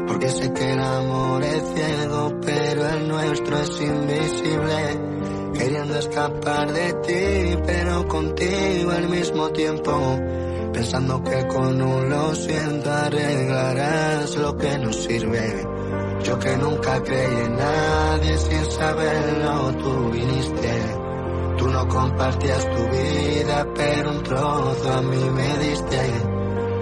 Porque 0.06 0.28
sé 0.28 0.52
que 0.52 0.72
el 0.72 0.80
amor 0.80 1.42
es 1.42 1.62
ciego, 1.74 2.40
pero 2.44 2.88
el 2.88 3.08
nuestro 3.08 3.58
es 3.58 3.80
invisible. 3.80 5.00
Queriendo 5.54 5.98
escapar 5.98 6.72
de 6.72 6.92
ti, 6.94 7.62
pero 7.66 8.08
contigo 8.08 8.90
al 8.90 9.08
mismo 9.08 9.50
tiempo. 9.50 10.18
Pensando 10.72 11.22
que 11.24 11.46
con 11.48 11.82
un 11.82 12.08
lo 12.08 12.34
siento 12.34 12.90
arreglarás 12.90 14.36
lo 14.36 14.56
que 14.56 14.78
nos 14.78 14.96
sirve. 14.96 15.66
Yo 16.24 16.38
que 16.38 16.56
nunca 16.56 17.02
creí 17.02 17.44
en 17.44 17.56
nadie 17.56 18.38
sin 18.38 18.64
saberlo, 18.70 19.72
tú 19.78 20.10
viniste. 20.10 20.97
Tú 21.58 21.68
no 21.68 21.88
compartías 21.88 22.64
tu 22.70 22.88
vida, 22.88 23.66
pero 23.74 24.10
un 24.10 24.22
trozo 24.22 24.92
a 24.92 25.02
mí 25.02 25.30
me 25.30 25.58
diste. 25.58 25.98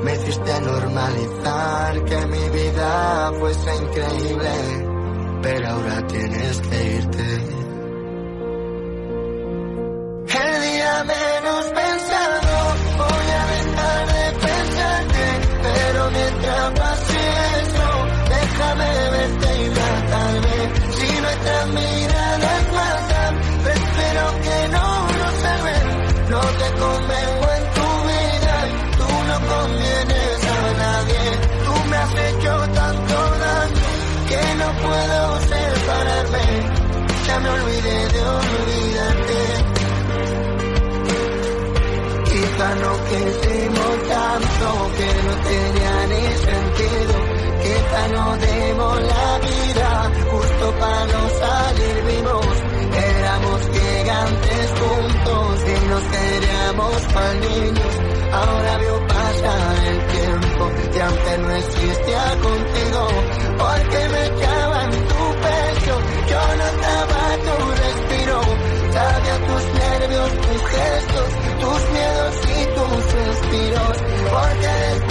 Me 0.05 0.15
hiciste 0.15 0.61
normalizar 0.61 2.05
que 2.05 2.27
mi 2.27 2.49
vida 2.51 3.33
fuese 3.39 3.75
increíble, 3.75 5.39
pero 5.43 5.69
ahora 5.69 6.07
tienes 6.07 6.61
que 6.61 6.97
irte. 6.97 7.66
Nos 55.97 56.05
queríamos 56.05 57.03
cual 57.13 57.41
niños. 57.41 57.95
Ahora 58.33 58.79
veo 58.79 59.07
pasar 59.07 59.77
el 59.93 59.99
tiempo 60.07 60.71
y 60.95 60.99
aunque 61.01 61.39
no 61.39 61.51
existía 61.55 62.25
contigo, 62.43 63.03
porque 63.59 63.99
me 64.13 64.27
echaba 64.27 64.85
en 64.85 64.91
tu 64.91 65.23
pecho, 65.45 65.95
yo 66.31 66.43
notaba 66.63 67.21
tu 67.47 67.57
respiro, 67.83 68.41
sabía 68.93 69.37
tus 69.49 69.65
nervios, 69.81 70.31
tus 70.45 70.63
gestos, 70.75 71.31
tus 71.61 71.81
miedos 71.95 72.35
y 72.45 72.63
tus 72.77 73.03
suspiros, 73.13 73.97
porque 74.31 75.06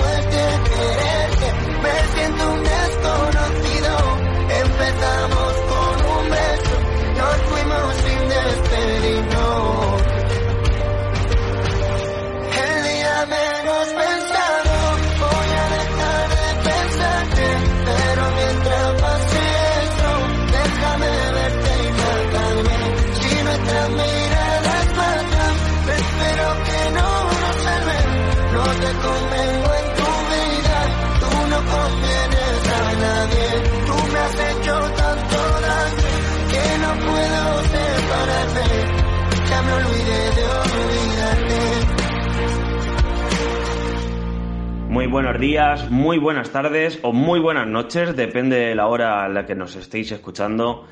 buenos 45.16 45.40
días, 45.40 45.90
muy 45.90 46.18
buenas 46.18 46.50
tardes 46.50 47.00
o 47.02 47.14
muy 47.14 47.40
buenas 47.40 47.66
noches, 47.66 48.18
depende 48.18 48.58
de 48.58 48.76
la 48.76 48.88
hora 48.88 49.24
a 49.24 49.30
la 49.30 49.46
que 49.46 49.56
nos 49.56 49.78
estéis 49.78 50.12
escuchando. 50.12 50.88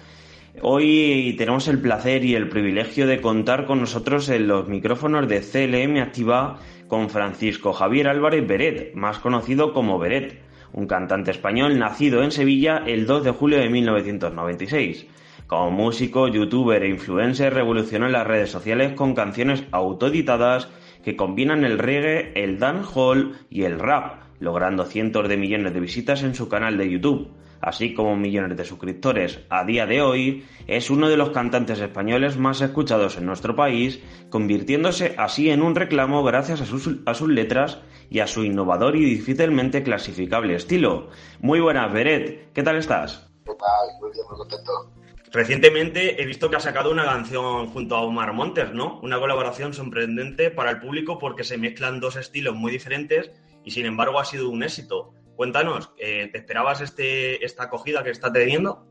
Hoy 0.62 1.36
tenemos 1.38 1.68
el 1.68 1.82
placer 1.82 2.24
y 2.24 2.34
el 2.34 2.48
privilegio 2.48 3.06
de 3.06 3.20
contar 3.20 3.66
con 3.66 3.82
nosotros 3.82 4.30
en 4.30 4.48
los 4.48 4.70
micrófonos 4.70 5.28
de 5.28 5.42
CLM 5.42 6.02
Activa 6.02 6.58
con 6.88 7.10
Francisco 7.10 7.74
Javier 7.74 8.08
Álvarez 8.08 8.48
Beret, 8.48 8.96
más 8.96 9.20
conocido 9.20 9.74
como 9.74 10.00
Beret, 10.00 10.42
un 10.72 10.88
cantante 10.88 11.32
español 11.32 11.78
nacido 11.78 12.24
en 12.24 12.32
Sevilla 12.32 12.82
el 12.88 13.06
2 13.06 13.26
de 13.26 13.32
julio 13.32 13.58
de 13.58 13.68
1996. 13.68 15.06
Como 15.48 15.70
músico, 15.70 16.30
youtuber 16.30 16.82
e 16.82 16.88
influencer 16.88 17.54
revolucionó 17.54 18.08
las 18.08 18.26
redes 18.26 18.50
sociales 18.50 18.94
con 18.94 19.16
canciones 19.16 19.66
autoeditadas 19.72 20.70
que 21.04 21.16
combinan 21.16 21.66
el 21.66 21.80
reggae, 21.80 22.32
el 22.36 22.60
dancehall 22.60 23.38
y 23.50 23.64
el 23.64 23.80
rap, 23.80 24.24
logrando 24.40 24.86
cientos 24.86 25.28
de 25.28 25.38
millones 25.38 25.74
de 25.74 25.80
visitas 25.80 26.24
en 26.24 26.36
su 26.36 26.50
canal 26.50 26.78
de 26.78 26.90
YouTube 26.90 27.30
así 27.64 27.94
como 27.94 28.18
millones 28.18 28.58
de 28.58 28.66
suscriptores 28.66 29.40
a 29.50 29.64
día 29.64 29.86
de 29.86 30.02
hoy, 30.02 30.46
es 30.68 30.90
uno 30.90 31.08
de 31.08 31.16
los 31.16 31.30
cantantes 31.30 31.80
españoles 31.80 32.38
más 32.38 32.62
escuchados 32.62 33.18
en 33.18 33.26
nuestro 33.26 33.56
país, 33.56 34.02
convirtiéndose 34.30 35.16
así 35.18 35.50
en 35.50 35.62
un 35.62 35.74
reclamo 35.74 36.24
gracias 36.24 36.60
a 36.60 36.66
sus, 36.66 36.98
a 37.06 37.14
sus 37.14 37.30
letras 37.30 37.80
y 38.10 38.20
a 38.20 38.28
su 38.28 38.44
innovador 38.44 38.98
y 38.98 39.06
difícilmente 39.06 39.82
clasificable 39.82 40.56
estilo. 40.56 41.10
Muy 41.40 41.62
buenas, 41.62 41.92
Beret, 41.94 42.52
¿qué 42.52 42.64
tal 42.64 42.76
estás? 42.76 43.30
¿Qué 43.46 43.54
tal? 43.54 44.02
Muy 44.02 44.12
bien, 44.12 44.26
muy 44.30 44.38
contento. 44.38 45.03
Recientemente 45.34 46.22
he 46.22 46.28
visto 46.28 46.48
que 46.48 46.58
has 46.58 46.64
sacado 46.64 46.92
una 46.92 47.06
canción 47.06 47.74
junto 47.74 47.96
a 47.96 48.04
Omar 48.04 48.34
Montes, 48.34 48.72
¿no? 48.72 49.00
Una 49.02 49.20
colaboración 49.20 49.74
sorprendente 49.74 50.52
para 50.52 50.70
el 50.70 50.80
público 50.80 51.18
porque 51.18 51.44
se 51.44 51.58
mezclan 51.58 52.00
dos 52.00 52.18
estilos 52.18 52.54
muy 52.54 52.72
diferentes 52.72 53.32
y 53.64 53.72
sin 53.72 53.88
embargo 53.88 54.20
ha 54.20 54.26
sido 54.26 54.48
un 54.52 54.62
éxito. 54.62 55.12
Cuéntanos, 55.36 55.92
eh, 55.98 56.30
¿te 56.32 56.38
esperabas 56.38 56.82
este, 56.82 57.44
esta 57.44 57.64
acogida 57.64 58.04
que 58.04 58.12
está 58.12 58.32
teniendo? 58.32 58.86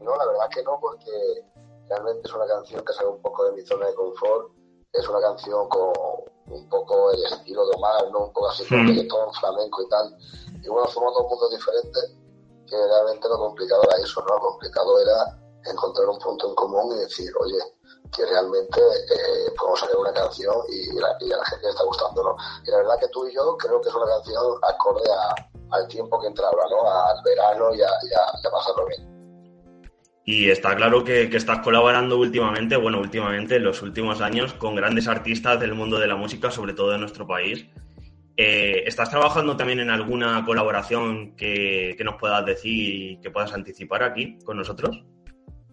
No, 0.00 0.16
la 0.16 0.26
verdad 0.26 0.48
que 0.54 0.62
no, 0.62 0.78
porque 0.80 1.10
realmente 1.88 2.20
es 2.24 2.34
una 2.34 2.46
canción 2.46 2.84
que 2.84 2.92
sale 2.92 3.08
un 3.08 3.20
poco 3.20 3.44
de 3.46 3.52
mi 3.56 3.62
zona 3.62 3.88
de 3.88 3.94
confort. 3.96 4.52
Es 4.92 5.08
una 5.08 5.20
canción 5.22 5.68
con 5.68 5.92
un 6.46 6.68
poco 6.68 7.10
el 7.14 7.24
estilo 7.24 7.66
de 7.66 7.76
Omar, 7.78 8.12
¿no? 8.12 8.26
Un 8.26 8.32
poco 8.32 8.48
así 8.48 8.62
hmm. 8.70 9.08
todo 9.08 9.32
flamenco 9.32 9.82
y 9.82 9.88
tal. 9.88 10.16
Y 10.62 10.68
bueno, 10.68 10.86
somos 10.86 11.12
dos 11.14 11.26
mundos 11.28 11.50
diferentes, 11.50 12.16
que 12.66 12.76
realmente 12.76 13.28
lo 13.28 13.38
complicado 13.38 13.82
era 13.84 14.02
eso, 14.02 14.20
¿no? 14.22 14.34
Lo 14.34 14.40
complicado 14.40 15.00
era 15.00 15.38
encontrar 15.64 16.08
un 16.08 16.18
punto 16.18 16.48
en 16.48 16.54
común 16.54 16.96
y 16.96 17.00
decir, 17.00 17.30
oye, 17.40 17.58
que 18.14 18.26
realmente 18.26 18.80
eh, 18.80 19.52
podemos 19.56 19.82
hacer 19.82 19.96
una 19.96 20.12
canción 20.12 20.54
y, 20.68 20.98
a 20.98 21.36
la 21.36 21.44
gente 21.46 21.64
le 21.64 21.70
está 21.70 21.84
gustando, 21.84 22.22
¿no? 22.22 22.36
Y 22.66 22.70
la 22.70 22.78
verdad 22.78 22.98
que 23.00 23.08
tú 23.08 23.26
y 23.26 23.34
yo 23.34 23.56
creo 23.56 23.80
que 23.80 23.88
es 23.88 23.94
una 23.94 24.06
canción 24.06 24.58
acorde 24.62 25.02
al 25.70 25.88
tiempo 25.88 26.20
que 26.20 26.26
entra 26.26 26.46
ahora, 26.46 26.64
¿no? 26.70 26.90
Al 26.90 27.22
verano 27.24 27.74
y 27.74 27.82
a, 27.82 27.88
y 27.88 28.50
pasarlo 28.50 28.86
bien. 28.86 29.12
Y 30.24 30.50
está 30.50 30.76
claro 30.76 31.02
que, 31.02 31.24
estás 31.24 31.60
colaborando 31.60 32.16
últimamente, 32.16 32.76
bueno, 32.76 33.00
últimamente, 33.00 33.56
en 33.56 33.64
los 33.64 33.82
últimos 33.82 34.20
años, 34.20 34.52
con 34.52 34.76
grandes 34.76 35.08
artistas 35.08 35.58
del 35.58 35.74
mundo 35.74 35.98
de 35.98 36.06
la 36.06 36.14
música, 36.14 36.50
sobre 36.50 36.74
todo 36.74 36.90
de 36.90 36.98
nuestro 36.98 37.26
país. 37.26 37.66
Eh, 38.36 38.84
¿Estás 38.86 39.10
trabajando 39.10 39.56
también 39.56 39.80
en 39.80 39.90
alguna 39.90 40.44
colaboración 40.44 41.36
que, 41.36 41.94
que 41.98 42.04
nos 42.04 42.16
puedas 42.16 42.44
decir 42.46 42.72
y 42.72 43.20
que 43.20 43.30
puedas 43.30 43.52
anticipar 43.52 44.02
aquí 44.02 44.38
con 44.44 44.56
nosotros? 44.56 45.04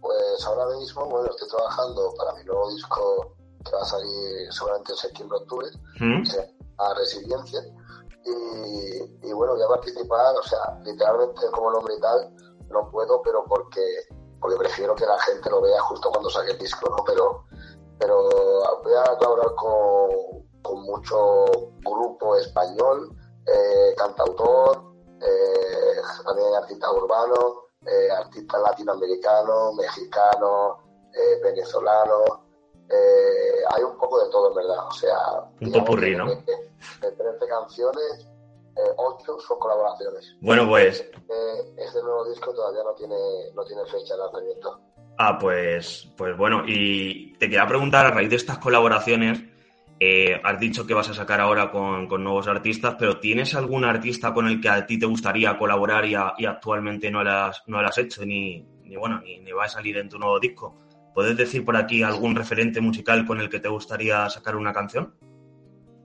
Pues 0.01 0.45
ahora 0.45 0.77
mismo, 0.77 1.05
bueno, 1.05 1.29
estoy 1.29 1.47
trabajando 1.49 2.13
para 2.17 2.33
mi 2.35 2.43
nuevo 2.43 2.73
disco 2.73 3.35
que 3.65 3.71
va 3.75 3.81
a 3.81 3.85
salir 3.85 4.51
seguramente 4.51 4.91
en 4.91 4.97
septiembre-octubre, 4.97 5.67
¿Mm? 5.99 6.23
llama 6.23 6.93
Resiliencia. 6.95 7.61
Y, 8.25 9.33
bueno, 9.33 9.53
voy 9.53 9.63
a 9.63 9.67
participar, 9.67 10.35
o 10.35 10.43
sea, 10.43 10.79
literalmente 10.83 11.41
como 11.51 11.71
nombre 11.71 11.95
y 11.95 12.01
tal, 12.01 12.31
no 12.69 12.89
puedo, 12.91 13.21
pero 13.21 13.43
porque, 13.47 13.81
porque 14.39 14.57
prefiero 14.57 14.93
que 14.95 15.05
la 15.05 15.19
gente 15.19 15.49
lo 15.49 15.61
vea 15.61 15.81
justo 15.81 16.09
cuando 16.09 16.29
saque 16.29 16.51
el 16.51 16.59
disco, 16.59 16.89
¿no? 16.89 17.03
Pero, 17.05 17.45
pero 17.97 18.29
voy 18.83 18.93
a 18.93 19.17
colaborar 19.17 19.55
con, 19.55 20.38
con 20.61 20.81
mucho 20.83 21.45
grupo 21.81 22.35
español, 22.35 23.15
eh, 23.45 23.95
cantautor, 23.97 24.89
eh, 25.21 26.01
también 26.23 26.47
artista 26.55 26.91
urbano, 26.91 27.63
eh, 27.85 28.09
artistas 28.11 28.61
latinoamericanos, 28.61 29.75
mexicanos, 29.75 30.77
eh, 31.13 31.41
venezolanos. 31.43 32.39
Hay 33.71 33.83
un 33.83 33.97
poco 33.97 34.23
de 34.23 34.31
todo, 34.31 34.49
en 34.49 34.55
verdad. 34.55 34.87
O 34.87 34.91
sea, 34.91 35.17
un 35.61 35.71
popurrí, 35.71 36.15
¿no? 36.15 36.25
De, 36.25 37.11
13 37.11 37.47
canciones, 37.47 38.27
8 38.97 39.39
son 39.39 39.59
colaboraciones. 39.59 40.35
Bueno, 40.41 40.67
pues. 40.67 41.05
este 41.77 42.01
nuevo 42.01 42.25
disco 42.25 42.51
todavía 42.51 42.83
no 42.83 42.93
tiene, 42.93 43.51
no 43.53 43.63
tiene 43.63 43.85
fecha 43.85 44.15
de 44.15 44.19
lanzamiento. 44.21 44.79
Ah, 45.19 45.37
pues, 45.37 46.07
pues 46.17 46.35
bueno, 46.35 46.63
y 46.65 47.33
te 47.33 47.47
quería 47.47 47.67
preguntar 47.67 48.07
a 48.07 48.11
raíz 48.11 48.29
de 48.29 48.37
estas 48.37 48.57
colaboraciones, 48.57 49.43
eh, 50.01 50.39
has 50.43 50.57
dicho 50.59 50.87
que 50.87 50.93
vas 50.93 51.09
a 51.09 51.13
sacar 51.13 51.41
ahora 51.41 51.69
con, 51.71 52.07
nuevos 52.23 52.47
artistas, 52.47 52.95
pero 52.97 53.19
¿tienes 53.19 53.53
algún 53.53 53.83
artista 53.83 54.33
con 54.33 54.47
el 54.47 54.61
que 54.61 54.69
a 54.69 54.85
ti 54.85 54.97
te 54.97 55.05
gustaría 55.05 55.57
colaborar 55.57 56.05
y, 56.05 56.15
actualmente 56.15 57.11
no 57.11 57.21
lo 57.23 57.31
has, 57.31 57.97
hecho 57.97 58.25
ni, 58.25 58.65
bueno 58.97 59.19
ni, 59.19 59.51
va 59.51 59.65
a 59.65 59.69
salir 59.69 59.97
en 59.97 60.07
tu 60.07 60.17
nuevo 60.17 60.39
disco? 60.39 60.73
¿Puedes 61.13 61.35
decir 61.35 61.65
por 61.65 61.75
aquí 61.75 62.01
algún 62.01 62.33
referente 62.33 62.79
musical 62.79 63.25
con 63.27 63.41
el 63.41 63.49
que 63.49 63.59
te 63.59 63.67
gustaría 63.67 64.29
sacar 64.29 64.55
una 64.55 64.71
canción? 64.71 65.13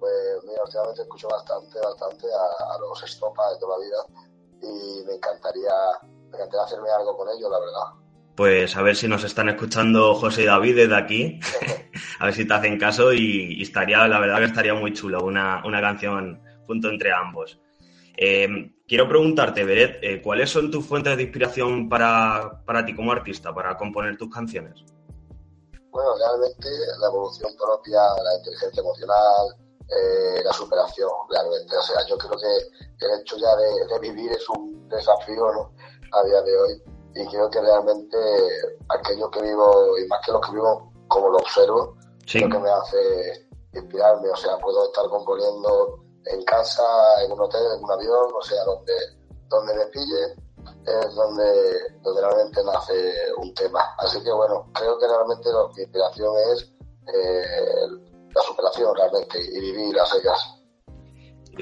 Pues 0.01 0.45
mira, 0.45 0.62
últimamente 0.64 1.03
escucho 1.03 1.28
bastante, 1.28 1.78
bastante 1.78 2.26
a, 2.26 2.78
los 2.80 3.01
Estopa 3.05 3.49
de 3.53 3.59
toda 3.61 3.78
la 3.78 3.84
vida 3.84 4.26
y 4.61 5.05
me 5.07 5.14
encantaría, 5.14 5.72
me 6.03 6.36
encantaría 6.36 6.64
hacerme 6.64 6.90
algo 6.90 7.16
con 7.16 7.28
ellos, 7.28 7.49
la 7.49 7.61
verdad 7.61 8.03
pues 8.37 8.76
a 8.76 8.82
ver 8.82 8.97
si 8.97 9.07
nos 9.07 9.24
están 9.24 9.49
escuchando 9.49 10.14
José 10.14 10.43
y 10.43 10.47
David 10.47 10.76
desde 10.76 10.97
aquí, 10.97 11.41
a 12.18 12.26
ver 12.26 12.35
si 12.35 12.47
te 12.47 12.55
hacen 12.55 12.78
caso 12.78 13.12
y, 13.12 13.62
estaría, 13.62 14.07
la 14.09 14.18
verdad 14.18 14.39
que 14.39 14.45
estaría 14.45 14.74
muy 14.74 14.93
chulo 14.93 15.24
una, 15.24 15.62
canción 15.80 16.43
junto 16.66 16.89
entre 16.89 17.12
ambos. 17.12 17.61
Eh, 18.16 18.72
quiero 18.87 19.09
preguntarte, 19.09 19.64
Beret, 19.64 19.99
eh, 20.03 20.22
¿cuáles 20.22 20.51
son 20.51 20.70
tus 20.70 20.85
fuentes 20.85 21.16
de 21.16 21.22
inspiración 21.22 21.89
para, 21.89 22.64
ti 22.87 22.95
como 22.95 23.12
artista, 23.12 23.55
para 23.55 23.76
componer 23.76 24.16
tus 24.16 24.32
canciones? 24.32 24.85
Bueno, 25.91 26.11
realmente 26.18 26.68
la 27.01 27.07
evolución 27.07 27.53
propia, 27.57 28.01
la 28.01 28.37
inteligencia 28.39 28.80
emocional, 28.80 29.47
eh, 29.82 30.43
la 30.45 30.53
superación, 30.53 31.11
realmente. 31.30 31.76
O 31.76 31.82
sea, 31.82 31.97
yo 32.09 32.18
creo 32.18 32.32
que 32.32 33.07
el 33.07 33.20
hecho 33.20 33.37
ya 33.37 33.55
de, 33.57 33.95
de 33.95 34.01
vivir 34.01 34.32
es 34.32 34.49
un 34.49 34.89
desafío 34.89 35.53
¿no? 35.53 35.72
a 36.12 36.24
día 36.24 36.43
de 36.43 36.57
hoy 36.57 36.93
y 37.14 37.26
creo 37.26 37.48
que 37.50 37.60
realmente 37.60 38.16
aquello 38.88 39.30
que 39.30 39.42
vivo, 39.42 39.98
y 39.98 40.06
más 40.08 40.20
que 40.24 40.32
lo 40.32 40.40
que 40.40 40.52
vivo, 40.52 40.92
como 41.08 41.30
lo 41.30 41.38
observo, 41.38 41.96
es 42.26 42.42
lo 42.42 42.48
que 42.48 42.58
me 42.58 42.70
hace 42.70 43.48
inspirarme. 43.72 44.28
O 44.30 44.36
sea, 44.36 44.58
puedo 44.58 44.86
estar 44.86 45.08
componiendo 45.08 46.04
en 46.26 46.42
casa, 46.44 46.82
en 47.24 47.32
un 47.32 47.40
hotel, 47.40 47.62
en 47.76 47.84
un 47.84 47.90
avión, 47.90 48.28
o 48.34 48.42
sea, 48.42 48.64
donde, 48.64 48.94
donde 49.48 49.74
me 49.74 49.86
pille, 49.86 50.34
es 50.86 51.14
donde, 51.14 51.98
donde 52.02 52.20
realmente 52.20 52.62
nace 52.64 53.14
un 53.38 53.54
tema. 53.54 53.94
Así 53.98 54.22
que 54.22 54.32
bueno, 54.32 54.70
creo 54.74 54.98
que 54.98 55.06
realmente 55.06 55.50
lo, 55.50 55.68
mi 55.70 55.82
inspiración 55.82 56.34
es 56.52 56.72
eh, 57.14 57.86
la 58.34 58.42
superación 58.42 58.94
realmente 58.96 59.38
y 59.40 59.60
vivir 59.60 59.98
a 60.00 60.06
secas. 60.06 60.63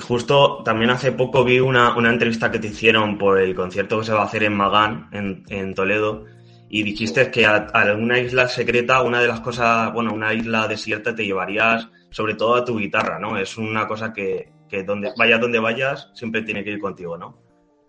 Justo 0.00 0.62
también 0.62 0.90
hace 0.90 1.12
poco 1.12 1.44
vi 1.44 1.60
una, 1.60 1.94
entrevista 1.96 2.50
que 2.50 2.58
te 2.58 2.68
hicieron 2.68 3.18
por 3.18 3.38
el 3.38 3.54
concierto 3.54 3.98
que 3.98 4.06
se 4.06 4.12
va 4.12 4.22
a 4.22 4.24
hacer 4.24 4.44
en 4.44 4.54
Magán, 4.54 5.08
en, 5.12 5.74
Toledo, 5.74 6.24
y 6.68 6.82
dijiste 6.82 7.30
que 7.30 7.44
a, 7.46 7.68
una 7.96 8.18
isla 8.18 8.48
secreta, 8.48 9.02
una 9.02 9.20
de 9.20 9.28
las 9.28 9.40
cosas, 9.40 9.92
bueno, 9.92 10.14
una 10.14 10.32
isla 10.32 10.66
desierta 10.66 11.14
te 11.14 11.24
llevarías 11.24 11.88
sobre 12.10 12.34
todo 12.34 12.54
a 12.54 12.64
tu 12.64 12.78
guitarra, 12.78 13.18
¿no? 13.18 13.36
Es 13.36 13.58
una 13.58 13.86
cosa 13.86 14.12
que, 14.12 14.52
que 14.68 14.82
donde 14.82 15.12
vayas 15.16 15.40
donde 15.40 15.58
vayas, 15.58 16.10
siempre 16.14 16.42
tiene 16.42 16.64
que 16.64 16.70
ir 16.70 16.80
contigo, 16.80 17.16
¿no? 17.16 17.38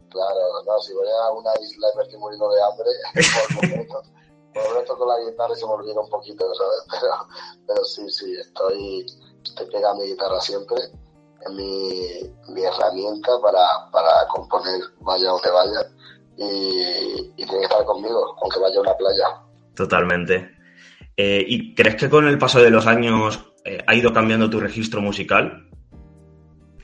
Claro, 0.09 0.63
no, 0.65 0.79
si 0.79 0.93
voy 0.93 1.07
a 1.07 1.31
una 1.31 1.51
isla 1.61 1.87
y 1.93 1.97
me 1.97 2.03
estoy 2.03 2.19
muriendo 2.19 2.49
de 2.49 2.61
hambre, 2.63 2.89
por 3.93 4.03
por 4.53 4.69
momento 4.69 4.97
con 4.97 5.07
la 5.07 5.19
guitarra 5.19 5.55
se 5.55 5.65
me 5.65 5.71
olvida 5.71 5.99
un 5.99 6.09
poquito, 6.09 6.45
¿sabes? 6.53 6.85
Pero, 7.01 7.15
pero 7.65 7.83
sí, 7.85 8.07
sí, 8.09 8.35
estoy, 8.39 9.05
estoy 9.43 9.65
pegando 9.71 10.03
mi 10.03 10.09
guitarra 10.09 10.39
siempre 10.39 10.77
mi, 11.51 12.33
mi 12.53 12.63
herramienta 12.63 13.31
para, 13.41 13.65
para 13.91 14.27
componer 14.27 14.79
vaya 15.01 15.29
donde 15.29 15.51
vaya 15.51 15.87
y, 16.37 17.33
tiene 17.35 17.59
que 17.59 17.63
estar 17.63 17.85
conmigo, 17.85 18.35
aunque 18.41 18.59
vaya 18.59 18.77
a 18.77 18.81
una 18.81 18.97
playa. 18.97 19.25
Totalmente. 19.75 20.51
Eh, 21.17 21.43
¿Y 21.47 21.75
crees 21.75 21.95
que 21.95 22.09
con 22.09 22.27
el 22.27 22.37
paso 22.37 22.59
de 22.59 22.69
los 22.69 22.87
años 22.87 23.53
eh, 23.65 23.83
ha 23.85 23.95
ido 23.95 24.13
cambiando 24.13 24.49
tu 24.49 24.59
registro 24.59 25.01
musical? 25.01 25.69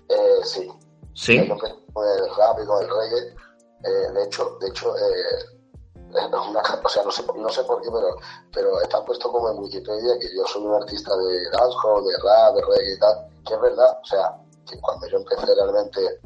Eh, 0.09 0.43
sí. 0.43 0.67
¿Sí? 1.13 1.47
con 1.47 2.07
el 2.07 2.35
rap 2.37 2.59
y 2.63 2.65
con 2.65 2.83
el 2.83 2.89
reggae. 2.89 4.13
de 4.13 4.23
hecho, 4.23 4.57
de 4.61 4.69
hecho 4.69 4.93
una, 6.11 6.61
o 6.61 6.89
sea, 6.89 7.03
no 7.03 7.11
sé, 7.11 7.23
no 7.35 7.49
sé 7.49 7.63
por 7.63 7.81
qué, 7.81 7.89
pero, 7.91 8.15
pero 8.53 8.81
está 8.81 9.03
puesto 9.03 9.31
como 9.31 9.49
en 9.49 9.59
Wikipedia 9.59 10.17
que 10.19 10.35
yo 10.35 10.45
soy 10.47 10.63
un 10.63 10.75
artista 10.75 11.15
de 11.15 11.49
dancehall, 11.51 12.03
de 12.05 12.13
rap, 12.23 12.55
de 12.55 12.61
reggae 12.61 12.93
y 12.95 12.99
tal, 12.99 13.27
que 13.45 13.53
es 13.53 13.61
verdad, 13.61 13.99
o 14.01 14.05
sea, 14.05 14.37
que 14.69 14.79
cuando 14.79 15.07
yo 15.07 15.17
empecé 15.17 15.55
realmente 15.55 16.19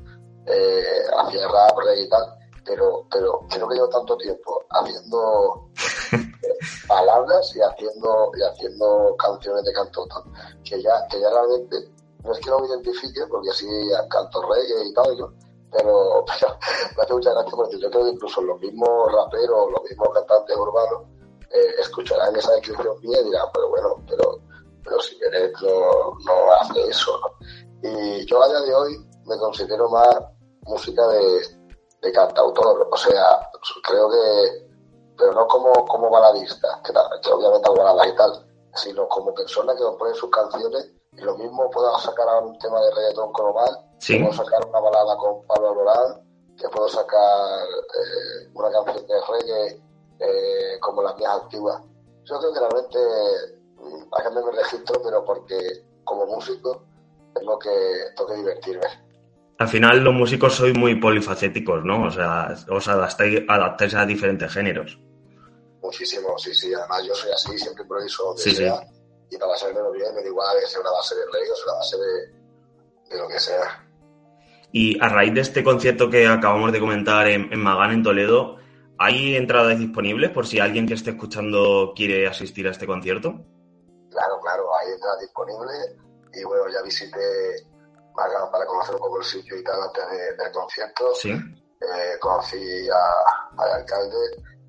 eh, 0.46 1.04
hacía 1.18 1.48
rap, 1.48 1.78
y 1.98 2.10
tal, 2.10 2.38
pero, 2.66 3.06
pero 3.12 3.40
creo 3.50 3.68
que 3.68 3.76
llevo 3.76 3.90
tanto 3.90 4.18
tiempo 4.18 4.64
haciendo 4.70 5.70
palabras 6.88 7.56
y 7.56 7.62
haciendo, 7.62 8.32
y 8.38 8.42
haciendo 8.44 9.16
canciones 9.18 9.64
de 9.64 9.74
canto 9.74 10.06
que 10.64 10.82
ya, 10.82 11.08
que 11.10 11.20
ya 11.20 11.30
realmente 11.30 11.90
no 12.24 12.32
es 12.32 12.40
que 12.40 12.50
no 12.50 12.60
me 12.60 12.68
identifique, 12.68 13.22
porque 13.30 13.50
así 13.50 13.68
canto 14.10 14.42
reggae 14.42 14.88
y 14.88 14.94
tal, 14.94 15.18
pero, 15.72 16.26
pero 16.40 16.58
me 16.98 17.04
hace 17.04 17.14
mucha 17.14 17.32
gracia 17.32 17.54
porque 17.56 17.80
yo 17.80 17.90
creo 17.90 18.04
que 18.06 18.12
incluso 18.12 18.42
los 18.42 18.60
mismos 18.60 19.12
raperos, 19.12 19.72
los 19.72 19.84
mismos 19.84 20.10
cantantes 20.14 20.58
urbanos, 20.58 21.04
eh, 21.52 21.76
escucharán 21.80 22.36
esa 22.36 22.52
descripción 22.54 23.00
mía 23.02 23.22
y 23.22 23.26
dirán, 23.26 23.48
pero 23.54 23.70
bueno, 23.70 23.96
pero, 24.08 24.40
pero 24.84 25.00
si 25.02 25.18
Beret 25.20 25.54
no, 25.62 26.18
no 26.26 26.54
hace 26.60 26.82
eso. 26.90 27.12
Y 27.84 28.26
yo 28.26 28.42
a 28.42 28.48
día 28.48 28.62
de 28.62 28.74
hoy 28.74 28.98
me 29.26 29.38
considero 29.38 29.90
más 29.90 30.08
música 30.62 31.06
de, 31.08 31.42
de 32.02 32.12
cantautor, 32.14 32.88
o 32.90 32.98
sea, 32.98 33.50
creo 33.84 34.10
que, 34.10 34.68
pero 35.18 35.34
no 35.34 35.46
como, 35.48 35.86
como 35.86 36.10
baladista, 36.10 36.82
que, 36.82 36.94
que 37.22 37.32
obviamente 37.32 37.68
hago 37.68 37.84
baladas 37.84 38.08
y 38.08 38.16
tal, 38.16 38.48
sino 38.76 39.06
como 39.10 39.34
persona 39.34 39.76
que 39.76 39.84
compone 39.84 40.14
sus 40.14 40.30
canciones 40.30 40.92
y 41.12 41.22
lo 41.22 41.38
mismo 41.38 41.70
puedo 41.70 41.98
sacar 42.00 42.28
ahora 42.28 42.46
un 42.46 42.58
tema 42.58 42.80
de 42.80 42.92
reggaetón 42.92 43.34
con 43.34 43.48
Omar, 43.48 43.70
puedo 44.00 44.34
sacar 44.34 44.66
una 44.66 44.80
balada 44.80 45.18
con 45.18 45.46
Pablo 45.46 45.70
Alborán, 45.70 46.56
que 46.58 46.70
puedo 46.70 46.88
sacar 46.88 47.68
eh, 47.68 48.50
una 48.54 48.72
canción 48.72 49.06
de 49.08 49.16
reggae 49.28 49.84
eh, 50.20 50.80
como 50.80 51.04
las 51.04 51.18
mías 51.18 51.42
antiguas. 51.42 51.82
Yo 52.24 52.40
creo 52.40 52.54
que 52.54 52.60
realmente 52.60 53.00
mm, 53.76 54.14
a 54.14 54.30
me 54.30 54.52
registro, 54.52 55.02
pero 55.04 55.26
porque 55.26 55.86
como 56.06 56.26
músico 56.26 56.82
tengo 57.34 57.60
que, 57.60 57.70
tengo 58.16 58.30
que 58.30 58.38
divertirme. 58.38 58.88
Al 59.60 59.68
final 59.68 60.04
los 60.04 60.14
músicos 60.14 60.56
sois 60.56 60.78
muy 60.78 60.96
polifacéticos, 61.00 61.86
¿no? 61.86 62.04
O 62.04 62.12
sea, 62.12 62.56
os 62.70 62.88
adaptáis, 62.88 63.44
adaptáis 63.48 63.94
a 63.94 64.06
diferentes 64.06 64.52
géneros. 64.52 65.00
Muchísimo, 65.82 66.38
sí, 66.38 66.54
sí. 66.54 66.74
Además 66.74 67.04
yo 67.08 67.14
soy 67.14 67.32
así, 67.32 67.58
siempre 67.58 67.84
improviso 67.84 68.36
sí, 68.38 68.52
sea. 68.52 68.82
Y 69.30 69.38
para 69.38 69.56
salirme 69.56 69.92
bien 69.92 70.14
me 70.16 70.22
da 70.22 70.28
igual 70.28 70.58
que 70.60 70.68
sea 70.68 70.82
una 70.82 70.92
base 70.92 71.16
de 71.16 71.26
reggae 71.26 71.52
o 71.52 71.56
sea 71.56 71.66
una 71.66 71.78
base 71.80 71.98
de, 71.98 73.16
de 73.16 73.22
lo 73.22 73.28
que 73.28 73.40
sea. 73.40 73.84
Y 74.72 75.00
a 75.00 75.08
raíz 75.08 75.34
de 75.36 75.42
este 75.42 75.64
concierto 75.64 76.10
que 76.10 76.26
acabamos 76.28 76.72
de 76.72 76.80
comentar 76.80 77.28
en, 77.28 77.48
Magán, 77.60 77.92
en 77.92 78.02
Toledo, 78.02 78.58
¿hay 78.98 79.36
entradas 79.36 79.78
disponibles 79.78 80.32
por 80.32 80.48
si 80.48 80.60
alguien 80.60 80.88
que 80.88 80.96
esté 80.96 81.12
escuchando 81.12 81.94
quiere 81.96 82.28
asistir 82.28 82.68
a 82.68 82.72
este 82.72 82.88
concierto? 82.88 83.46
Claro, 84.10 84.40
claro, 84.42 84.76
hay 84.76 84.94
entradas 84.94 85.20
disponibles. 85.22 85.96
Y 86.34 86.44
bueno, 86.44 86.68
ya 86.70 86.82
visité 86.82 87.68
Magán 88.16 88.52
para 88.52 88.66
conocer 88.66 88.96
un 88.96 89.02
poco 89.02 89.20
el 89.20 89.26
sitio 89.26 89.58
y 89.58 89.64
tal 89.64 89.82
antes 89.82 90.38
del 90.38 90.52
concierto. 90.52 91.16
Sí. 91.16 91.32
Eh, 91.32 92.18
conocí 92.20 92.88
al 92.90 93.72
alcalde 93.72 94.18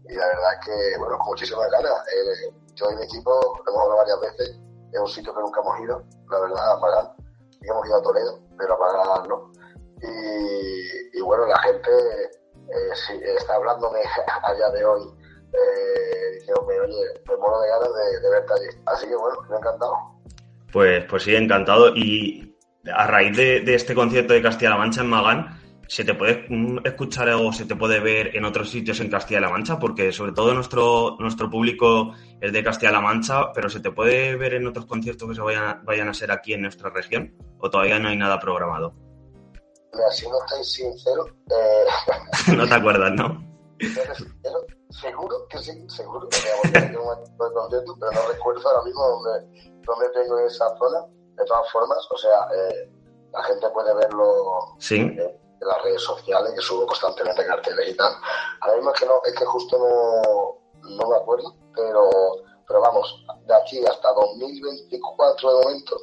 y 0.09 0.15
la 0.15 0.27
verdad 0.27 0.61
que, 0.65 0.99
bueno, 0.99 1.17
con 1.19 1.29
muchísimas 1.29 1.71
ganas. 1.71 1.93
Eh, 2.12 2.55
yo 2.75 2.91
y 2.91 2.97
mi 2.97 3.05
equipo 3.05 3.31
lo 3.65 3.73
hemos 3.73 3.83
hablado 3.83 3.97
varias 3.99 4.21
veces. 4.21 4.61
Es 4.93 5.01
un 5.01 5.09
sitio 5.09 5.35
que 5.35 5.41
nunca 5.41 5.61
hemos 5.61 5.81
ido, 5.81 6.03
la 6.31 6.41
verdad, 6.41 6.73
a 6.73 6.79
Magán. 6.79 7.12
Y 7.61 7.69
hemos 7.69 7.87
ido 7.87 7.97
a 7.97 8.03
Toledo, 8.03 8.41
pero 8.59 8.75
a 8.75 8.79
Magán 8.79 9.29
no. 9.29 9.53
Y, 10.03 11.21
bueno, 11.23 11.47
la 11.47 11.59
gente 11.61 11.91
eh, 12.25 13.37
está 13.37 13.55
hablándome 13.55 14.01
a 14.43 14.55
día 14.55 14.69
de 14.71 14.85
hoy, 14.85 15.03
eh, 15.53 16.31
diciéndome, 16.35 16.81
oye, 16.81 17.23
me 17.27 17.37
muero 17.37 17.61
de 17.61 17.69
ganas 17.69 17.89
de, 18.23 18.31
verte 18.31 18.53
allí. 18.53 18.83
Así 18.87 19.09
que 19.09 19.17
bueno, 19.17 19.41
me 19.49 19.57
ha 19.57 19.59
encantado. 19.59 20.14
Pues, 20.75 21.05
pues 21.05 21.22
sí, 21.22 21.37
encantado. 21.37 21.95
Y 21.95 22.53
a 22.93 23.07
raíz 23.07 23.37
de, 23.37 23.75
este 23.75 23.95
concierto 23.95 24.35
de 24.35 24.43
Castilla-La 24.43 24.77
Mancha 24.77 25.03
en 25.03 25.07
Magán, 25.07 25.61
¿se 25.87 26.05
te 26.05 26.14
puede 26.14 26.49
escuchar 26.83 27.29
o 27.29 27.53
se 27.53 27.64
te 27.64 27.77
puede 27.77 28.01
ver 28.01 28.37
en 28.37 28.45
otros 28.45 28.70
sitios 28.70 28.99
en 28.99 29.09
Castilla-La 29.09 29.51
Mancha? 29.51 29.79
Porque 29.79 30.11
sobre 30.11 30.33
todo 30.33 30.53
nuestro, 30.53 31.16
nuestro 31.20 31.49
público 31.49 32.12
es 32.41 32.53
de 32.53 32.64
Castilla-La 32.64 33.01
Mancha, 33.01 33.53
pero 33.53 33.70
¿se 33.70 33.79
te 33.79 33.93
puede 33.93 34.35
ver 34.35 34.55
en 34.55 34.66
otros 34.66 34.87
conciertos 34.87 35.29
que 35.29 35.37
se 35.37 35.43
vayan, 35.43 35.85
vayan 35.85 36.09
a 36.09 36.14
ser 36.14 36.33
aquí 36.33 36.55
en 36.55 36.62
nuestra 36.62 36.91
región? 36.91 37.37
¿O 37.61 37.70
todavía 37.70 38.01
no 38.01 38.09
hay 38.09 38.16
nada 38.16 38.41
programado? 38.41 38.97
si 40.11 40.27
no 40.29 40.45
estáis 40.45 40.72
sinceros. 40.72 41.29
Eh, 41.51 42.53
no 42.57 42.66
te 42.66 42.75
acuerdas, 42.75 43.12
¿no? 43.12 43.47
seguro 45.01 45.47
que 45.49 45.59
sí, 45.59 45.89
seguro 45.89 46.29
que 46.29 46.39
tengo 46.39 47.03
un 47.03 47.53
concierto, 47.53 47.97
pero 47.99 48.13
no 48.13 48.29
recuerdo 48.29 48.69
ahora 48.69 48.83
mismo 48.85 49.03
dónde, 49.03 49.81
dónde 49.87 50.09
tengo 50.11 50.39
esa 50.41 50.77
zona. 50.77 51.07
De 51.35 51.45
todas 51.45 51.71
formas, 51.73 51.99
o 52.11 52.16
sea, 52.16 52.49
eh, 52.55 52.91
la 53.33 53.43
gente 53.45 53.69
puede 53.71 53.93
verlo 53.95 54.77
en, 54.91 55.16
las 55.61 55.83
redes 55.83 56.03
sociales, 56.03 56.53
que 56.55 56.61
subo 56.61 56.87
constantemente 56.87 57.47
carteles 57.47 57.89
y 57.89 57.97
tal. 57.97 58.12
Ahora 58.61 58.77
mismo 58.77 58.93
es 58.93 59.01
que, 59.01 59.07
no, 59.07 59.21
es 59.25 59.35
que 59.35 59.45
justo 59.45 59.79
no, 59.79 60.91
no 60.91 61.09
me 61.09 61.16
acuerdo, 61.16 61.57
pero, 61.75 62.09
pero 62.66 62.81
vamos, 62.81 63.25
de 63.47 63.55
aquí 63.55 63.85
hasta 63.87 64.12
2024 64.12 65.59
de 65.59 65.65
momento 65.65 65.97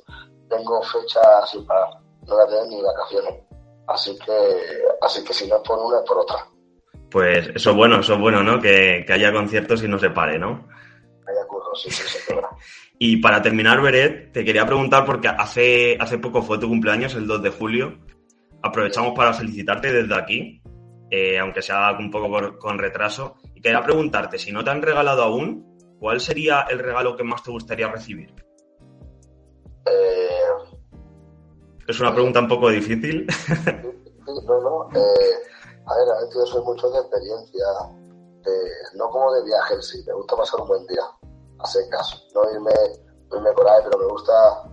tengo 0.49 0.81
fecha 0.83 1.45
sin 1.45 1.65
parar. 1.65 1.89
No 2.27 2.35
voy 2.35 2.43
a 2.43 2.47
tener 2.47 2.67
ni 2.67 2.81
vacaciones. 2.81 3.43
Así 3.87 4.17
que, 4.19 4.83
así 5.01 5.23
que 5.23 5.33
si 5.33 5.47
no 5.47 5.57
es 5.57 5.61
por 5.61 5.79
una, 5.79 5.99
es 5.99 6.05
por 6.05 6.19
otra. 6.19 6.47
Pues 7.11 7.49
eso 7.53 7.71
es 7.71 7.75
bueno, 7.75 7.99
eso 7.99 8.13
es 8.13 8.19
bueno, 8.19 8.41
¿no? 8.41 8.59
Que, 8.61 9.05
haya 9.09 9.33
conciertos 9.33 9.83
y 9.83 9.87
no 9.87 9.99
se 9.99 10.09
pare, 10.11 10.39
¿no? 10.39 10.67
Haya 11.27 11.45
cursos, 11.47 11.81
sí, 11.83 11.91
sí, 11.91 12.03
sí, 12.07 12.33
Y 12.97 13.17
para 13.17 13.41
terminar, 13.41 13.81
Beret, 13.81 14.31
te 14.31 14.45
quería 14.45 14.65
preguntar, 14.65 15.03
porque 15.05 15.27
hace, 15.27 15.97
hace 15.99 16.19
poco 16.19 16.41
fue 16.41 16.57
tu 16.57 16.69
cumpleaños, 16.69 17.13
el 17.15 17.27
2 17.27 17.43
de 17.43 17.49
julio. 17.49 17.99
Aprovechamos 18.63 19.13
para 19.13 19.33
felicitarte 19.33 19.91
desde 19.91 20.15
aquí, 20.15 20.61
eh, 21.09 21.37
aunque 21.37 21.61
sea 21.61 21.91
un 21.99 22.09
poco 22.09 22.57
con 22.57 22.79
retraso. 22.79 23.35
Y 23.55 23.61
quería 23.61 23.83
preguntarte, 23.83 24.39
si 24.39 24.53
no 24.53 24.63
te 24.63 24.69
han 24.69 24.81
regalado 24.81 25.23
aún, 25.23 25.77
¿cuál 25.99 26.21
sería 26.21 26.61
el 26.69 26.79
regalo 26.79 27.17
que 27.17 27.25
más 27.25 27.43
te 27.43 27.51
gustaría 27.51 27.91
recibir? 27.91 28.33
Eh, 29.85 30.29
es 31.87 31.99
una 31.99 32.13
pregunta 32.13 32.39
un 32.39 32.47
poco 32.47 32.69
difícil. 32.69 33.27
no, 34.47 34.61
no. 34.61 34.89
Eh, 34.97 35.50
a 35.91 35.97
ver, 35.97 36.09
a 36.09 36.19
ver, 36.19 36.29
yo 36.33 36.45
soy 36.45 36.61
mucho 36.63 36.89
de 36.89 36.99
experiencia, 36.99 37.65
no 38.93 39.09
como 39.09 39.31
de 39.33 39.43
viaje 39.43 39.75
en 39.75 39.83
sí, 39.83 40.03
me 40.05 40.13
gusta 40.13 40.35
pasar 40.35 40.61
un 40.61 40.67
buen 40.67 40.85
día, 40.87 41.03
a 41.59 41.65
secas. 41.65 42.23
No 42.33 42.49
irme, 42.51 42.73
irme 43.31 43.51
por 43.53 43.67
ahí, 43.67 43.81
pero 43.83 43.97
me 43.99 44.05
gusta 44.07 44.63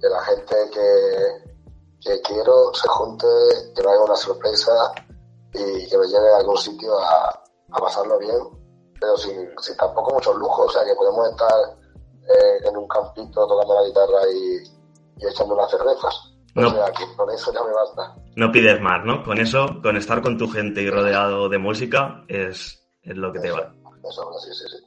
que 0.00 0.08
la 0.08 0.20
gente 0.22 0.70
que, 0.72 1.54
que 2.00 2.20
quiero 2.22 2.72
se 2.74 2.88
junte, 2.88 3.26
que 3.74 3.82
me 3.82 3.90
haga 3.90 4.04
una 4.04 4.16
sorpresa 4.16 4.92
y 5.52 5.88
que 5.88 5.98
me 5.98 6.06
lleve 6.06 6.32
a 6.32 6.38
algún 6.38 6.56
sitio 6.56 6.98
a, 6.98 7.42
pasarlo 7.78 8.18
bien, 8.18 8.38
pero 8.98 9.16
sin, 9.16 9.48
sin 9.60 9.76
tampoco 9.76 10.14
muchos 10.14 10.34
lujos, 10.36 10.66
o 10.66 10.70
sea, 10.70 10.84
que 10.84 10.94
podemos 10.94 11.28
estar 11.28 11.78
eh, 12.28 12.58
en 12.64 12.76
un 12.76 12.88
campito 12.88 13.46
tocando 13.46 13.74
la 13.74 13.84
guitarra 13.86 14.28
y, 14.30 14.62
y 15.18 15.26
echando 15.26 15.54
unas 15.54 15.70
cervezas. 15.70 16.37
No, 16.54 16.74
con 17.16 17.30
eso 17.30 17.52
ya 17.52 17.60
me 17.62 17.72
basta. 17.72 18.14
No 18.36 18.50
pides 18.50 18.80
más, 18.80 19.04
¿no? 19.04 19.22
Con 19.22 19.38
eso, 19.38 19.80
con 19.82 19.96
estar 19.96 20.22
con 20.22 20.38
tu 20.38 20.48
gente 20.48 20.82
y 20.82 20.90
rodeado 20.90 21.48
de 21.48 21.58
música, 21.58 22.24
es, 22.28 22.88
es 23.02 23.16
lo 23.16 23.32
que 23.32 23.40
te 23.40 23.50
va. 23.50 23.72
Eso, 24.08 24.32
sí, 24.40 24.50
sí, 24.52 24.64
sí. 24.76 24.84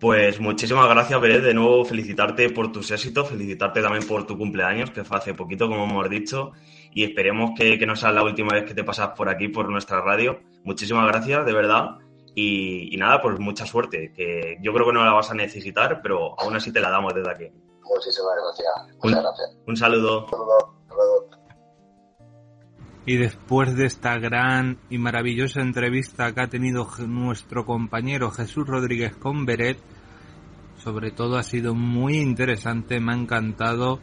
Pues 0.00 0.38
muchísimas 0.38 0.88
gracias, 0.88 1.18
Beret. 1.20 1.42
De 1.42 1.54
nuevo, 1.54 1.84
felicitarte 1.84 2.50
por 2.50 2.70
tus 2.72 2.90
éxitos, 2.90 3.28
felicitarte 3.28 3.80
también 3.80 4.06
por 4.06 4.26
tu 4.26 4.36
cumpleaños, 4.36 4.90
que 4.90 5.04
fue 5.04 5.16
hace 5.16 5.32
poquito, 5.32 5.68
como 5.68 5.84
hemos 5.84 6.10
dicho, 6.10 6.52
y 6.92 7.04
esperemos 7.04 7.52
que, 7.56 7.78
que 7.78 7.86
no 7.86 7.96
sea 7.96 8.12
la 8.12 8.22
última 8.22 8.52
vez 8.52 8.64
que 8.64 8.74
te 8.74 8.84
pasas 8.84 9.10
por 9.16 9.28
aquí, 9.28 9.48
por 9.48 9.70
nuestra 9.70 10.00
radio. 10.02 10.40
Muchísimas 10.64 11.06
gracias, 11.06 11.46
de 11.46 11.52
verdad. 11.52 11.98
Y, 12.34 12.94
y, 12.94 12.98
nada, 12.98 13.22
pues 13.22 13.38
mucha 13.38 13.64
suerte, 13.64 14.12
que 14.12 14.58
yo 14.60 14.74
creo 14.74 14.86
que 14.86 14.92
no 14.92 15.04
la 15.04 15.12
vas 15.12 15.30
a 15.30 15.34
necesitar, 15.34 16.02
pero 16.02 16.38
aún 16.38 16.56
así 16.56 16.72
te 16.72 16.80
la 16.80 16.90
damos 16.90 17.14
desde 17.14 17.30
aquí. 17.30 17.52
Muchísimas 17.84 18.34
gracias. 18.36 18.96
Muchas 19.02 19.22
gracias. 19.22 19.56
Un 19.66 19.76
saludo. 19.76 20.24
Un 20.24 20.30
saludo. 20.30 20.74
Y 23.06 23.16
después 23.16 23.76
de 23.76 23.84
esta 23.84 24.18
gran 24.18 24.78
y 24.88 24.96
maravillosa 24.96 25.60
entrevista 25.60 26.32
que 26.32 26.40
ha 26.40 26.48
tenido 26.48 26.88
nuestro 27.06 27.66
compañero 27.66 28.30
Jesús 28.30 28.66
Rodríguez 28.66 29.14
con 29.16 29.44
Beret, 29.44 29.78
sobre 30.78 31.10
todo 31.10 31.36
ha 31.36 31.42
sido 31.42 31.74
muy 31.74 32.16
interesante, 32.16 33.00
me 33.00 33.12
ha 33.12 33.16
encantado. 33.16 34.00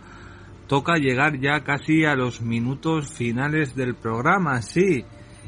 Toca 0.68 0.96
llegar 0.98 1.40
ya 1.40 1.64
casi 1.64 2.06
a 2.06 2.16
los 2.16 2.42
minutos 2.42 3.12
finales 3.12 3.76
del 3.76 3.96
programa, 3.96 4.62
sí, 4.62 5.04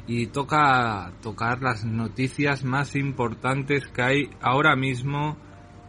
y 0.08 0.28
toca 0.28 1.14
tocar 1.22 1.62
las 1.62 1.86
noticias 1.86 2.64
más 2.64 2.96
importantes 2.96 3.88
que 3.88 4.02
hay 4.02 4.30
ahora 4.42 4.76
mismo 4.76 5.38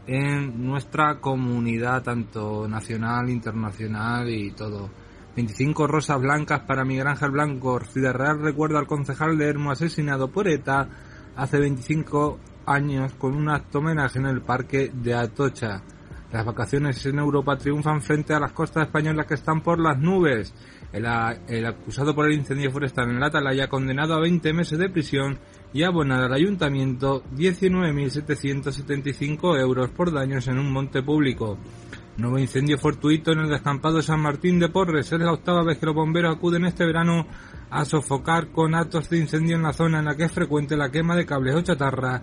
en 0.07 0.65
nuestra 0.65 1.19
comunidad, 1.21 2.03
tanto 2.03 2.69
nacional, 2.69 3.29
internacional 3.31 4.29
y 4.29 4.53
todo. 4.53 4.91
25 5.37 5.87
rosas 5.89 6.21
blancas 6.21 6.61
para 6.61 6.85
Miguel 6.85 7.09
Ángel 7.09 7.33
Blanco. 7.33 7.79
Real 7.79 8.39
recuerda 8.41 8.79
al 8.79 8.87
concejal 8.87 9.37
de 9.37 9.49
Hermo 9.49 9.73
asesinado 9.73 10.31
por 10.31 10.47
ETA 10.49 10.89
hace 11.35 11.59
25 11.59 12.39
años 12.67 13.15
con 13.15 13.35
un 13.35 13.49
acto 13.49 13.79
homenaje 13.79 14.21
en 14.21 14.27
el 14.27 14.43
parque 14.43 14.93
de 14.95 15.15
Atocha. 15.15 15.83
Las 16.33 16.45
vacaciones 16.45 17.05
en 17.07 17.19
Europa 17.19 17.57
triunfan 17.57 18.03
frente 18.03 18.35
a 18.35 18.41
las 18.41 18.53
costas 18.53 18.87
españolas 18.87 19.27
que 19.27 19.35
están 19.35 19.61
por 19.61 19.81
las 19.81 19.99
nubes. 19.99 20.55
El, 20.93 21.07
el 21.49 21.67
acusado 21.67 22.15
por 22.15 22.27
el 22.27 22.35
incendio 22.35 22.71
forestal 22.71 23.11
en 23.11 23.19
la 23.19 23.27
Atalaya 23.27 23.67
condenado 23.69 24.15
a 24.15 24.21
20 24.21 24.53
meses 24.53 24.79
de 24.79 24.89
prisión 24.89 25.41
y 25.73 25.83
abonado 25.83 26.27
al 26.27 26.33
ayuntamiento 26.33 27.25
19.775 27.37 29.61
euros 29.61 29.91
por 29.91 30.13
daños 30.13 30.47
en 30.47 30.59
un 30.59 30.73
monte 30.73 31.03
público. 31.03 31.59
Nuevo 32.17 32.39
incendio 32.39 32.79
fortuito 32.79 33.33
en 33.33 33.41
el 33.41 33.49
descampado 33.49 34.01
San 34.01 34.21
Martín 34.21 34.61
de 34.61 34.69
Porres. 34.69 35.11
Es 35.11 35.19
la 35.19 35.33
octava 35.33 35.65
vez 35.65 35.79
que 35.79 35.87
los 35.87 35.97
bomberos 35.97 36.37
acuden 36.37 36.65
este 36.65 36.87
verano 36.87 37.27
a 37.71 37.85
sofocar 37.85 38.53
con 38.53 38.77
actos 38.77 39.11
de 39.11 39.19
incendio 39.19 39.57
en 39.57 39.65
la 39.65 39.73
zona 39.73 39.99
en 39.99 40.05
la 40.05 40.15
que 40.15 40.25
es 40.25 40.33
frecuente 40.33 40.77
la 40.77 40.93
quema 40.93 41.17
de 41.17 41.27
cables 41.27 41.57
o 41.57 41.63
chatarra 41.63 42.23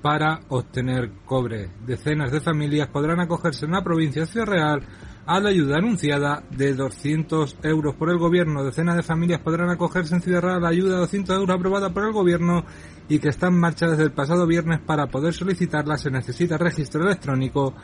para 0.00 0.38
obtener 0.50 1.10
cobre. 1.24 1.68
Decenas 1.84 2.30
de 2.30 2.40
familias 2.40 2.86
podrán 2.86 3.18
acogerse 3.18 3.64
en 3.64 3.72
la 3.72 3.82
provincia 3.82 4.22
de 4.22 4.28
Ciudad 4.28 4.46
Real 4.46 4.82
a 5.26 5.40
la 5.40 5.48
ayuda 5.48 5.78
anunciada 5.78 6.44
de 6.50 6.74
200 6.74 7.56
euros 7.64 7.96
por 7.96 8.10
el 8.10 8.18
gobierno. 8.18 8.62
Decenas 8.62 8.94
de 8.94 9.02
familias 9.02 9.40
podrán 9.40 9.68
acogerse 9.68 10.14
en 10.14 10.20
Ciudad 10.20 10.42
Real 10.42 10.56
a 10.58 10.60
la 10.60 10.68
ayuda 10.68 10.94
de 10.94 11.00
200 11.00 11.36
euros 11.36 11.56
aprobada 11.56 11.92
por 11.92 12.04
el 12.04 12.12
gobierno 12.12 12.64
y 13.08 13.18
que 13.18 13.30
está 13.30 13.48
en 13.48 13.58
marcha 13.58 13.88
desde 13.88 14.04
el 14.04 14.12
pasado 14.12 14.46
viernes. 14.46 14.80
Para 14.80 15.08
poder 15.08 15.34
solicitarla 15.34 15.96
se 15.96 16.10
necesita 16.10 16.56
registro 16.56 17.02
electrónico 17.02 17.74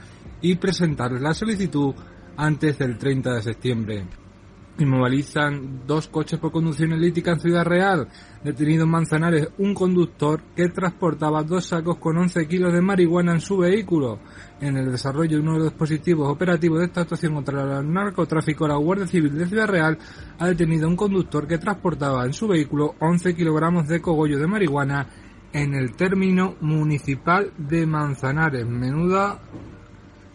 y 0.42 0.56
presentar 0.56 1.12
la 1.12 1.34
solicitud 1.34 1.94
antes 2.36 2.78
del 2.78 2.96
30 2.96 3.34
de 3.34 3.42
septiembre. 3.42 4.04
Inmovilizan 4.78 5.82
dos 5.86 6.08
coches 6.08 6.38
por 6.38 6.52
conducción 6.52 6.92
elítica 6.92 7.32
en 7.32 7.40
Ciudad 7.40 7.66
Real. 7.66 8.08
Detenido 8.42 8.84
en 8.84 8.90
Manzanares 8.90 9.48
un 9.58 9.74
conductor 9.74 10.40
que 10.56 10.70
transportaba 10.70 11.42
dos 11.42 11.66
sacos 11.66 11.98
con 11.98 12.16
11 12.16 12.48
kilos 12.48 12.72
de 12.72 12.80
marihuana 12.80 13.32
en 13.32 13.40
su 13.40 13.58
vehículo. 13.58 14.20
En 14.58 14.78
el 14.78 14.90
desarrollo 14.90 15.36
de 15.36 15.42
uno 15.42 15.52
de 15.52 15.58
los 15.58 15.68
dispositivos 15.68 16.30
operativos 16.30 16.78
de 16.78 16.86
esta 16.86 17.02
actuación 17.02 17.34
contra 17.34 17.80
el 17.80 17.92
narcotráfico, 17.92 18.66
la 18.66 18.76
Guardia 18.76 19.06
Civil 19.06 19.36
de 19.36 19.46
Ciudad 19.46 19.66
Real 19.66 19.98
ha 20.38 20.46
detenido 20.46 20.86
a 20.86 20.90
un 20.90 20.96
conductor 20.96 21.46
que 21.46 21.58
transportaba 21.58 22.24
en 22.24 22.32
su 22.32 22.48
vehículo 22.48 22.94
11 23.00 23.34
kilogramos 23.34 23.86
de 23.86 24.00
cogollo 24.00 24.38
de 24.38 24.46
marihuana 24.46 25.06
en 25.52 25.74
el 25.74 25.94
término 25.94 26.54
municipal 26.60 27.52
de 27.58 27.84
Manzanares. 27.84 28.66
Menuda 28.66 29.40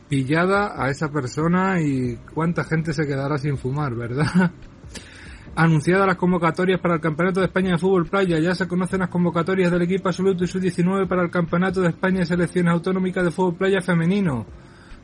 pillada 0.07 0.73
a 0.81 0.89
esa 0.89 1.11
persona 1.11 1.81
y 1.81 2.17
cuánta 2.33 2.63
gente 2.63 2.93
se 2.93 3.05
quedará 3.05 3.37
sin 3.37 3.57
fumar, 3.57 3.95
¿verdad? 3.95 4.51
Anunciadas 5.55 6.05
las 6.05 6.17
convocatorias 6.17 6.81
para 6.81 6.95
el 6.95 7.01
Campeonato 7.01 7.39
de 7.39 7.45
España 7.45 7.71
de 7.71 7.77
Fútbol 7.77 8.07
Playa, 8.07 8.39
ya 8.39 8.53
se 8.53 8.67
conocen 8.67 8.99
las 8.99 9.09
convocatorias 9.09 9.71
del 9.71 9.83
equipo 9.83 10.09
absoluto 10.09 10.43
y 10.43 10.47
sub-19 10.47 11.07
para 11.07 11.23
el 11.23 11.31
Campeonato 11.31 11.81
de 11.81 11.89
España 11.89 12.19
de 12.19 12.25
Selecciones 12.25 12.73
Autonómicas 12.73 13.23
de 13.23 13.31
Fútbol 13.31 13.55
Playa 13.55 13.81
Femenino. 13.81 14.45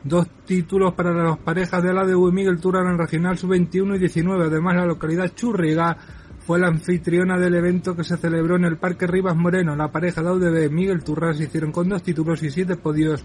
Dos 0.04 0.28
títulos 0.44 0.94
para 0.94 1.12
las 1.14 1.38
parejas 1.38 1.82
de 1.82 1.94
la 1.94 2.02
ADU 2.02 2.28
y 2.28 2.32
Miguel 2.32 2.60
Turán 2.60 2.88
en 2.88 2.98
Regional 2.98 3.38
Sub-21 3.38 3.96
y 3.96 3.98
19. 4.00 4.46
Además, 4.46 4.74
la 4.74 4.84
localidad 4.84 5.32
Churriga 5.34 5.96
fue 6.40 6.58
la 6.58 6.66
anfitriona 6.66 7.38
del 7.38 7.54
evento 7.54 7.94
que 7.96 8.02
se 8.04 8.16
celebró 8.16 8.56
en 8.56 8.64
el 8.64 8.76
Parque 8.76 9.06
Rivas 9.06 9.36
Moreno. 9.36 9.76
La 9.76 9.92
pareja 9.92 10.22
de 10.22 10.28
AUDB 10.28 10.70
Miguel 10.70 11.04
Turán 11.04 11.34
se 11.34 11.44
hicieron 11.44 11.70
con 11.72 11.88
dos 11.88 12.02
títulos 12.02 12.42
y 12.42 12.50
siete 12.50 12.76
podios 12.76 13.24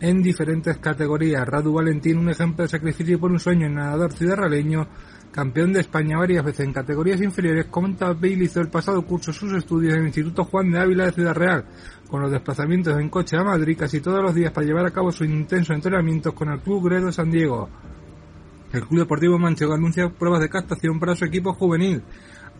en 0.00 0.22
diferentes 0.22 0.78
categorías. 0.78 1.46
Radu 1.46 1.72
Valentín, 1.72 2.18
un 2.18 2.30
ejemplo 2.30 2.62
de 2.62 2.68
sacrificio 2.68 3.18
por 3.18 3.30
un 3.30 3.38
sueño 3.38 3.66
en 3.66 3.74
nadador 3.74 4.12
ciudadraleño, 4.12 4.86
campeón 5.30 5.72
de 5.72 5.80
España 5.80 6.18
varias 6.18 6.44
veces 6.44 6.66
en 6.66 6.72
categorías 6.72 7.20
inferiores, 7.20 7.66
contabilizó 7.66 8.60
el 8.60 8.68
pasado 8.68 9.04
curso 9.04 9.32
sus 9.32 9.52
estudios 9.52 9.94
en 9.94 10.00
el 10.00 10.06
Instituto 10.06 10.44
Juan 10.44 10.70
de 10.70 10.80
Ávila 10.80 11.06
de 11.06 11.12
Ciudad 11.12 11.34
Real, 11.34 11.64
con 12.08 12.22
los 12.22 12.30
desplazamientos 12.30 12.98
en 12.98 13.08
coche 13.10 13.36
a 13.36 13.44
Madrid 13.44 13.76
casi 13.78 14.00
todos 14.00 14.22
los 14.22 14.34
días 14.34 14.52
para 14.52 14.66
llevar 14.66 14.86
a 14.86 14.90
cabo 14.90 15.12
sus 15.12 15.28
intensos 15.28 15.74
entrenamientos 15.74 16.32
con 16.32 16.48
el 16.50 16.60
Club 16.60 16.88
Gredo 16.88 17.12
San 17.12 17.30
Diego. 17.30 17.68
El 18.72 18.86
Club 18.86 19.00
Deportivo 19.00 19.38
Manchego 19.38 19.74
anuncia 19.74 20.10
pruebas 20.10 20.40
de 20.40 20.50
captación 20.50 21.00
para 21.00 21.16
su 21.16 21.24
equipo 21.24 21.54
juvenil. 21.54 22.02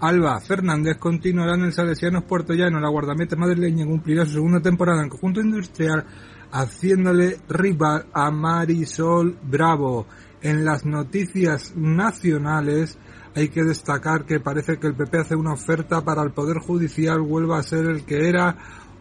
Alba 0.01 0.41
Fernández 0.41 0.97
continuará 0.97 1.55
en 1.55 1.65
el 1.65 1.73
Salesianos 1.73 2.25
Puerto 2.25 2.55
Llano. 2.55 2.81
La 2.81 2.89
guardameta 2.89 3.37
madrileña 3.37 3.85
cumplirá 3.85 4.25
su 4.25 4.35
segunda 4.35 4.61
temporada 4.61 5.01
en 5.01 5.05
el 5.05 5.11
conjunto 5.11 5.41
industrial 5.41 6.07
haciéndole 6.53 7.39
rival 7.49 8.07
a 8.13 8.31
Marisol 8.31 9.39
Bravo. 9.43 10.07
En 10.41 10.65
las 10.65 10.85
noticias 10.85 11.75
nacionales 11.77 12.99
hay 13.35 13.49
que 13.49 13.65
destacar 13.65 14.25
que 14.25 14.41
parece 14.41 14.79
que 14.79 14.87
el 14.87 14.95
PP 14.95 15.19
hace 15.19 15.37
una 15.37 15.53
oferta 15.53 16.05
para 16.05 16.23
el 16.23 16.33
Poder 16.33 16.59
Judicial 16.59 17.21
vuelva 17.21 17.59
a 17.59 17.63
ser 17.63 17.87
el 17.87 18.05
que 18.05 18.29
era 18.29 18.57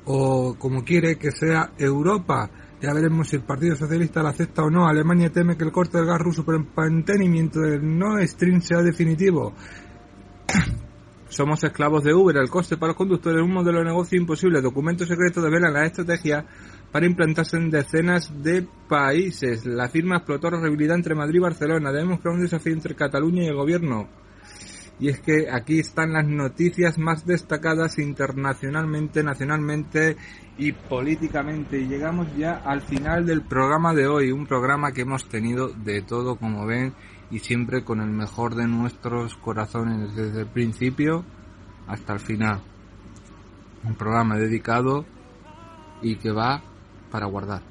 o 0.06 0.56
como 0.58 0.84
quiere 0.84 1.18
que 1.18 1.32
sea 1.32 1.72
Europa. 1.78 2.50
Ya 2.82 2.94
veremos 2.94 3.30
si 3.30 3.38
el 3.38 3.44
Partido 3.44 3.76
Socialista 3.76 4.22
la 4.22 4.30
acepta 4.30 4.64
o 4.64 4.70
no. 4.70 4.88
Alemania 4.88 5.32
teme 5.32 5.58
que 5.58 5.64
el 5.64 5.72
corte 5.72 5.98
del 5.98 6.08
gas 6.08 6.20
ruso 6.20 6.46
por 6.46 6.56
el 6.56 6.68
mantenimiento 6.76 7.60
del 7.62 7.98
no 7.98 8.20
Stream 8.26 8.62
sea 8.62 8.82
definitivo. 8.82 9.54
Somos 11.30 11.64
esclavos 11.64 12.04
de 12.04 12.14
Uber. 12.14 12.38
El 12.38 12.50
coste 12.50 12.78
para 12.78 12.92
los 12.92 12.98
conductores 12.98 13.40
es 13.40 13.46
un 13.46 13.54
modelo 13.54 13.80
de 13.80 13.86
negocio 13.86 14.20
imposible. 14.20 14.62
Documentos 14.62 15.08
secretos 15.08 15.44
develan 15.44 15.74
la 15.74 15.86
estrategia 15.86 16.46
para 16.92 17.06
implantarse 17.06 17.58
en 17.58 17.70
decenas 17.70 18.32
de 18.44 18.66
países. 18.88 19.66
La 19.66 19.90
firma 19.90 20.18
explotó 20.18 20.50
la 20.50 20.62
rivalidad 20.62 20.96
entre 20.96 21.16
Madrid 21.16 21.38
y 21.38 21.44
Barcelona. 21.44 21.92
Debemos 21.92 22.20
crear 22.20 22.36
un 22.36 22.42
desafío 22.42 22.74
entre 22.74 22.96
Cataluña 22.96 23.44
y 23.44 23.48
el 23.48 23.56
gobierno. 23.56 24.08
Y 25.00 25.10
es 25.10 25.20
que 25.20 25.48
aquí 25.52 25.80
están 25.80 26.14
las 26.14 26.26
noticias 26.26 26.98
más 26.98 27.26
destacadas 27.26 28.00
internacionalmente, 28.00 29.24
nacionalmente 29.24 30.18
y 30.58 30.72
políticamente. 30.72 31.80
Y 31.80 31.88
llegamos 31.88 32.36
ya 32.36 32.56
al 32.56 32.82
final 32.82 33.26
del 33.26 33.44
programa 33.44 33.94
de 33.94 34.08
hoy. 34.08 34.32
Un 34.32 34.48
programa 34.48 34.92
que 34.94 35.02
hemos 35.02 35.30
tenido 35.30 35.68
de 35.68 36.02
todo, 36.02 36.38
como 36.38 36.66
ven, 36.66 36.94
y 37.30 37.40
siempre 37.40 37.84
con 37.84 38.02
el 38.02 38.10
mejor 38.10 38.56
de 38.56 38.68
nuestros 38.68 39.36
corazones 39.36 40.16
desde 40.16 40.42
el 40.42 40.48
principio 40.48 41.24
hasta 41.86 42.14
el 42.14 42.20
final. 42.20 42.62
Un 43.84 43.94
programa 43.96 44.36
dedicado 44.38 45.06
y 46.02 46.16
que 46.16 46.32
va 46.32 46.64
para 47.12 47.26
guardar. 47.26 47.62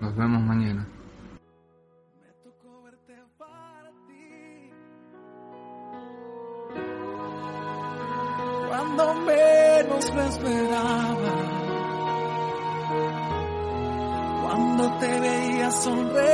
Nos 0.00 0.14
vemos 0.16 0.42
mañana. 0.42 0.86
Cuando 8.68 9.14
menos 9.14 10.14
lo 10.14 10.22
esperaba, 10.22 11.32
cuando 14.42 14.98
te 14.98 15.20
veía 15.20 15.70
sonreír, 15.70 16.24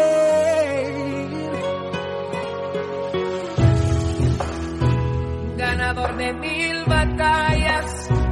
ganador 5.57 6.17
de 6.17 6.33
mil 6.35 6.85
batallas 6.87 8.24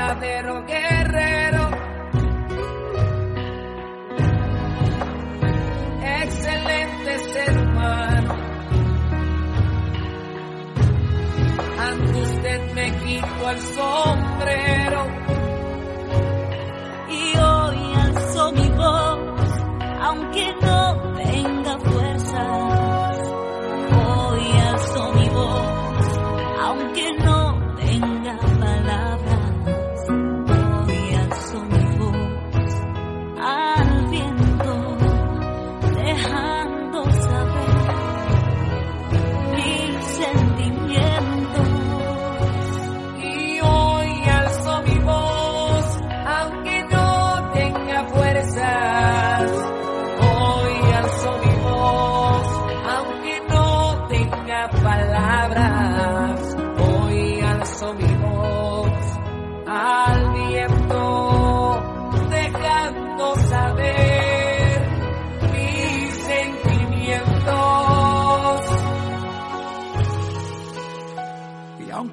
verdadero 0.00 0.64
guerrero. 0.64 1.70
Excelente 6.22 7.18
ser 7.32 7.58
humano. 7.58 8.34
Ante 11.78 12.22
usted 12.22 12.72
me 12.72 12.90
quito 13.04 13.50
el 13.50 13.58
sombrero. 13.60 15.19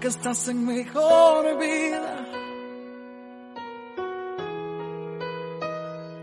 estás 0.08 0.48
en 0.48 0.66
mejor 0.66 1.58
vida. 1.60 2.16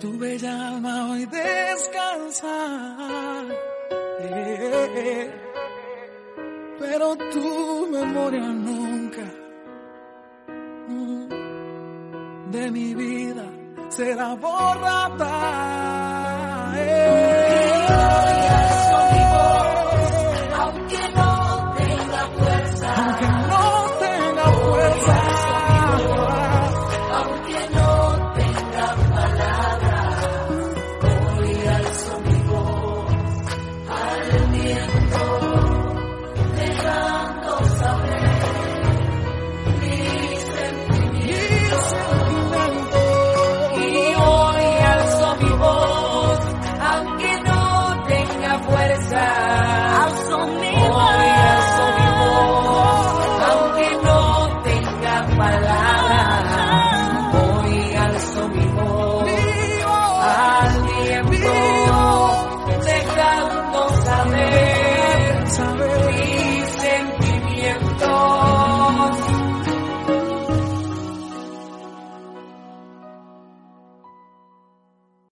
Tu 0.01 0.19
bella 0.19 0.69
alma 0.69 1.11
hoy 1.11 1.27
descansa. 1.27 2.57
Pero 6.79 7.17
tu 7.17 7.89
memoria 7.91 8.41
nunca 8.41 9.27
mm, 10.89 11.29
de 12.51 12.71
mi 12.71 12.95
vida 12.95 13.45
será 13.91 14.35
borrada. 14.35 15.33
Eh. 16.77 17.05